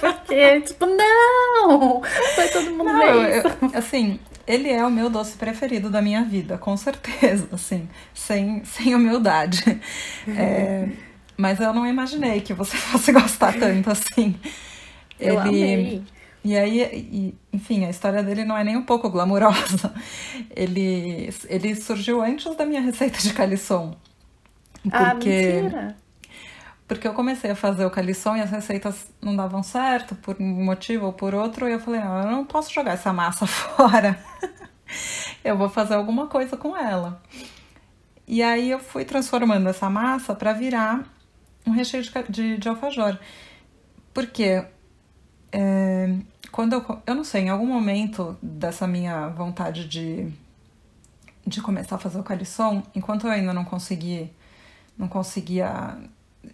Porque, 0.00 0.62
tipo, 0.62 0.86
não! 0.86 2.00
Foi 2.34 2.48
todo 2.48 2.70
mundo 2.70 2.84
não, 2.84 3.22
eu, 3.26 3.42
Assim, 3.74 4.18
ele 4.50 4.68
é 4.68 4.84
o 4.84 4.90
meu 4.90 5.08
doce 5.08 5.36
preferido 5.36 5.88
da 5.88 6.02
minha 6.02 6.24
vida, 6.24 6.58
com 6.58 6.76
certeza, 6.76 7.48
assim, 7.54 7.88
sem, 8.12 8.64
sem 8.64 8.94
humildade. 8.94 9.80
É, 10.26 10.88
mas 11.36 11.60
eu 11.60 11.72
não 11.72 11.86
imaginei 11.86 12.40
que 12.40 12.52
você 12.52 12.76
fosse 12.76 13.12
gostar 13.12 13.58
tanto 13.58 13.90
assim. 13.90 14.34
Eu 15.18 15.40
ele, 15.46 15.62
amei. 15.62 16.02
E 16.42 16.56
aí, 16.56 16.80
e, 16.82 17.34
enfim, 17.52 17.84
a 17.84 17.90
história 17.90 18.22
dele 18.22 18.44
não 18.44 18.56
é 18.56 18.64
nem 18.64 18.76
um 18.76 18.82
pouco 18.82 19.10
glamurosa. 19.10 19.94
Ele, 20.56 21.30
ele 21.48 21.74
surgiu 21.74 22.22
antes 22.22 22.56
da 22.56 22.64
minha 22.64 22.80
receita 22.80 23.18
de 23.18 23.32
calisson. 23.34 23.94
Ah, 24.90 25.10
porque, 25.10 25.28
ah, 25.28 25.62
mentira! 25.62 25.96
Porque 26.90 27.06
eu 27.06 27.14
comecei 27.14 27.52
a 27.52 27.54
fazer 27.54 27.86
o 27.86 27.90
calisson 27.90 28.34
e 28.34 28.40
as 28.40 28.50
receitas 28.50 29.12
não 29.22 29.36
davam 29.36 29.62
certo, 29.62 30.16
por 30.16 30.36
um 30.40 30.64
motivo 30.64 31.06
ou 31.06 31.12
por 31.12 31.36
outro, 31.36 31.68
e 31.68 31.72
eu 31.72 31.78
falei, 31.78 32.00
não, 32.00 32.18
eu 32.18 32.30
não 32.32 32.44
posso 32.44 32.74
jogar 32.74 32.94
essa 32.94 33.12
massa 33.12 33.46
fora. 33.46 34.18
eu 35.44 35.56
vou 35.56 35.68
fazer 35.68 35.94
alguma 35.94 36.26
coisa 36.26 36.56
com 36.56 36.76
ela. 36.76 37.22
E 38.26 38.42
aí 38.42 38.72
eu 38.72 38.80
fui 38.80 39.04
transformando 39.04 39.68
essa 39.68 39.88
massa 39.88 40.34
para 40.34 40.52
virar 40.52 41.04
um 41.64 41.70
recheio 41.70 42.02
de, 42.02 42.10
de, 42.28 42.58
de 42.58 42.68
alfajor. 42.68 43.16
Porque 44.12 44.64
é, 45.52 46.16
quando 46.50 46.72
eu, 46.72 47.02
eu 47.06 47.14
não 47.14 47.22
sei, 47.22 47.42
em 47.42 47.50
algum 47.50 47.66
momento 47.66 48.36
dessa 48.42 48.88
minha 48.88 49.28
vontade 49.28 49.86
de, 49.86 50.28
de 51.46 51.62
começar 51.62 51.94
a 51.94 52.00
fazer 52.00 52.18
o 52.18 52.24
calisson, 52.24 52.82
enquanto 52.96 53.28
eu 53.28 53.30
ainda 53.30 53.54
não 53.54 53.64
consegui, 53.64 54.28
não 54.98 55.06
conseguia 55.06 55.96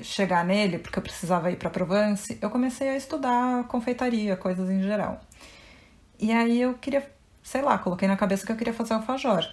chegar 0.01 0.45
nele, 0.45 0.78
porque 0.78 0.99
eu 0.99 1.03
precisava 1.03 1.51
ir 1.51 1.57
para 1.57 1.70
Provence, 1.70 2.39
eu 2.41 2.51
comecei 2.51 2.89
a 2.89 2.97
estudar 2.97 3.64
confeitaria, 3.68 4.37
coisas 4.37 4.68
em 4.68 4.82
geral. 4.82 5.20
E 6.18 6.32
aí 6.32 6.61
eu 6.61 6.74
queria, 6.74 7.09
sei 7.43 7.62
lá, 7.62 7.78
coloquei 7.78 8.09
na 8.09 8.16
cabeça 8.16 8.45
que 8.45 8.53
eu 8.53 8.57
queria 8.57 8.72
fazer 8.74 8.95
alfajor. 8.95 9.47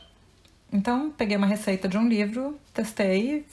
Então, 0.72 1.12
peguei 1.12 1.38
uma 1.38 1.46
receita 1.46 1.88
de 1.88 1.98
um 1.98 2.08
livro, 2.08 2.60
testei, 2.74 3.46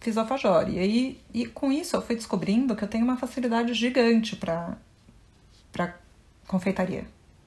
fiz 0.00 0.16
alfajor. 0.16 0.68
E 0.68 0.78
aí, 0.78 1.20
e 1.32 1.46
com 1.46 1.72
isso 1.72 1.96
eu 1.96 2.02
fui 2.02 2.14
descobrindo 2.14 2.76
que 2.76 2.84
eu 2.84 2.88
tenho 2.88 3.04
uma 3.04 3.16
facilidade 3.16 3.72
gigante 3.74 4.36
para 4.36 4.76
para 5.72 5.94
confeitaria. 6.46 7.04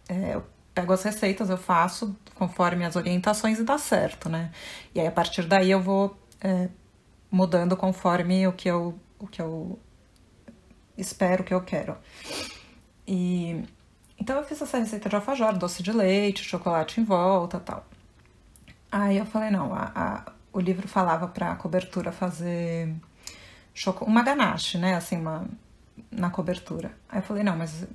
É, 0.08 0.40
pego 0.74 0.94
as 0.94 1.04
receitas, 1.04 1.50
eu 1.50 1.58
faço 1.58 2.16
conforme 2.36 2.86
as 2.86 2.96
orientações 2.96 3.60
e 3.60 3.64
dá 3.64 3.78
certo, 3.78 4.30
né? 4.30 4.52
E 4.94 5.00
aí 5.00 5.08
a 5.08 5.12
partir 5.12 5.44
daí 5.44 5.72
eu 5.72 5.82
vou 5.82 6.18
é, 6.42 6.70
mudando 7.32 7.76
conforme 7.78 8.48
o 8.48 8.54
que 8.54 8.70
eu, 8.70 9.00
o 9.18 9.28
que 9.28 9.42
eu 9.42 9.80
espero 10.98 11.44
que 11.44 11.54
eu 11.54 11.62
quero. 11.62 11.98
E 13.08 13.64
então 14.18 14.38
eu 14.38 14.44
fiz 14.44 14.62
essa 14.62 14.78
receita 14.78 15.10
de 15.10 15.16
alfajor, 15.16 15.58
doce 15.58 15.82
de 15.82 15.92
leite, 15.92 16.44
chocolate 16.44 17.00
em 17.00 17.04
volta, 17.04 17.60
tal. 17.60 17.86
Aí 18.92 19.18
eu 19.18 19.26
falei 19.26 19.50
não, 19.50 19.74
a, 19.74 19.92
a 19.96 20.32
o 20.52 20.60
livro 20.60 20.88
falava 20.88 21.28
para 21.28 21.56
cobertura 21.56 22.12
fazer 22.12 22.94
uma 24.02 24.24
ganache, 24.24 24.78
né? 24.78 24.96
Assim, 24.96 25.18
uma 25.18 25.46
na 26.12 26.30
cobertura. 26.30 26.92
Aí 27.08 27.20
eu 27.20 27.24
falei, 27.24 27.44
não, 27.44 27.56
mas 27.56 27.86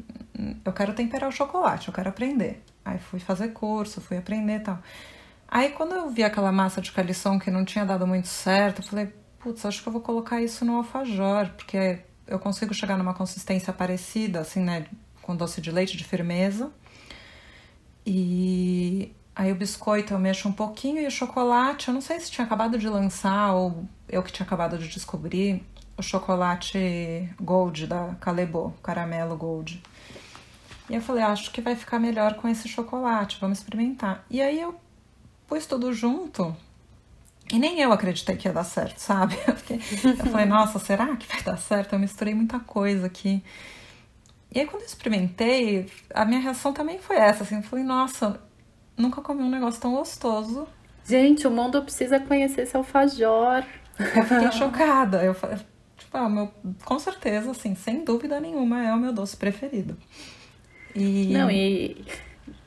eu 0.65 0.73
quero 0.73 0.95
temperar 0.95 1.29
o 1.29 1.33
chocolate, 1.33 1.89
eu 1.89 1.95
quero 1.95 2.09
aprender. 2.09 2.63
Aí 2.85 2.99
fui 2.99 3.19
fazer 3.19 3.49
curso, 3.49 4.01
fui 4.01 4.17
aprender 4.17 4.57
e 4.57 4.61
tal. 4.61 4.79
Aí 5.49 5.71
quando 5.71 5.95
eu 5.95 6.11
vi 6.11 6.23
aquela 6.23 6.53
massa 6.53 6.81
de 6.81 6.93
calição 6.93 7.39
que 7.39 7.51
não 7.51 7.65
tinha 7.65 7.85
dado 7.85 8.07
muito 8.07 8.29
certo, 8.29 8.83
eu 8.83 8.89
falei, 8.89 9.13
putz, 9.45 9.67
acho 9.67 9.83
que 9.83 9.89
eu 9.89 9.93
vou 9.93 10.01
colocar 10.01 10.41
isso 10.41 10.65
no 10.65 10.79
alfajor, 10.79 11.51
porque 11.51 11.99
eu 12.27 12.39
consigo 12.39 12.73
chegar 12.73 12.97
numa 12.97 13.13
consistência 13.13 13.75
parecida, 13.75 14.41
assim, 14.41 14.61
né, 14.61 14.87
com 15.21 15.37
doce 15.37 15.61
de 15.61 15.71
leite 15.71 15.99
de 15.99 16.03
firmeza. 16.03 16.73
E 18.07 19.13
aí 19.37 19.53
o 19.53 19.55
biscoito 19.55 20.15
eu 20.15 20.19
mexo 20.19 20.49
um 20.49 20.53
pouquinho 20.53 21.03
e 21.03 21.07
o 21.07 21.11
chocolate, 21.11 21.89
eu 21.89 21.95
não 21.95 22.01
sei 22.01 22.19
se 22.21 22.31
tinha 22.31 22.47
acabado 22.47 22.79
de 22.79 22.89
lançar 22.89 23.53
ou 23.53 23.85
eu 24.09 24.23
que 24.23 24.33
tinha 24.33 24.47
acabado 24.47 24.79
de 24.79 24.89
descobrir 24.89 25.63
o 25.99 26.03
chocolate 26.03 27.29
gold 27.39 27.87
da 27.87 28.15
Calebo, 28.21 28.75
caramelo 28.83 29.37
gold. 29.37 29.83
E 30.89 30.95
eu 30.95 31.03
falei, 31.03 31.23
acho 31.23 31.51
que 31.53 31.61
vai 31.61 31.77
ficar 31.77 31.99
melhor 31.99 32.35
com 32.35 32.49
esse 32.49 32.67
chocolate, 32.67 33.37
vamos 33.39 33.59
experimentar. 33.59 34.25
E 34.31 34.41
aí 34.41 34.59
eu 34.59 34.75
pus 35.47 35.67
tudo 35.67 35.93
junto 35.93 36.57
e 37.53 37.59
nem 37.59 37.81
eu 37.81 37.93
acreditei 37.93 38.37
que 38.37 38.49
ia 38.49 38.55
dar 38.55 38.65
certo, 38.65 38.99
sabe? 38.99 39.37
Eu, 39.47 40.17
falei, 40.31 40.47
nossa, 40.47 40.79
será 40.79 41.15
que 41.17 41.27
vai 41.27 41.43
dar 41.43 41.57
certo? 41.59 41.93
Eu 41.93 41.99
misturei 41.99 42.35
muita 42.35 42.59
coisa 42.59 43.07
aqui. 43.07 43.43
E 44.55 44.61
aí 44.61 44.67
quando 44.67 44.83
eu 44.83 44.87
experimentei, 44.87 45.91
a 46.15 46.25
minha 46.25 46.41
reação 46.41 46.73
também 46.73 46.99
foi 46.99 47.17
essa, 47.17 47.43
assim, 47.43 47.57
eu 47.57 47.63
falei, 47.63 47.85
nossa, 47.85 48.41
nunca 48.97 49.21
comi 49.21 49.43
um 49.43 49.51
negócio 49.51 49.81
tão 49.81 49.95
gostoso. 49.95 50.69
Gente, 51.05 51.47
o 51.47 51.51
mundo 51.51 51.83
precisa 51.83 52.21
conhecer 52.21 52.67
seu 52.67 52.79
alfajor. 52.79 53.65
Eu 53.99 54.23
fiquei 54.25 54.51
chocada. 54.53 55.23
Eu 55.25 55.35
falei, 55.35 55.59
tipo, 55.97 56.17
ah, 56.17 56.29
meu, 56.29 56.51
com 56.85 56.99
certeza, 56.99 57.51
assim, 57.51 57.75
sem 57.75 58.05
dúvida 58.05 58.41
nenhuma, 58.41 58.85
é 58.85 58.95
o 58.95 58.99
meu 58.99 59.13
doce 59.13 59.37
preferido. 59.37 59.97
E... 60.95 61.33
Não, 61.33 61.51
e. 61.51 62.05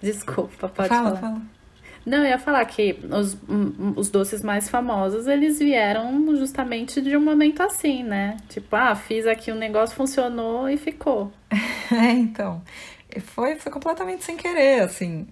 Desculpa, 0.02 0.68
pode 0.70 0.90
fala, 0.90 1.16
falar. 1.16 1.22
Fala. 1.22 1.57
Não, 2.08 2.20
eu 2.20 2.30
ia 2.30 2.40
falar 2.40 2.64
que 2.64 2.98
os, 3.12 3.38
os 3.98 4.10
doces 4.10 4.42
mais 4.42 4.70
famosos, 4.70 5.28
eles 5.28 5.60
vieram 5.60 6.38
justamente 6.38 7.02
de 7.02 7.18
um 7.18 7.22
momento 7.22 7.62
assim, 7.62 8.02
né? 8.02 8.38
Tipo, 8.48 8.78
ah, 8.78 8.96
fiz 8.96 9.28
aqui 9.28 9.52
um 9.52 9.56
negócio, 9.56 9.94
funcionou 9.94 10.70
e 10.70 10.78
ficou. 10.78 11.34
é, 11.92 12.12
então. 12.12 12.64
Foi, 13.20 13.58
foi 13.58 13.70
completamente 13.70 14.24
sem 14.24 14.38
querer, 14.38 14.84
assim. 14.84 15.28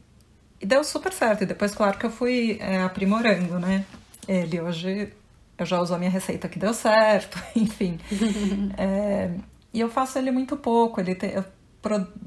E 0.59 0.65
deu 0.65 0.83
super 0.83 1.13
certo. 1.13 1.43
E 1.43 1.45
depois, 1.45 1.73
claro 1.73 1.97
que 1.97 2.07
eu 2.07 2.11
fui 2.11 2.57
é, 2.59 2.81
aprimorando, 2.81 3.57
né? 3.57 3.85
Ele 4.27 4.59
hoje 4.59 5.13
eu 5.57 5.65
já 5.65 5.79
uso 5.79 5.95
a 5.95 5.97
minha 5.97 6.11
receita 6.11 6.49
que 6.49 6.59
deu 6.59 6.73
certo, 6.73 7.41
enfim. 7.55 7.97
é, 8.77 9.31
e 9.73 9.79
eu 9.79 9.89
faço 9.89 10.17
ele 10.17 10.29
muito 10.29 10.57
pouco. 10.57 10.99
Ele 10.99 11.15
tem, 11.15 11.31
eu 11.31 11.45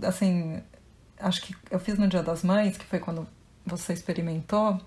assim, 0.04 0.62
acho 1.20 1.42
que 1.42 1.54
eu 1.70 1.78
fiz 1.78 1.98
no 1.98 2.08
Dia 2.08 2.22
das 2.22 2.42
Mães, 2.42 2.78
que 2.78 2.86
foi 2.86 2.98
quando 2.98 3.28
você 3.68 3.92
experimentou. 3.92 4.80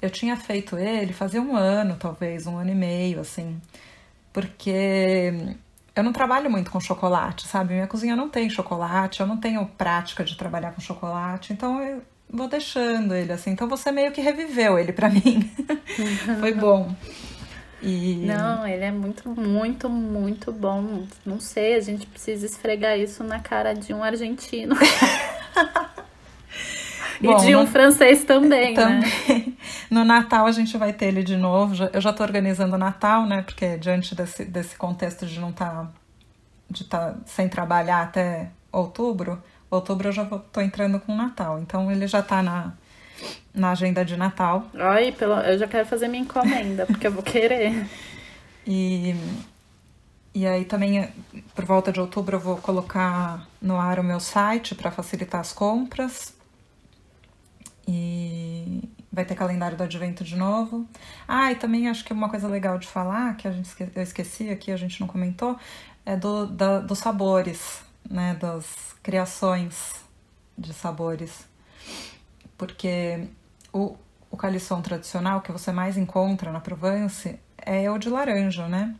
Eu 0.00 0.10
tinha 0.10 0.36
feito 0.36 0.76
ele 0.78 1.12
fazia 1.12 1.40
um 1.40 1.56
ano, 1.56 1.96
talvez, 1.98 2.46
um 2.46 2.58
ano 2.58 2.70
e 2.70 2.74
meio, 2.74 3.20
assim. 3.20 3.60
Porque 4.32 5.56
eu 5.94 6.02
não 6.02 6.12
trabalho 6.12 6.50
muito 6.50 6.70
com 6.70 6.78
chocolate, 6.78 7.48
sabe? 7.48 7.74
Minha 7.74 7.86
cozinha 7.86 8.14
não 8.14 8.28
tem 8.28 8.50
chocolate, 8.50 9.20
eu 9.20 9.26
não 9.26 9.38
tenho 9.38 9.64
prática 9.66 10.22
de 10.22 10.36
trabalhar 10.36 10.72
com 10.72 10.80
chocolate, 10.80 11.54
então 11.54 11.80
eu 11.80 12.02
vou 12.28 12.46
deixando 12.46 13.14
ele 13.14 13.32
assim. 13.32 13.50
Então 13.50 13.66
você 13.66 13.90
meio 13.90 14.12
que 14.12 14.20
reviveu 14.20 14.78
ele 14.78 14.92
para 14.92 15.08
mim. 15.10 15.50
Foi 16.38 16.52
bom. 16.54 16.94
E... 17.82 18.26
Não, 18.26 18.66
ele 18.66 18.84
é 18.84 18.90
muito, 18.90 19.28
muito, 19.28 19.88
muito 19.88 20.52
bom. 20.52 21.06
Não 21.24 21.40
sei, 21.40 21.74
a 21.74 21.80
gente 21.80 22.06
precisa 22.06 22.44
esfregar 22.44 22.98
isso 22.98 23.22
na 23.22 23.38
cara 23.40 23.74
de 23.74 23.94
um 23.94 24.02
argentino. 24.02 24.76
e 27.20 27.26
bom, 27.26 27.36
de 27.36 27.54
um 27.56 27.60
no... 27.60 27.66
francês 27.66 28.24
também, 28.24 28.74
também, 28.74 29.00
né? 29.00 29.52
No 29.90 30.04
Natal 30.04 30.46
a 30.46 30.52
gente 30.52 30.76
vai 30.76 30.92
ter 30.92 31.06
ele 31.06 31.22
de 31.22 31.36
novo. 31.36 31.74
Eu 31.92 32.00
já 32.00 32.12
tô 32.12 32.22
organizando 32.22 32.74
o 32.74 32.78
Natal, 32.78 33.26
né? 33.26 33.42
Porque 33.42 33.76
diante 33.78 34.14
desse, 34.14 34.44
desse 34.44 34.76
contexto 34.76 35.26
de 35.26 35.38
não 35.40 35.50
estar 35.50 35.70
tá, 35.70 35.88
de 36.70 36.82
estar 36.82 37.12
tá 37.12 37.16
sem 37.26 37.48
trabalhar 37.48 38.02
até 38.02 38.50
outubro, 38.72 39.42
outubro 39.70 40.08
eu 40.08 40.12
já 40.12 40.24
tô 40.24 40.60
entrando 40.60 41.00
com 41.00 41.12
o 41.12 41.16
Natal. 41.16 41.58
Então 41.58 41.90
ele 41.90 42.06
já 42.06 42.22
tá 42.22 42.42
na 42.42 42.72
na 43.54 43.70
agenda 43.70 44.04
de 44.04 44.16
Natal. 44.16 44.64
Ai, 44.74 45.12
pelo... 45.12 45.34
eu 45.40 45.58
já 45.58 45.66
quero 45.66 45.86
fazer 45.86 46.08
minha 46.08 46.22
encomenda, 46.22 46.84
porque 46.84 47.06
eu 47.06 47.12
vou 47.12 47.22
querer. 47.22 47.86
E, 48.68 49.14
e 50.34 50.44
aí 50.44 50.64
também, 50.64 51.08
por 51.54 51.64
volta 51.64 51.92
de 51.92 52.00
outubro, 52.00 52.34
eu 52.34 52.40
vou 52.40 52.56
colocar 52.56 53.46
no 53.62 53.76
ar 53.76 54.00
o 54.00 54.02
meu 54.02 54.18
site 54.18 54.74
para 54.74 54.90
facilitar 54.90 55.40
as 55.40 55.52
compras. 55.52 56.35
E 57.86 58.88
vai 59.12 59.24
ter 59.24 59.34
calendário 59.34 59.76
do 59.76 59.82
advento 59.82 60.24
de 60.24 60.36
novo. 60.36 60.86
Ah, 61.26 61.52
e 61.52 61.56
também 61.56 61.88
acho 61.88 62.04
que 62.04 62.12
uma 62.12 62.28
coisa 62.28 62.48
legal 62.48 62.78
de 62.78 62.86
falar, 62.86 63.36
que 63.36 63.46
a 63.46 63.52
gente 63.52 63.70
eu 63.94 64.02
esqueci 64.02 64.50
aqui, 64.50 64.72
a 64.72 64.76
gente 64.76 65.00
não 65.00 65.06
comentou, 65.06 65.58
é 66.04 66.16
do, 66.16 66.46
da, 66.46 66.80
dos 66.80 66.98
sabores, 66.98 67.82
né? 68.08 68.34
Das 68.34 68.96
criações 69.02 69.94
de 70.58 70.72
sabores 70.72 71.46
porque 72.56 73.28
o, 73.72 73.96
o 74.30 74.36
calisson 74.36 74.80
tradicional 74.80 75.40
que 75.40 75.52
você 75.52 75.72
mais 75.72 75.96
encontra 75.96 76.50
na 76.50 76.60
Provence 76.60 77.38
é 77.58 77.90
o 77.90 77.98
de 77.98 78.08
laranja, 78.08 78.68
né? 78.68 78.94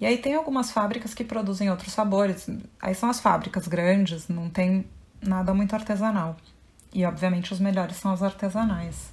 E 0.00 0.06
aí 0.06 0.18
tem 0.18 0.34
algumas 0.34 0.70
fábricas 0.70 1.12
que 1.12 1.24
produzem 1.24 1.70
outros 1.70 1.92
sabores. 1.92 2.48
Aí 2.80 2.94
são 2.94 3.10
as 3.10 3.18
fábricas 3.18 3.66
grandes, 3.66 4.28
não 4.28 4.48
tem 4.48 4.86
nada 5.20 5.52
muito 5.52 5.74
artesanal. 5.74 6.36
E 6.92 7.04
obviamente 7.04 7.52
os 7.52 7.60
melhores 7.60 7.96
são 7.96 8.12
os 8.12 8.22
artesanais. 8.22 9.12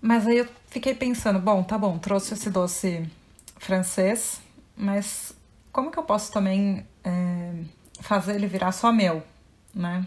Mas 0.00 0.26
aí 0.26 0.38
eu 0.38 0.48
fiquei 0.68 0.94
pensando, 0.94 1.38
bom, 1.38 1.62
tá 1.62 1.76
bom, 1.78 1.98
trouxe 1.98 2.34
esse 2.34 2.50
doce 2.50 3.08
francês, 3.58 4.40
mas 4.76 5.34
como 5.72 5.90
que 5.90 5.98
eu 5.98 6.02
posso 6.02 6.32
também 6.32 6.86
é, 7.04 7.52
fazer 8.00 8.34
ele 8.34 8.46
virar 8.46 8.72
só 8.72 8.92
meu, 8.92 9.22
né? 9.74 10.06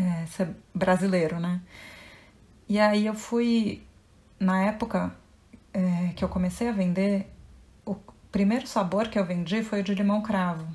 é, 0.00 0.26
ser 0.26 0.48
brasileiro, 0.74 1.38
né? 1.38 1.60
E 2.68 2.78
aí 2.78 3.06
eu 3.06 3.14
fui, 3.14 3.82
na 4.38 4.62
época 4.62 5.14
é, 5.72 6.12
que 6.16 6.24
eu 6.24 6.28
comecei 6.28 6.68
a 6.68 6.72
vender, 6.72 7.26
o 7.84 7.96
primeiro 8.30 8.66
sabor 8.66 9.08
que 9.08 9.18
eu 9.18 9.24
vendi 9.24 9.62
foi 9.62 9.80
o 9.80 9.84
de 9.84 9.94
limão 9.94 10.22
cravo, 10.22 10.66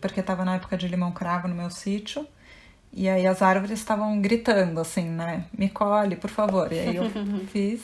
porque 0.00 0.20
estava 0.20 0.44
na 0.44 0.56
época 0.56 0.76
de 0.76 0.88
limão 0.88 1.12
cravo 1.12 1.48
no 1.48 1.54
meu 1.54 1.70
sítio. 1.70 2.26
E 2.98 3.08
aí 3.08 3.28
as 3.28 3.42
árvores 3.42 3.78
estavam 3.78 4.20
gritando 4.20 4.80
assim, 4.80 5.08
né? 5.08 5.44
Me 5.56 5.68
colhe, 5.68 6.16
por 6.16 6.28
favor. 6.30 6.72
E 6.72 6.80
aí 6.80 6.96
eu 6.96 7.08
fiz. 7.46 7.80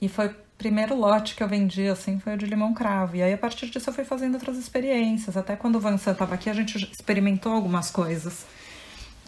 E 0.00 0.08
foi 0.08 0.28
o 0.28 0.34
primeiro 0.56 0.94
lote 0.94 1.34
que 1.34 1.42
eu 1.42 1.48
vendi, 1.48 1.88
assim, 1.88 2.20
foi 2.20 2.34
o 2.34 2.38
de 2.38 2.46
limão 2.46 2.72
cravo. 2.72 3.16
E 3.16 3.22
aí 3.24 3.32
a 3.32 3.38
partir 3.38 3.68
disso 3.68 3.90
eu 3.90 3.92
fui 3.92 4.04
fazendo 4.04 4.34
outras 4.34 4.56
experiências. 4.56 5.36
Até 5.36 5.56
quando 5.56 5.74
o 5.74 5.80
Vansan 5.80 6.12
estava 6.12 6.36
aqui, 6.36 6.48
a 6.48 6.54
gente 6.54 6.78
experimentou 6.92 7.52
algumas 7.52 7.90
coisas. 7.90 8.46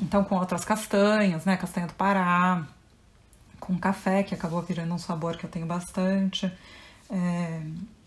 Então, 0.01 0.23
com 0.23 0.37
outras 0.37 0.65
castanhas, 0.65 1.45
né? 1.45 1.57
Castanha 1.57 1.89
do 1.89 1.95
Pará, 1.95 2.65
com 3.59 3.77
café, 3.77 4.23
que 4.23 4.35
acabou 4.37 4.63
virando 4.63 4.95
um 4.95 4.99
sabor 4.99 5.37
que 5.37 5.43
eu 5.43 5.51
tenho 5.51 5.67
bastante. 5.67 6.49
É, 7.11 7.61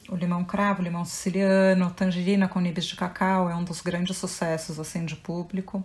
o 0.07 0.15
limão 0.15 0.45
cravo, 0.45 0.81
limão 0.81 1.03
siciliano, 1.03 1.91
tangerina 1.91 2.47
com 2.47 2.61
nibs 2.61 2.85
de 2.85 2.95
cacau 2.95 3.49
é 3.49 3.55
um 3.55 3.65
dos 3.65 3.81
grandes 3.81 4.15
sucessos, 4.15 4.79
assim, 4.79 5.03
de 5.03 5.17
público. 5.17 5.83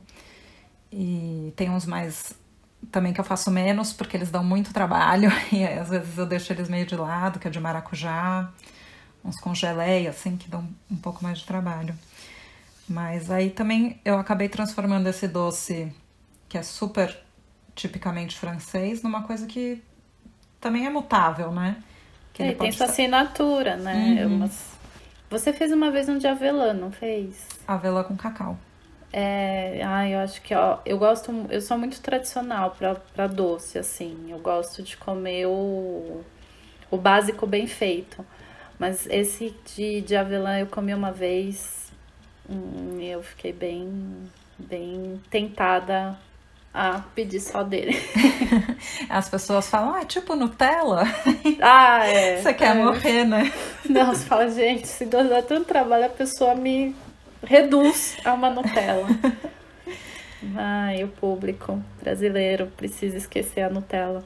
E 0.97 1.53
tem 1.57 1.71
uns 1.71 1.85
mais 1.85 2.33
também 2.93 3.13
que 3.13 3.21
eu 3.21 3.25
faço 3.25 3.51
menos, 3.51 3.93
porque 3.93 4.17
eles 4.17 4.31
dão 4.31 4.45
muito 4.45 4.73
trabalho, 4.73 5.29
e 5.51 5.65
às 5.65 5.89
vezes 5.89 6.17
eu 6.17 6.25
deixo 6.25 6.53
eles 6.53 6.69
meio 6.69 6.87
de 6.87 6.95
lado, 6.95 7.41
que 7.41 7.49
é 7.49 7.51
de 7.51 7.59
maracujá, 7.59 8.49
uns 9.25 9.41
com 9.41 9.53
geleia, 9.53 10.11
assim, 10.11 10.37
que 10.37 10.49
dão 10.49 10.69
um 10.89 10.97
pouco 10.97 11.25
mais 11.25 11.39
de 11.41 11.47
trabalho. 11.47 11.99
Mas 12.89 13.29
aí 13.29 13.51
também 13.51 14.01
eu 14.05 14.19
acabei 14.19 14.49
transformando 14.49 15.09
esse 15.09 15.27
doce, 15.27 15.93
que 16.49 16.57
é 16.57 16.63
super 16.63 17.19
tipicamente 17.75 18.39
francês, 18.39 19.03
numa 19.03 19.23
coisa 19.23 19.47
que 19.47 19.83
também 20.61 20.87
é 20.87 20.91
mutável, 20.91 21.51
né? 21.51 21.83
Que 22.33 22.43
é, 22.45 22.55
tem 22.55 22.71
sua 22.71 22.87
assinatura, 22.87 23.77
né? 23.77 24.25
Uhum. 24.27 24.49
Você 25.29 25.53
fez 25.53 25.73
uma 25.73 25.91
vez 25.91 26.09
um 26.09 26.19
de 26.19 26.29
avelã, 26.29 26.73
não 26.73 26.93
fez? 26.93 27.49
Avelã 27.67 28.05
com 28.05 28.17
cacau. 28.17 28.57
É, 29.17 29.81
ah, 29.87 30.09
eu 30.09 30.19
acho 30.19 30.43
que 30.43 30.53
ó, 30.53 30.79
eu 30.85 30.99
gosto, 30.99 31.31
eu 31.49 31.61
sou 31.61 31.79
muito 31.79 32.01
tradicional 32.01 32.77
para 33.15 33.29
doce, 33.29 33.79
assim. 33.79 34.27
Eu 34.29 34.41
gosto 34.41 34.83
de 34.83 34.97
comer 34.97 35.47
o, 35.47 36.25
o 36.91 36.97
básico 36.97 37.47
bem 37.47 37.69
feito. 37.69 38.27
Mas 38.77 39.07
esse 39.07 39.55
de, 39.77 40.01
de 40.01 40.17
avelã 40.17 40.59
eu 40.59 40.67
comi 40.67 40.93
uma 40.93 41.13
vez, 41.13 41.93
hum, 42.51 42.99
eu 43.01 43.23
fiquei 43.23 43.53
bem, 43.53 43.89
bem 44.59 45.23
tentada 45.31 46.19
a 46.75 47.01
pedir 47.15 47.39
só 47.39 47.63
dele. 47.63 47.97
As 49.09 49.29
pessoas 49.29 49.69
falam, 49.69 49.95
ah, 49.95 50.01
é 50.01 50.05
tipo 50.05 50.35
Nutella. 50.35 51.05
Ah, 51.63 52.05
é. 52.05 52.43
Você 52.43 52.53
quer 52.53 52.77
é. 52.77 52.83
morrer, 52.83 53.25
né? 53.25 53.53
Não, 53.89 54.07
você 54.13 54.27
fala, 54.27 54.51
gente, 54.51 54.89
se 54.89 55.07
dá 55.07 55.41
tanto 55.41 55.67
trabalho, 55.67 56.07
a 56.07 56.09
pessoa 56.09 56.57
me 56.57 56.97
reduz 57.45 58.17
a 58.25 58.33
uma 58.33 58.51
Nutella. 58.51 59.07
Ai, 60.57 61.03
o 61.05 61.09
público 61.09 61.83
brasileiro 62.03 62.67
precisa 62.77 63.17
esquecer 63.17 63.63
a 63.63 63.71
Nutella. 63.71 64.25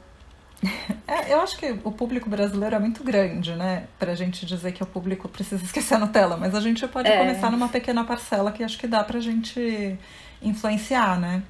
É, 1.07 1.33
eu 1.33 1.39
acho 1.39 1.57
que 1.57 1.79
o 1.83 1.91
público 1.91 2.29
brasileiro 2.29 2.75
é 2.75 2.79
muito 2.79 3.03
grande, 3.03 3.55
né? 3.55 3.87
Pra 3.97 4.13
gente 4.13 4.45
dizer 4.45 4.73
que 4.73 4.83
o 4.83 4.85
público 4.85 5.29
precisa 5.29 5.63
esquecer 5.63 5.95
a 5.95 5.99
Nutella, 5.99 6.35
mas 6.35 6.53
a 6.53 6.59
gente 6.59 6.85
pode 6.87 7.09
é. 7.09 7.17
começar 7.17 7.49
numa 7.49 7.69
pequena 7.69 8.03
parcela 8.03 8.51
que 8.51 8.63
acho 8.63 8.77
que 8.77 8.87
dá 8.87 9.03
pra 9.03 9.19
gente 9.19 9.97
influenciar, 10.41 11.19
né? 11.19 11.43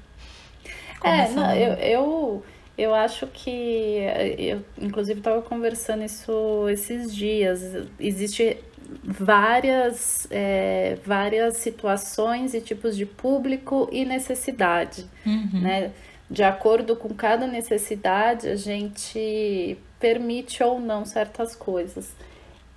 Começando... 1.00 1.38
É, 1.38 1.44
não, 1.44 1.54
eu, 1.54 1.72
eu, 1.74 2.44
eu 2.78 2.94
acho 2.94 3.26
que. 3.26 4.00
Eu, 4.38 4.64
inclusive, 4.78 5.20
estava 5.20 5.42
conversando 5.42 6.04
isso 6.04 6.68
esses 6.68 7.14
dias. 7.14 7.60
Existe 7.98 8.58
várias, 9.02 10.26
é, 10.30 10.98
várias 11.04 11.58
situações 11.58 12.54
e 12.54 12.60
tipos 12.60 12.96
de 12.96 13.06
público 13.06 13.88
e 13.92 14.04
necessidade, 14.04 15.06
uhum. 15.26 15.60
né? 15.60 15.92
De 16.30 16.44
acordo 16.44 16.94
com 16.94 17.08
cada 17.12 17.46
necessidade, 17.46 18.48
a 18.48 18.54
gente 18.54 19.76
permite 19.98 20.62
ou 20.62 20.78
não 20.78 21.04
certas 21.04 21.56
coisas. 21.56 22.14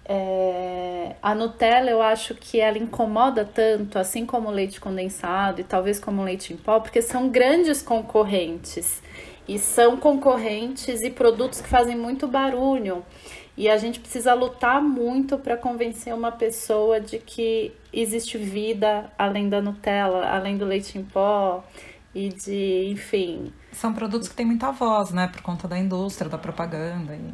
É, 0.06 1.16
a 1.22 1.34
Nutella, 1.34 1.90
eu 1.90 2.02
acho 2.02 2.36
que 2.36 2.60
ela 2.60 2.78
incomoda 2.78 3.46
tanto, 3.46 3.98
assim 3.98 4.26
como 4.26 4.50
o 4.50 4.52
leite 4.52 4.82
condensado 4.82 5.62
e 5.62 5.64
talvez 5.64 6.00
como 6.00 6.22
o 6.22 6.26
leite 6.26 6.52
em 6.52 6.58
pó, 6.58 6.80
porque 6.80 7.02
são 7.02 7.30
grandes 7.30 7.82
concorrentes. 7.82 9.02
E 9.48 9.60
são 9.60 9.98
concorrentes 9.98 11.02
e 11.02 11.10
produtos 11.10 11.62
que 11.62 11.68
fazem 11.68 11.98
muito 11.98 12.28
barulho. 12.28 13.04
E 13.56 13.70
a 13.70 13.78
gente 13.78 14.00
precisa 14.00 14.34
lutar 14.34 14.82
muito 14.82 15.38
para 15.38 15.56
convencer 15.56 16.14
uma 16.14 16.32
pessoa 16.32 17.00
de 17.00 17.20
que 17.20 17.72
existe 17.92 18.38
vida 18.38 19.12
além 19.18 19.48
da 19.48 19.62
Nutella, 19.62 20.28
além 20.28 20.58
do 20.58 20.66
leite 20.66 20.98
em 20.98 21.04
pó 21.04 21.64
e 22.16 22.30
de, 22.30 22.88
enfim. 22.90 23.54
São 23.72 23.94
produtos 23.94 24.28
que 24.28 24.36
têm 24.36 24.46
muita 24.46 24.72
voz, 24.72 25.12
né? 25.12 25.28
Por 25.28 25.42
conta 25.42 25.68
da 25.68 25.78
indústria, 25.78 26.30
da 26.30 26.38
propaganda. 26.38 27.16
E... 27.16 27.32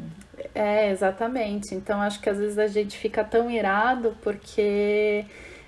É, 0.54 0.92
exatamente. 0.92 1.74
Então 1.74 2.02
acho 2.02 2.20
que 2.20 2.30
às 2.30 2.38
vezes 2.38 2.58
a 2.58 2.68
gente 2.68 2.98
fica 2.98 3.24
tão 3.24 3.50
irado 3.50 4.14
porque 4.22 5.26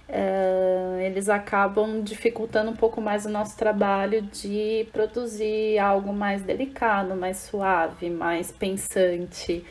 é, 0.09 1.03
eles 1.05 1.29
acabam 1.29 2.01
dificultando 2.03 2.71
um 2.71 2.75
pouco 2.75 2.99
mais 2.99 3.25
o 3.25 3.29
nosso 3.29 3.55
trabalho 3.55 4.21
de 4.23 4.85
produzir 4.91 5.79
algo 5.79 6.11
mais 6.11 6.41
delicado, 6.41 7.15
mais 7.15 7.37
suave, 7.37 8.09
mais 8.09 8.51
pensante 8.51 9.63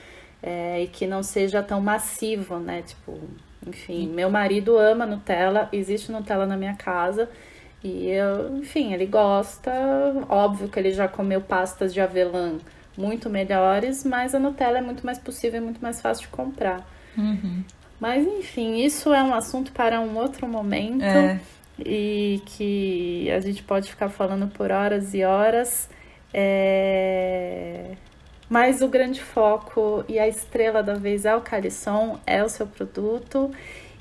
é, 0.43 0.83
e 0.83 0.87
que 0.87 1.07
não 1.07 1.23
seja 1.23 1.63
tão 1.63 1.81
massivo, 1.81 2.59
né? 2.59 2.83
Tipo, 2.83 3.19
enfim, 3.67 4.09
meu 4.09 4.31
marido 4.31 4.79
ama 4.79 5.05
Nutella, 5.05 5.69
existe 5.73 6.11
Nutella 6.11 6.47
na 6.47 6.57
minha 6.57 6.75
casa 6.75 7.29
e 7.83 8.09
eu, 8.09 8.57
enfim, 8.59 8.93
ele 8.93 9.07
gosta. 9.07 9.73
Óbvio 10.29 10.69
que 10.69 10.79
ele 10.79 10.93
já 10.93 11.09
comeu 11.09 11.41
pastas 11.41 11.93
de 11.93 12.01
avelã 12.01 12.59
muito 12.97 13.31
melhores, 13.31 14.05
mas 14.05 14.35
a 14.35 14.39
Nutella 14.39 14.79
é 14.79 14.83
muito 14.83 15.05
mais 15.05 15.19
possível 15.19 15.61
e 15.61 15.65
muito 15.65 15.81
mais 15.81 16.01
fácil 16.01 16.25
de 16.25 16.29
comprar. 16.29 16.87
Uhum. 17.17 17.65
Mas 17.99 18.27
enfim, 18.27 18.77
isso 18.83 19.13
é 19.13 19.23
um 19.23 19.35
assunto 19.35 19.73
para 19.73 20.01
um 20.01 20.17
outro 20.17 20.47
momento 20.47 21.05
é. 21.05 21.41
e 21.79 22.43
que 22.47 23.31
a 23.31 23.41
gente 23.41 23.63
pode 23.63 23.91
ficar 23.91 24.09
falando 24.09 24.49
por 24.49 24.71
horas 24.71 25.15
e 25.15 25.25
horas. 25.25 25.89
É... 26.33 27.97
Mas 28.51 28.83
o 28.83 28.89
grande 28.89 29.23
foco 29.23 30.05
e 30.09 30.19
a 30.19 30.27
estrela 30.27 30.83
da 30.83 30.95
vez 30.95 31.25
é 31.25 31.37
o 31.37 31.41
Calisson, 31.41 32.19
é 32.27 32.43
o 32.43 32.49
seu 32.49 32.67
produto. 32.67 33.49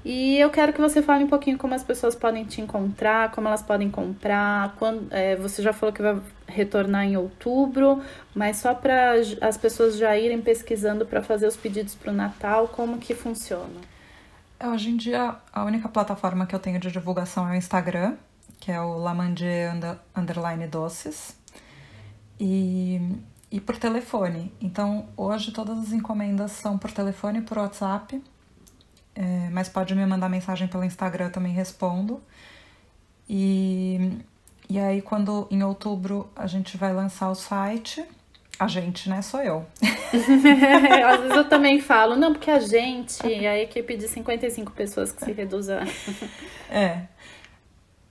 E 0.04 0.40
eu 0.40 0.50
quero 0.50 0.74
que 0.74 0.82
você 0.82 1.04
fale 1.04 1.24
um 1.24 1.28
pouquinho 1.28 1.56
como 1.56 1.76
as 1.76 1.84
pessoas 1.84 2.16
podem 2.16 2.46
te 2.46 2.60
encontrar, 2.60 3.30
como 3.32 3.48
elas 3.48 3.62
podem 3.62 3.92
comprar. 3.92 4.74
Quando, 4.80 5.08
é, 5.14 5.36
você 5.36 5.62
já 5.62 5.72
falou 5.72 5.94
que 5.94 6.02
vai 6.02 6.20
retornar 6.48 7.06
em 7.06 7.16
outubro, 7.16 8.02
mas 8.34 8.58
só 8.58 8.74
para 8.74 9.14
as 9.40 9.56
pessoas 9.56 9.98
já 9.98 10.18
irem 10.18 10.42
pesquisando 10.42 11.06
para 11.06 11.22
fazer 11.22 11.46
os 11.46 11.56
pedidos 11.56 11.94
para 11.94 12.12
o 12.12 12.16
Natal, 12.16 12.70
como 12.70 12.98
que 12.98 13.14
funciona? 13.14 13.82
Hoje 14.64 14.90
em 14.90 14.98
dia, 14.98 15.36
a 15.54 15.64
única 15.64 15.88
plataforma 15.88 16.48
que 16.48 16.56
eu 16.56 16.60
tenho 16.60 16.80
de 16.80 16.92
divulgação 16.92 17.48
é 17.48 17.52
o 17.52 17.56
Instagram, 17.56 18.16
que 18.60 18.72
é 18.72 18.82
o 18.82 18.98
Lamandier 18.98 19.72
Underline 20.16 20.66
Doces. 20.66 21.38
E 22.40 23.00
e 23.52 23.60
por 23.60 23.78
telefone. 23.78 24.54
Então, 24.62 25.08
hoje 25.18 25.52
todas 25.52 25.80
as 25.80 25.92
encomendas 25.92 26.52
são 26.52 26.78
por 26.78 26.92
telefone 26.92 27.40
e 27.40 27.42
por 27.42 27.58
WhatsApp, 27.58 28.22
é, 29.16 29.50
mas 29.52 29.68
pode 29.68 29.96
me 29.96 30.06
mandar 30.06 30.30
mensagem 30.30 30.68
pelo 30.68 30.84
Instagram, 30.84 31.26
eu 31.26 31.32
também 31.32 31.54
respondo. 31.54 32.22
E, 33.28 34.20
e 34.70 34.80
aí, 34.80 35.02
quando 35.02 35.48
em 35.52 35.64
outubro 35.64 36.30
a 36.36 36.48
gente 36.48 36.78
vai 36.78 36.94
lançar 36.94 37.30
o 37.30 37.36
site, 37.36 38.04
a 38.60 38.68
gente, 38.68 39.10
né? 39.10 39.22
Sou 39.22 39.42
eu. 39.42 39.66
Às 41.08 41.20
vezes 41.22 41.38
eu 41.38 41.48
também 41.48 41.80
falo, 41.80 42.16
não, 42.16 42.34
porque 42.34 42.52
a 42.52 42.60
gente, 42.60 43.24
a 43.24 43.58
equipe 43.58 43.96
de 43.96 44.08
55 44.08 44.72
pessoas 44.74 45.12
que 45.12 45.24
se 45.24 45.32
reduz 45.32 45.70
a. 45.70 45.82
é. 46.70 47.04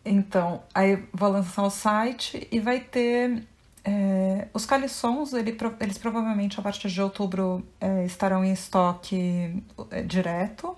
Então, 0.04 0.62
aí 0.74 1.04
vou 1.12 1.28
lançar 1.28 1.64
o 1.64 1.70
site 1.70 2.48
e 2.50 2.60
vai 2.60 2.80
ter 2.80 3.42
é, 3.90 4.48
os 4.52 4.66
calissons, 4.66 5.32
ele, 5.32 5.56
eles 5.80 5.96
provavelmente 5.96 6.60
a 6.60 6.62
partir 6.62 6.90
de 6.90 7.00
outubro 7.00 7.66
é, 7.80 8.04
estarão 8.04 8.44
em 8.44 8.52
estoque 8.52 9.64
é, 9.90 10.02
direto, 10.02 10.76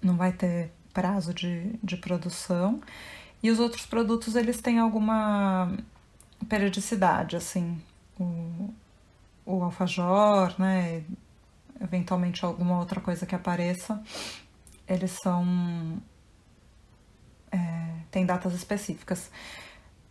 não 0.00 0.16
vai 0.16 0.30
ter 0.32 0.70
prazo 0.92 1.34
de, 1.34 1.72
de 1.82 1.96
produção. 1.96 2.80
E 3.42 3.50
os 3.50 3.58
outros 3.58 3.84
produtos, 3.84 4.36
eles 4.36 4.60
têm 4.60 4.78
alguma 4.78 5.76
periodicidade, 6.48 7.34
assim, 7.34 7.82
o, 8.18 8.72
o 9.44 9.64
alfajor, 9.64 10.54
né, 10.56 11.02
eventualmente 11.80 12.44
alguma 12.44 12.78
outra 12.78 13.00
coisa 13.00 13.26
que 13.26 13.34
apareça, 13.34 14.00
eles 14.86 15.10
são... 15.10 16.00
É, 17.50 18.24
datas 18.24 18.54
específicas. 18.54 19.28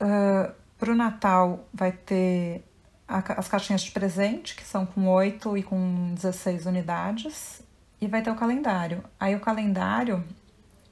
Uh, 0.02 0.63
para 0.84 0.92
o 0.92 0.96
Natal 0.96 1.66
vai 1.74 1.94
ter 1.94 2.62
as 3.08 3.48
caixinhas 3.48 3.84
de 3.84 3.92
presente, 3.92 4.54
que 4.54 4.66
são 4.66 4.86
com 4.86 5.08
8 5.08 5.58
e 5.58 5.64
com 5.64 6.14
16 6.14 6.66
unidades, 6.66 7.62
e 8.02 8.08
vai 8.08 8.22
ter 8.22 8.30
o 8.30 8.36
calendário. 8.36 9.02
Aí 9.18 9.34
o 9.34 9.40
calendário 9.40 10.22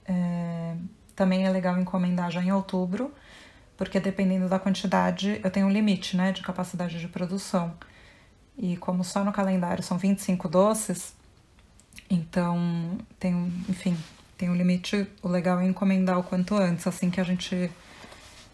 é, 0.06 0.76
também 1.14 1.46
é 1.46 1.50
legal 1.50 1.78
encomendar 1.78 2.32
já 2.32 2.42
em 2.42 2.54
outubro, 2.54 3.14
porque 3.76 4.00
dependendo 4.00 4.48
da 4.48 4.58
quantidade, 4.58 5.42
eu 5.44 5.52
tenho 5.52 5.68
um 5.68 5.72
limite 5.72 6.16
né, 6.16 6.32
de 6.32 6.42
capacidade 6.42 6.98
de 6.98 7.10
produção. 7.10 7.74
E 8.58 8.78
como 8.78 9.04
só 9.04 9.26
no 9.26 9.34
calendário 9.34 9.84
são 9.84 9.98
25 9.98 10.48
doces, 10.48 11.14
então 12.10 12.98
tem, 13.20 13.34
enfim, 13.68 13.98
tem 14.38 14.50
um 14.50 14.56
limite. 14.56 15.06
O 15.22 15.28
legal 15.28 15.60
é 15.60 15.66
encomendar 15.66 16.18
o 16.18 16.24
quanto 16.24 16.56
antes, 16.56 16.88
assim 16.88 17.10
que 17.10 17.20
a 17.20 17.26
gente 17.26 17.70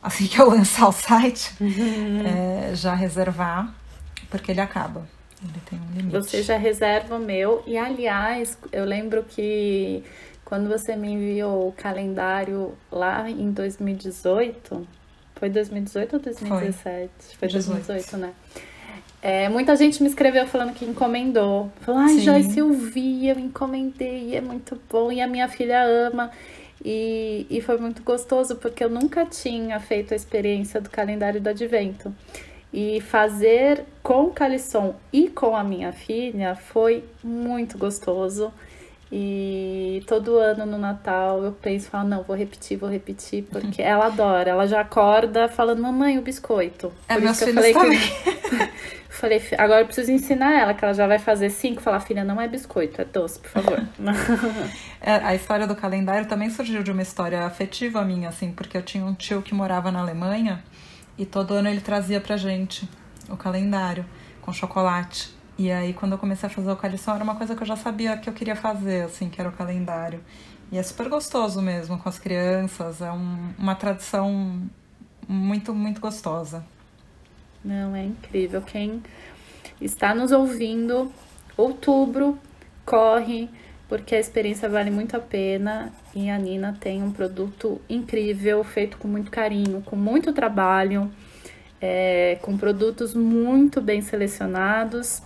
assim 0.01 0.27
que 0.27 0.39
eu 0.39 0.49
lançar 0.49 0.87
o 0.87 0.91
site, 0.91 1.53
uhum. 1.59 2.23
é, 2.25 2.75
já 2.75 2.93
reservar, 2.93 3.73
porque 4.29 4.51
ele 4.51 4.61
acaba. 4.61 5.07
Ele 5.41 5.61
tem 5.69 5.79
um 5.79 5.93
limite. 5.95 6.15
Você 6.15 6.41
já 6.41 6.57
reserva 6.57 7.15
o 7.15 7.19
meu. 7.19 7.63
E 7.67 7.77
aliás, 7.77 8.57
eu 8.71 8.85
lembro 8.85 9.23
que 9.23 10.03
quando 10.43 10.67
você 10.69 10.95
me 10.95 11.09
enviou 11.09 11.67
o 11.67 11.71
calendário 11.71 12.73
lá 12.91 13.29
em 13.29 13.51
2018, 13.51 14.87
foi 15.35 15.49
2018 15.49 16.13
ou 16.15 16.19
2017? 16.19 17.09
Foi, 17.19 17.35
foi 17.37 17.49
2018, 17.49 18.17
né? 18.17 18.33
É, 19.21 19.49
muita 19.49 19.75
gente 19.75 20.01
me 20.01 20.09
escreveu 20.09 20.47
falando 20.47 20.73
que 20.73 20.85
encomendou. 20.85 21.71
Falou, 21.81 22.01
ai, 22.01 22.19
Joyce, 22.19 22.59
eu 22.59 22.71
vi, 22.71 23.27
eu 23.27 23.37
encomendei, 23.37 24.35
é 24.35 24.41
muito 24.41 24.79
bom, 24.89 25.11
e 25.11 25.21
a 25.21 25.27
minha 25.27 25.47
filha 25.49 25.83
ama. 25.83 26.31
E, 26.89 27.45
e 27.49 27.59
foi 27.59 27.77
muito 27.77 28.01
gostoso 28.01 28.55
porque 28.55 28.81
eu 28.81 28.89
nunca 28.89 29.25
tinha 29.25 29.77
feito 29.77 30.13
a 30.13 30.15
experiência 30.15 30.79
do 30.79 30.89
calendário 30.89 31.41
do 31.41 31.49
advento. 31.49 32.15
E 32.71 33.01
fazer 33.01 33.83
com 34.01 34.27
o 34.27 34.31
Calisson 34.31 34.95
e 35.11 35.27
com 35.27 35.53
a 35.53 35.65
minha 35.65 35.91
filha 35.91 36.55
foi 36.55 37.03
muito 37.21 37.77
gostoso. 37.77 38.53
E 39.11 40.03
todo 40.05 40.37
ano 40.37 40.65
no 40.65 40.77
Natal 40.77 41.41
eu 41.43 41.53
penso, 41.53 41.89
falo, 41.89 42.07
não, 42.09 42.23
vou 42.23 42.35
repetir, 42.35 42.77
vou 42.77 42.89
repetir, 42.89 43.43
porque 43.43 43.81
ela 43.81 44.07
adora. 44.07 44.49
Ela 44.49 44.67
já 44.67 44.81
acorda 44.81 45.47
falando, 45.47 45.81
mamãe, 45.81 46.17
o 46.17 46.21
biscoito. 46.21 46.91
É, 47.07 47.13
Por 47.13 47.23
meus 47.23 47.37
isso 47.41 47.45
que 47.45 47.57
eu 47.57 47.63
filhos 47.63 47.77
falei 47.77 47.97
também. 47.99 48.67
que. 48.67 48.77
falei, 49.09 49.39
"Fi- 49.39 49.55
agora 49.57 49.81
eu 49.81 49.85
preciso 49.85 50.11
ensinar 50.11 50.59
ela, 50.59 50.73
que 50.73 50.83
ela 50.83 50.93
já 50.93 51.07
vai 51.07 51.19
fazer 51.19 51.49
cinco. 51.49 51.81
Falar, 51.81 52.01
filha, 52.01 52.23
não 52.25 52.39
é 52.39 52.47
biscoito, 52.49 53.01
é 53.01 53.05
doce, 53.05 53.39
por 53.39 53.49
favor. 53.49 53.81
É, 54.99 55.13
a 55.23 55.33
história 55.35 55.65
do 55.65 55.75
calendário 55.75 56.27
também 56.27 56.49
surgiu 56.49 56.83
de 56.83 56.91
uma 56.91 57.01
história 57.03 57.45
afetiva 57.45 58.03
minha, 58.03 58.27
assim, 58.29 58.51
porque 58.51 58.75
eu 58.75 58.81
tinha 58.81 59.05
um 59.05 59.13
tio 59.13 59.41
que 59.41 59.53
morava 59.53 59.89
na 59.91 59.99
Alemanha 60.01 60.61
e 61.17 61.25
todo 61.25 61.53
ano 61.53 61.69
ele 61.69 61.79
trazia 61.79 62.19
pra 62.19 62.35
gente 62.35 62.89
o 63.29 63.37
calendário 63.37 64.03
com 64.41 64.51
chocolate. 64.51 65.33
E 65.57 65.71
aí, 65.71 65.93
quando 65.93 66.11
eu 66.13 66.17
comecei 66.17 66.47
a 66.47 66.49
fazer 66.51 66.71
o 66.71 66.75
calição, 66.75 67.15
era 67.15 67.23
uma 67.23 67.35
coisa 67.35 67.55
que 67.55 67.63
eu 67.63 67.67
já 67.67 67.75
sabia 67.75 68.15
que 68.17 68.29
eu 68.29 68.33
queria 68.33 68.55
fazer, 68.55 69.05
assim, 69.05 69.29
que 69.29 69.41
era 69.41 69.49
o 69.49 69.53
calendário. 69.53 70.19
E 70.71 70.77
é 70.77 70.83
super 70.83 71.09
gostoso 71.09 71.61
mesmo 71.61 71.97
com 71.97 72.07
as 72.09 72.19
crianças, 72.19 73.01
é 73.01 73.11
um- 73.11 73.53
uma 73.57 73.73
tradição 73.75 74.61
muito, 75.27 75.73
muito 75.73 75.99
gostosa. 76.01 76.63
Não, 77.63 77.95
é 77.95 78.03
incrível. 78.05 78.61
Quem 78.61 79.01
está 79.81 80.13
nos 80.13 80.31
ouvindo, 80.31 81.11
outubro, 81.57 82.37
corre, 82.85 83.49
porque 83.89 84.15
a 84.15 84.19
experiência 84.19 84.69
vale 84.69 84.91
muito 84.91 85.15
a 85.17 85.19
pena. 85.19 85.91
E 86.15 86.29
a 86.29 86.37
Nina 86.37 86.77
tem 86.79 87.03
um 87.03 87.11
produto 87.11 87.81
incrível, 87.89 88.63
feito 88.63 88.97
com 88.97 89.07
muito 89.07 89.31
carinho, 89.31 89.81
com 89.81 89.95
muito 89.95 90.33
trabalho, 90.33 91.11
é, 91.81 92.37
com 92.41 92.57
produtos 92.57 93.13
muito 93.13 93.81
bem 93.81 94.01
selecionados. 94.01 95.21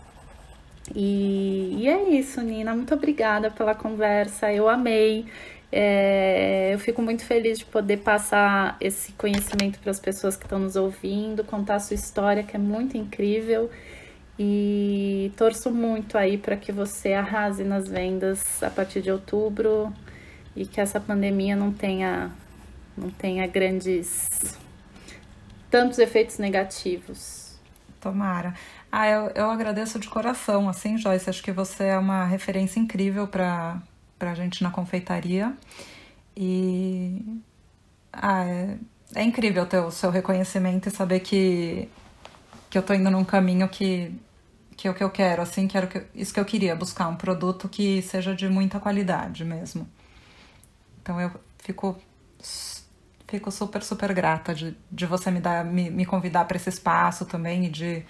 E, 0.95 1.77
e 1.79 1.87
é 1.87 2.09
isso, 2.09 2.41
Nina. 2.41 2.75
Muito 2.75 2.93
obrigada 2.93 3.49
pela 3.51 3.75
conversa. 3.75 4.51
Eu 4.51 4.67
amei. 4.69 5.25
É, 5.71 6.73
eu 6.73 6.79
fico 6.79 7.01
muito 7.01 7.23
feliz 7.23 7.59
de 7.59 7.65
poder 7.65 7.97
passar 7.97 8.75
esse 8.81 9.13
conhecimento 9.13 9.79
para 9.79 9.91
as 9.91 9.99
pessoas 9.99 10.35
que 10.35 10.43
estão 10.43 10.59
nos 10.59 10.75
ouvindo, 10.75 11.43
contar 11.43 11.75
a 11.75 11.79
sua 11.79 11.95
história, 11.95 12.43
que 12.43 12.55
é 12.55 12.59
muito 12.59 12.97
incrível. 12.97 13.69
E 14.37 15.31
torço 15.37 15.71
muito 15.71 16.17
aí 16.17 16.37
para 16.37 16.57
que 16.57 16.71
você 16.71 17.13
arrase 17.13 17.63
nas 17.63 17.87
vendas 17.87 18.61
a 18.63 18.69
partir 18.69 19.01
de 19.01 19.11
outubro 19.11 19.93
e 20.55 20.65
que 20.65 20.81
essa 20.81 20.99
pandemia 20.99 21.55
não 21.55 21.71
tenha, 21.71 22.31
não 22.97 23.09
tenha 23.09 23.45
grandes 23.47 24.27
tantos 25.69 25.99
efeitos 25.99 26.37
negativos. 26.37 27.50
Tomara. 28.01 28.53
Ah, 28.91 29.07
eu, 29.07 29.31
eu 29.35 29.49
agradeço 29.51 29.99
de 29.99 30.09
coração, 30.09 30.67
assim, 30.67 30.97
Joyce. 30.97 31.29
Acho 31.29 31.43
que 31.43 31.51
você 31.51 31.85
é 31.85 31.97
uma 31.97 32.25
referência 32.25 32.79
incrível 32.79 33.27
para 33.27 33.81
a 34.19 34.33
gente 34.33 34.63
na 34.63 34.71
confeitaria. 34.71 35.55
E 36.35 37.41
ah, 38.11 38.43
é, 38.45 38.77
é 39.15 39.23
incrível 39.23 39.65
ter 39.65 39.79
o 39.79 39.91
seu 39.91 40.09
reconhecimento 40.09 40.89
e 40.89 40.91
saber 40.91 41.19
que, 41.19 41.87
que 42.69 42.77
eu 42.77 42.83
tô 42.83 42.93
indo 42.93 43.09
num 43.11 43.23
caminho 43.23 43.69
que, 43.69 44.11
que 44.75 44.87
é 44.87 44.91
o 44.91 44.93
que 44.93 45.03
eu 45.03 45.09
quero, 45.09 45.41
assim, 45.41 45.67
que 45.67 45.77
era 45.77 45.87
que, 45.87 46.03
isso 46.15 46.33
que 46.33 46.39
eu 46.39 46.45
queria, 46.45 46.75
buscar 46.75 47.07
um 47.07 47.15
produto 47.15 47.69
que 47.69 48.01
seja 48.01 48.35
de 48.35 48.49
muita 48.49 48.79
qualidade 48.79 49.45
mesmo. 49.45 49.87
Então 51.01 51.21
eu 51.21 51.31
fico 51.59 51.99
fico 53.31 53.49
super, 53.49 53.81
super 53.81 54.13
grata 54.13 54.53
de, 54.53 54.75
de 54.91 55.05
você 55.05 55.31
me 55.31 55.39
dar, 55.39 55.63
me, 55.63 55.89
me 55.89 56.05
convidar 56.05 56.43
para 56.43 56.57
esse 56.57 56.67
espaço 56.67 57.25
também 57.25 57.65
e 57.65 57.69
de, 57.69 57.99
de 57.99 58.05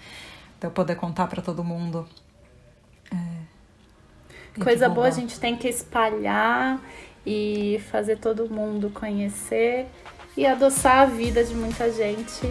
eu 0.66 0.70
poder 0.72 0.96
contar 0.96 1.28
para 1.28 1.40
todo 1.40 1.62
mundo. 1.62 2.08
É, 3.12 4.60
Coisa 4.60 4.88
boa 4.88 5.06
a 5.06 5.10
gente 5.10 5.38
tem 5.38 5.56
que 5.56 5.68
espalhar 5.68 6.82
e 7.24 7.80
fazer 7.90 8.18
todo 8.18 8.50
mundo 8.50 8.90
conhecer 8.90 9.86
e 10.36 10.44
adoçar 10.44 11.02
a 11.02 11.06
vida 11.06 11.44
de 11.44 11.54
muita 11.54 11.90
gente. 11.92 12.44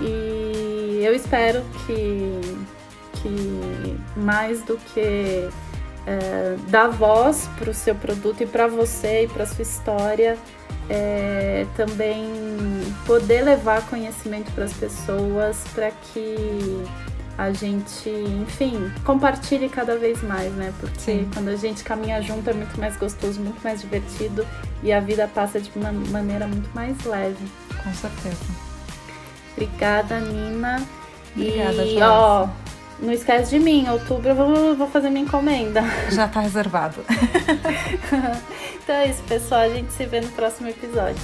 E 0.00 1.02
eu 1.04 1.14
espero 1.14 1.62
que, 1.86 2.40
que 3.20 4.18
mais 4.18 4.62
do 4.62 4.78
que 4.78 5.50
é, 6.06 6.56
dar 6.68 6.88
voz 6.88 7.46
para 7.58 7.70
o 7.70 7.74
seu 7.74 7.94
produto 7.94 8.42
e 8.42 8.46
para 8.46 8.66
você 8.66 9.24
e 9.24 9.28
para 9.28 9.44
sua 9.44 9.62
história, 9.62 10.38
é, 10.88 11.66
também 11.76 12.24
poder 13.06 13.42
levar 13.42 13.86
conhecimento 13.88 14.50
para 14.52 14.64
as 14.64 14.72
pessoas 14.72 15.64
para 15.74 15.90
que 15.90 16.84
a 17.38 17.52
gente, 17.52 18.08
enfim, 18.08 18.90
compartilhe 19.04 19.68
cada 19.68 19.98
vez 19.98 20.22
mais, 20.22 20.52
né? 20.54 20.72
Porque 20.80 20.98
Sim. 20.98 21.30
quando 21.34 21.48
a 21.48 21.56
gente 21.56 21.84
caminha 21.84 22.22
junto 22.22 22.48
é 22.48 22.54
muito 22.54 22.78
mais 22.80 22.96
gostoso, 22.96 23.40
muito 23.40 23.62
mais 23.62 23.80
divertido 23.82 24.46
e 24.82 24.92
a 24.92 25.00
vida 25.00 25.28
passa 25.28 25.60
de 25.60 25.70
uma 25.76 25.92
maneira 25.92 26.46
muito 26.46 26.70
mais 26.74 27.04
leve. 27.04 27.46
Com 27.82 27.92
certeza. 27.92 28.44
Obrigada, 29.52 30.18
Nina. 30.20 30.82
Obrigada, 31.34 31.84
e 31.84 31.98
Joyce. 31.98 32.02
ó, 32.02 32.48
não 33.00 33.12
esquece 33.12 33.50
de 33.50 33.58
mim, 33.58 33.84
em 33.84 33.90
outubro 33.90 34.28
eu 34.28 34.34
vou, 34.34 34.76
vou 34.76 34.88
fazer 34.88 35.10
minha 35.10 35.24
encomenda. 35.24 35.82
Já 36.10 36.28
tá 36.28 36.40
reservado. 36.40 37.04
Então 38.86 38.94
é 38.94 39.08
isso, 39.08 39.22
pessoal. 39.24 39.62
A 39.62 39.68
gente 39.68 39.92
se 39.92 40.06
vê 40.06 40.20
no 40.20 40.28
próximo 40.28 40.68
episódio. 40.68 41.20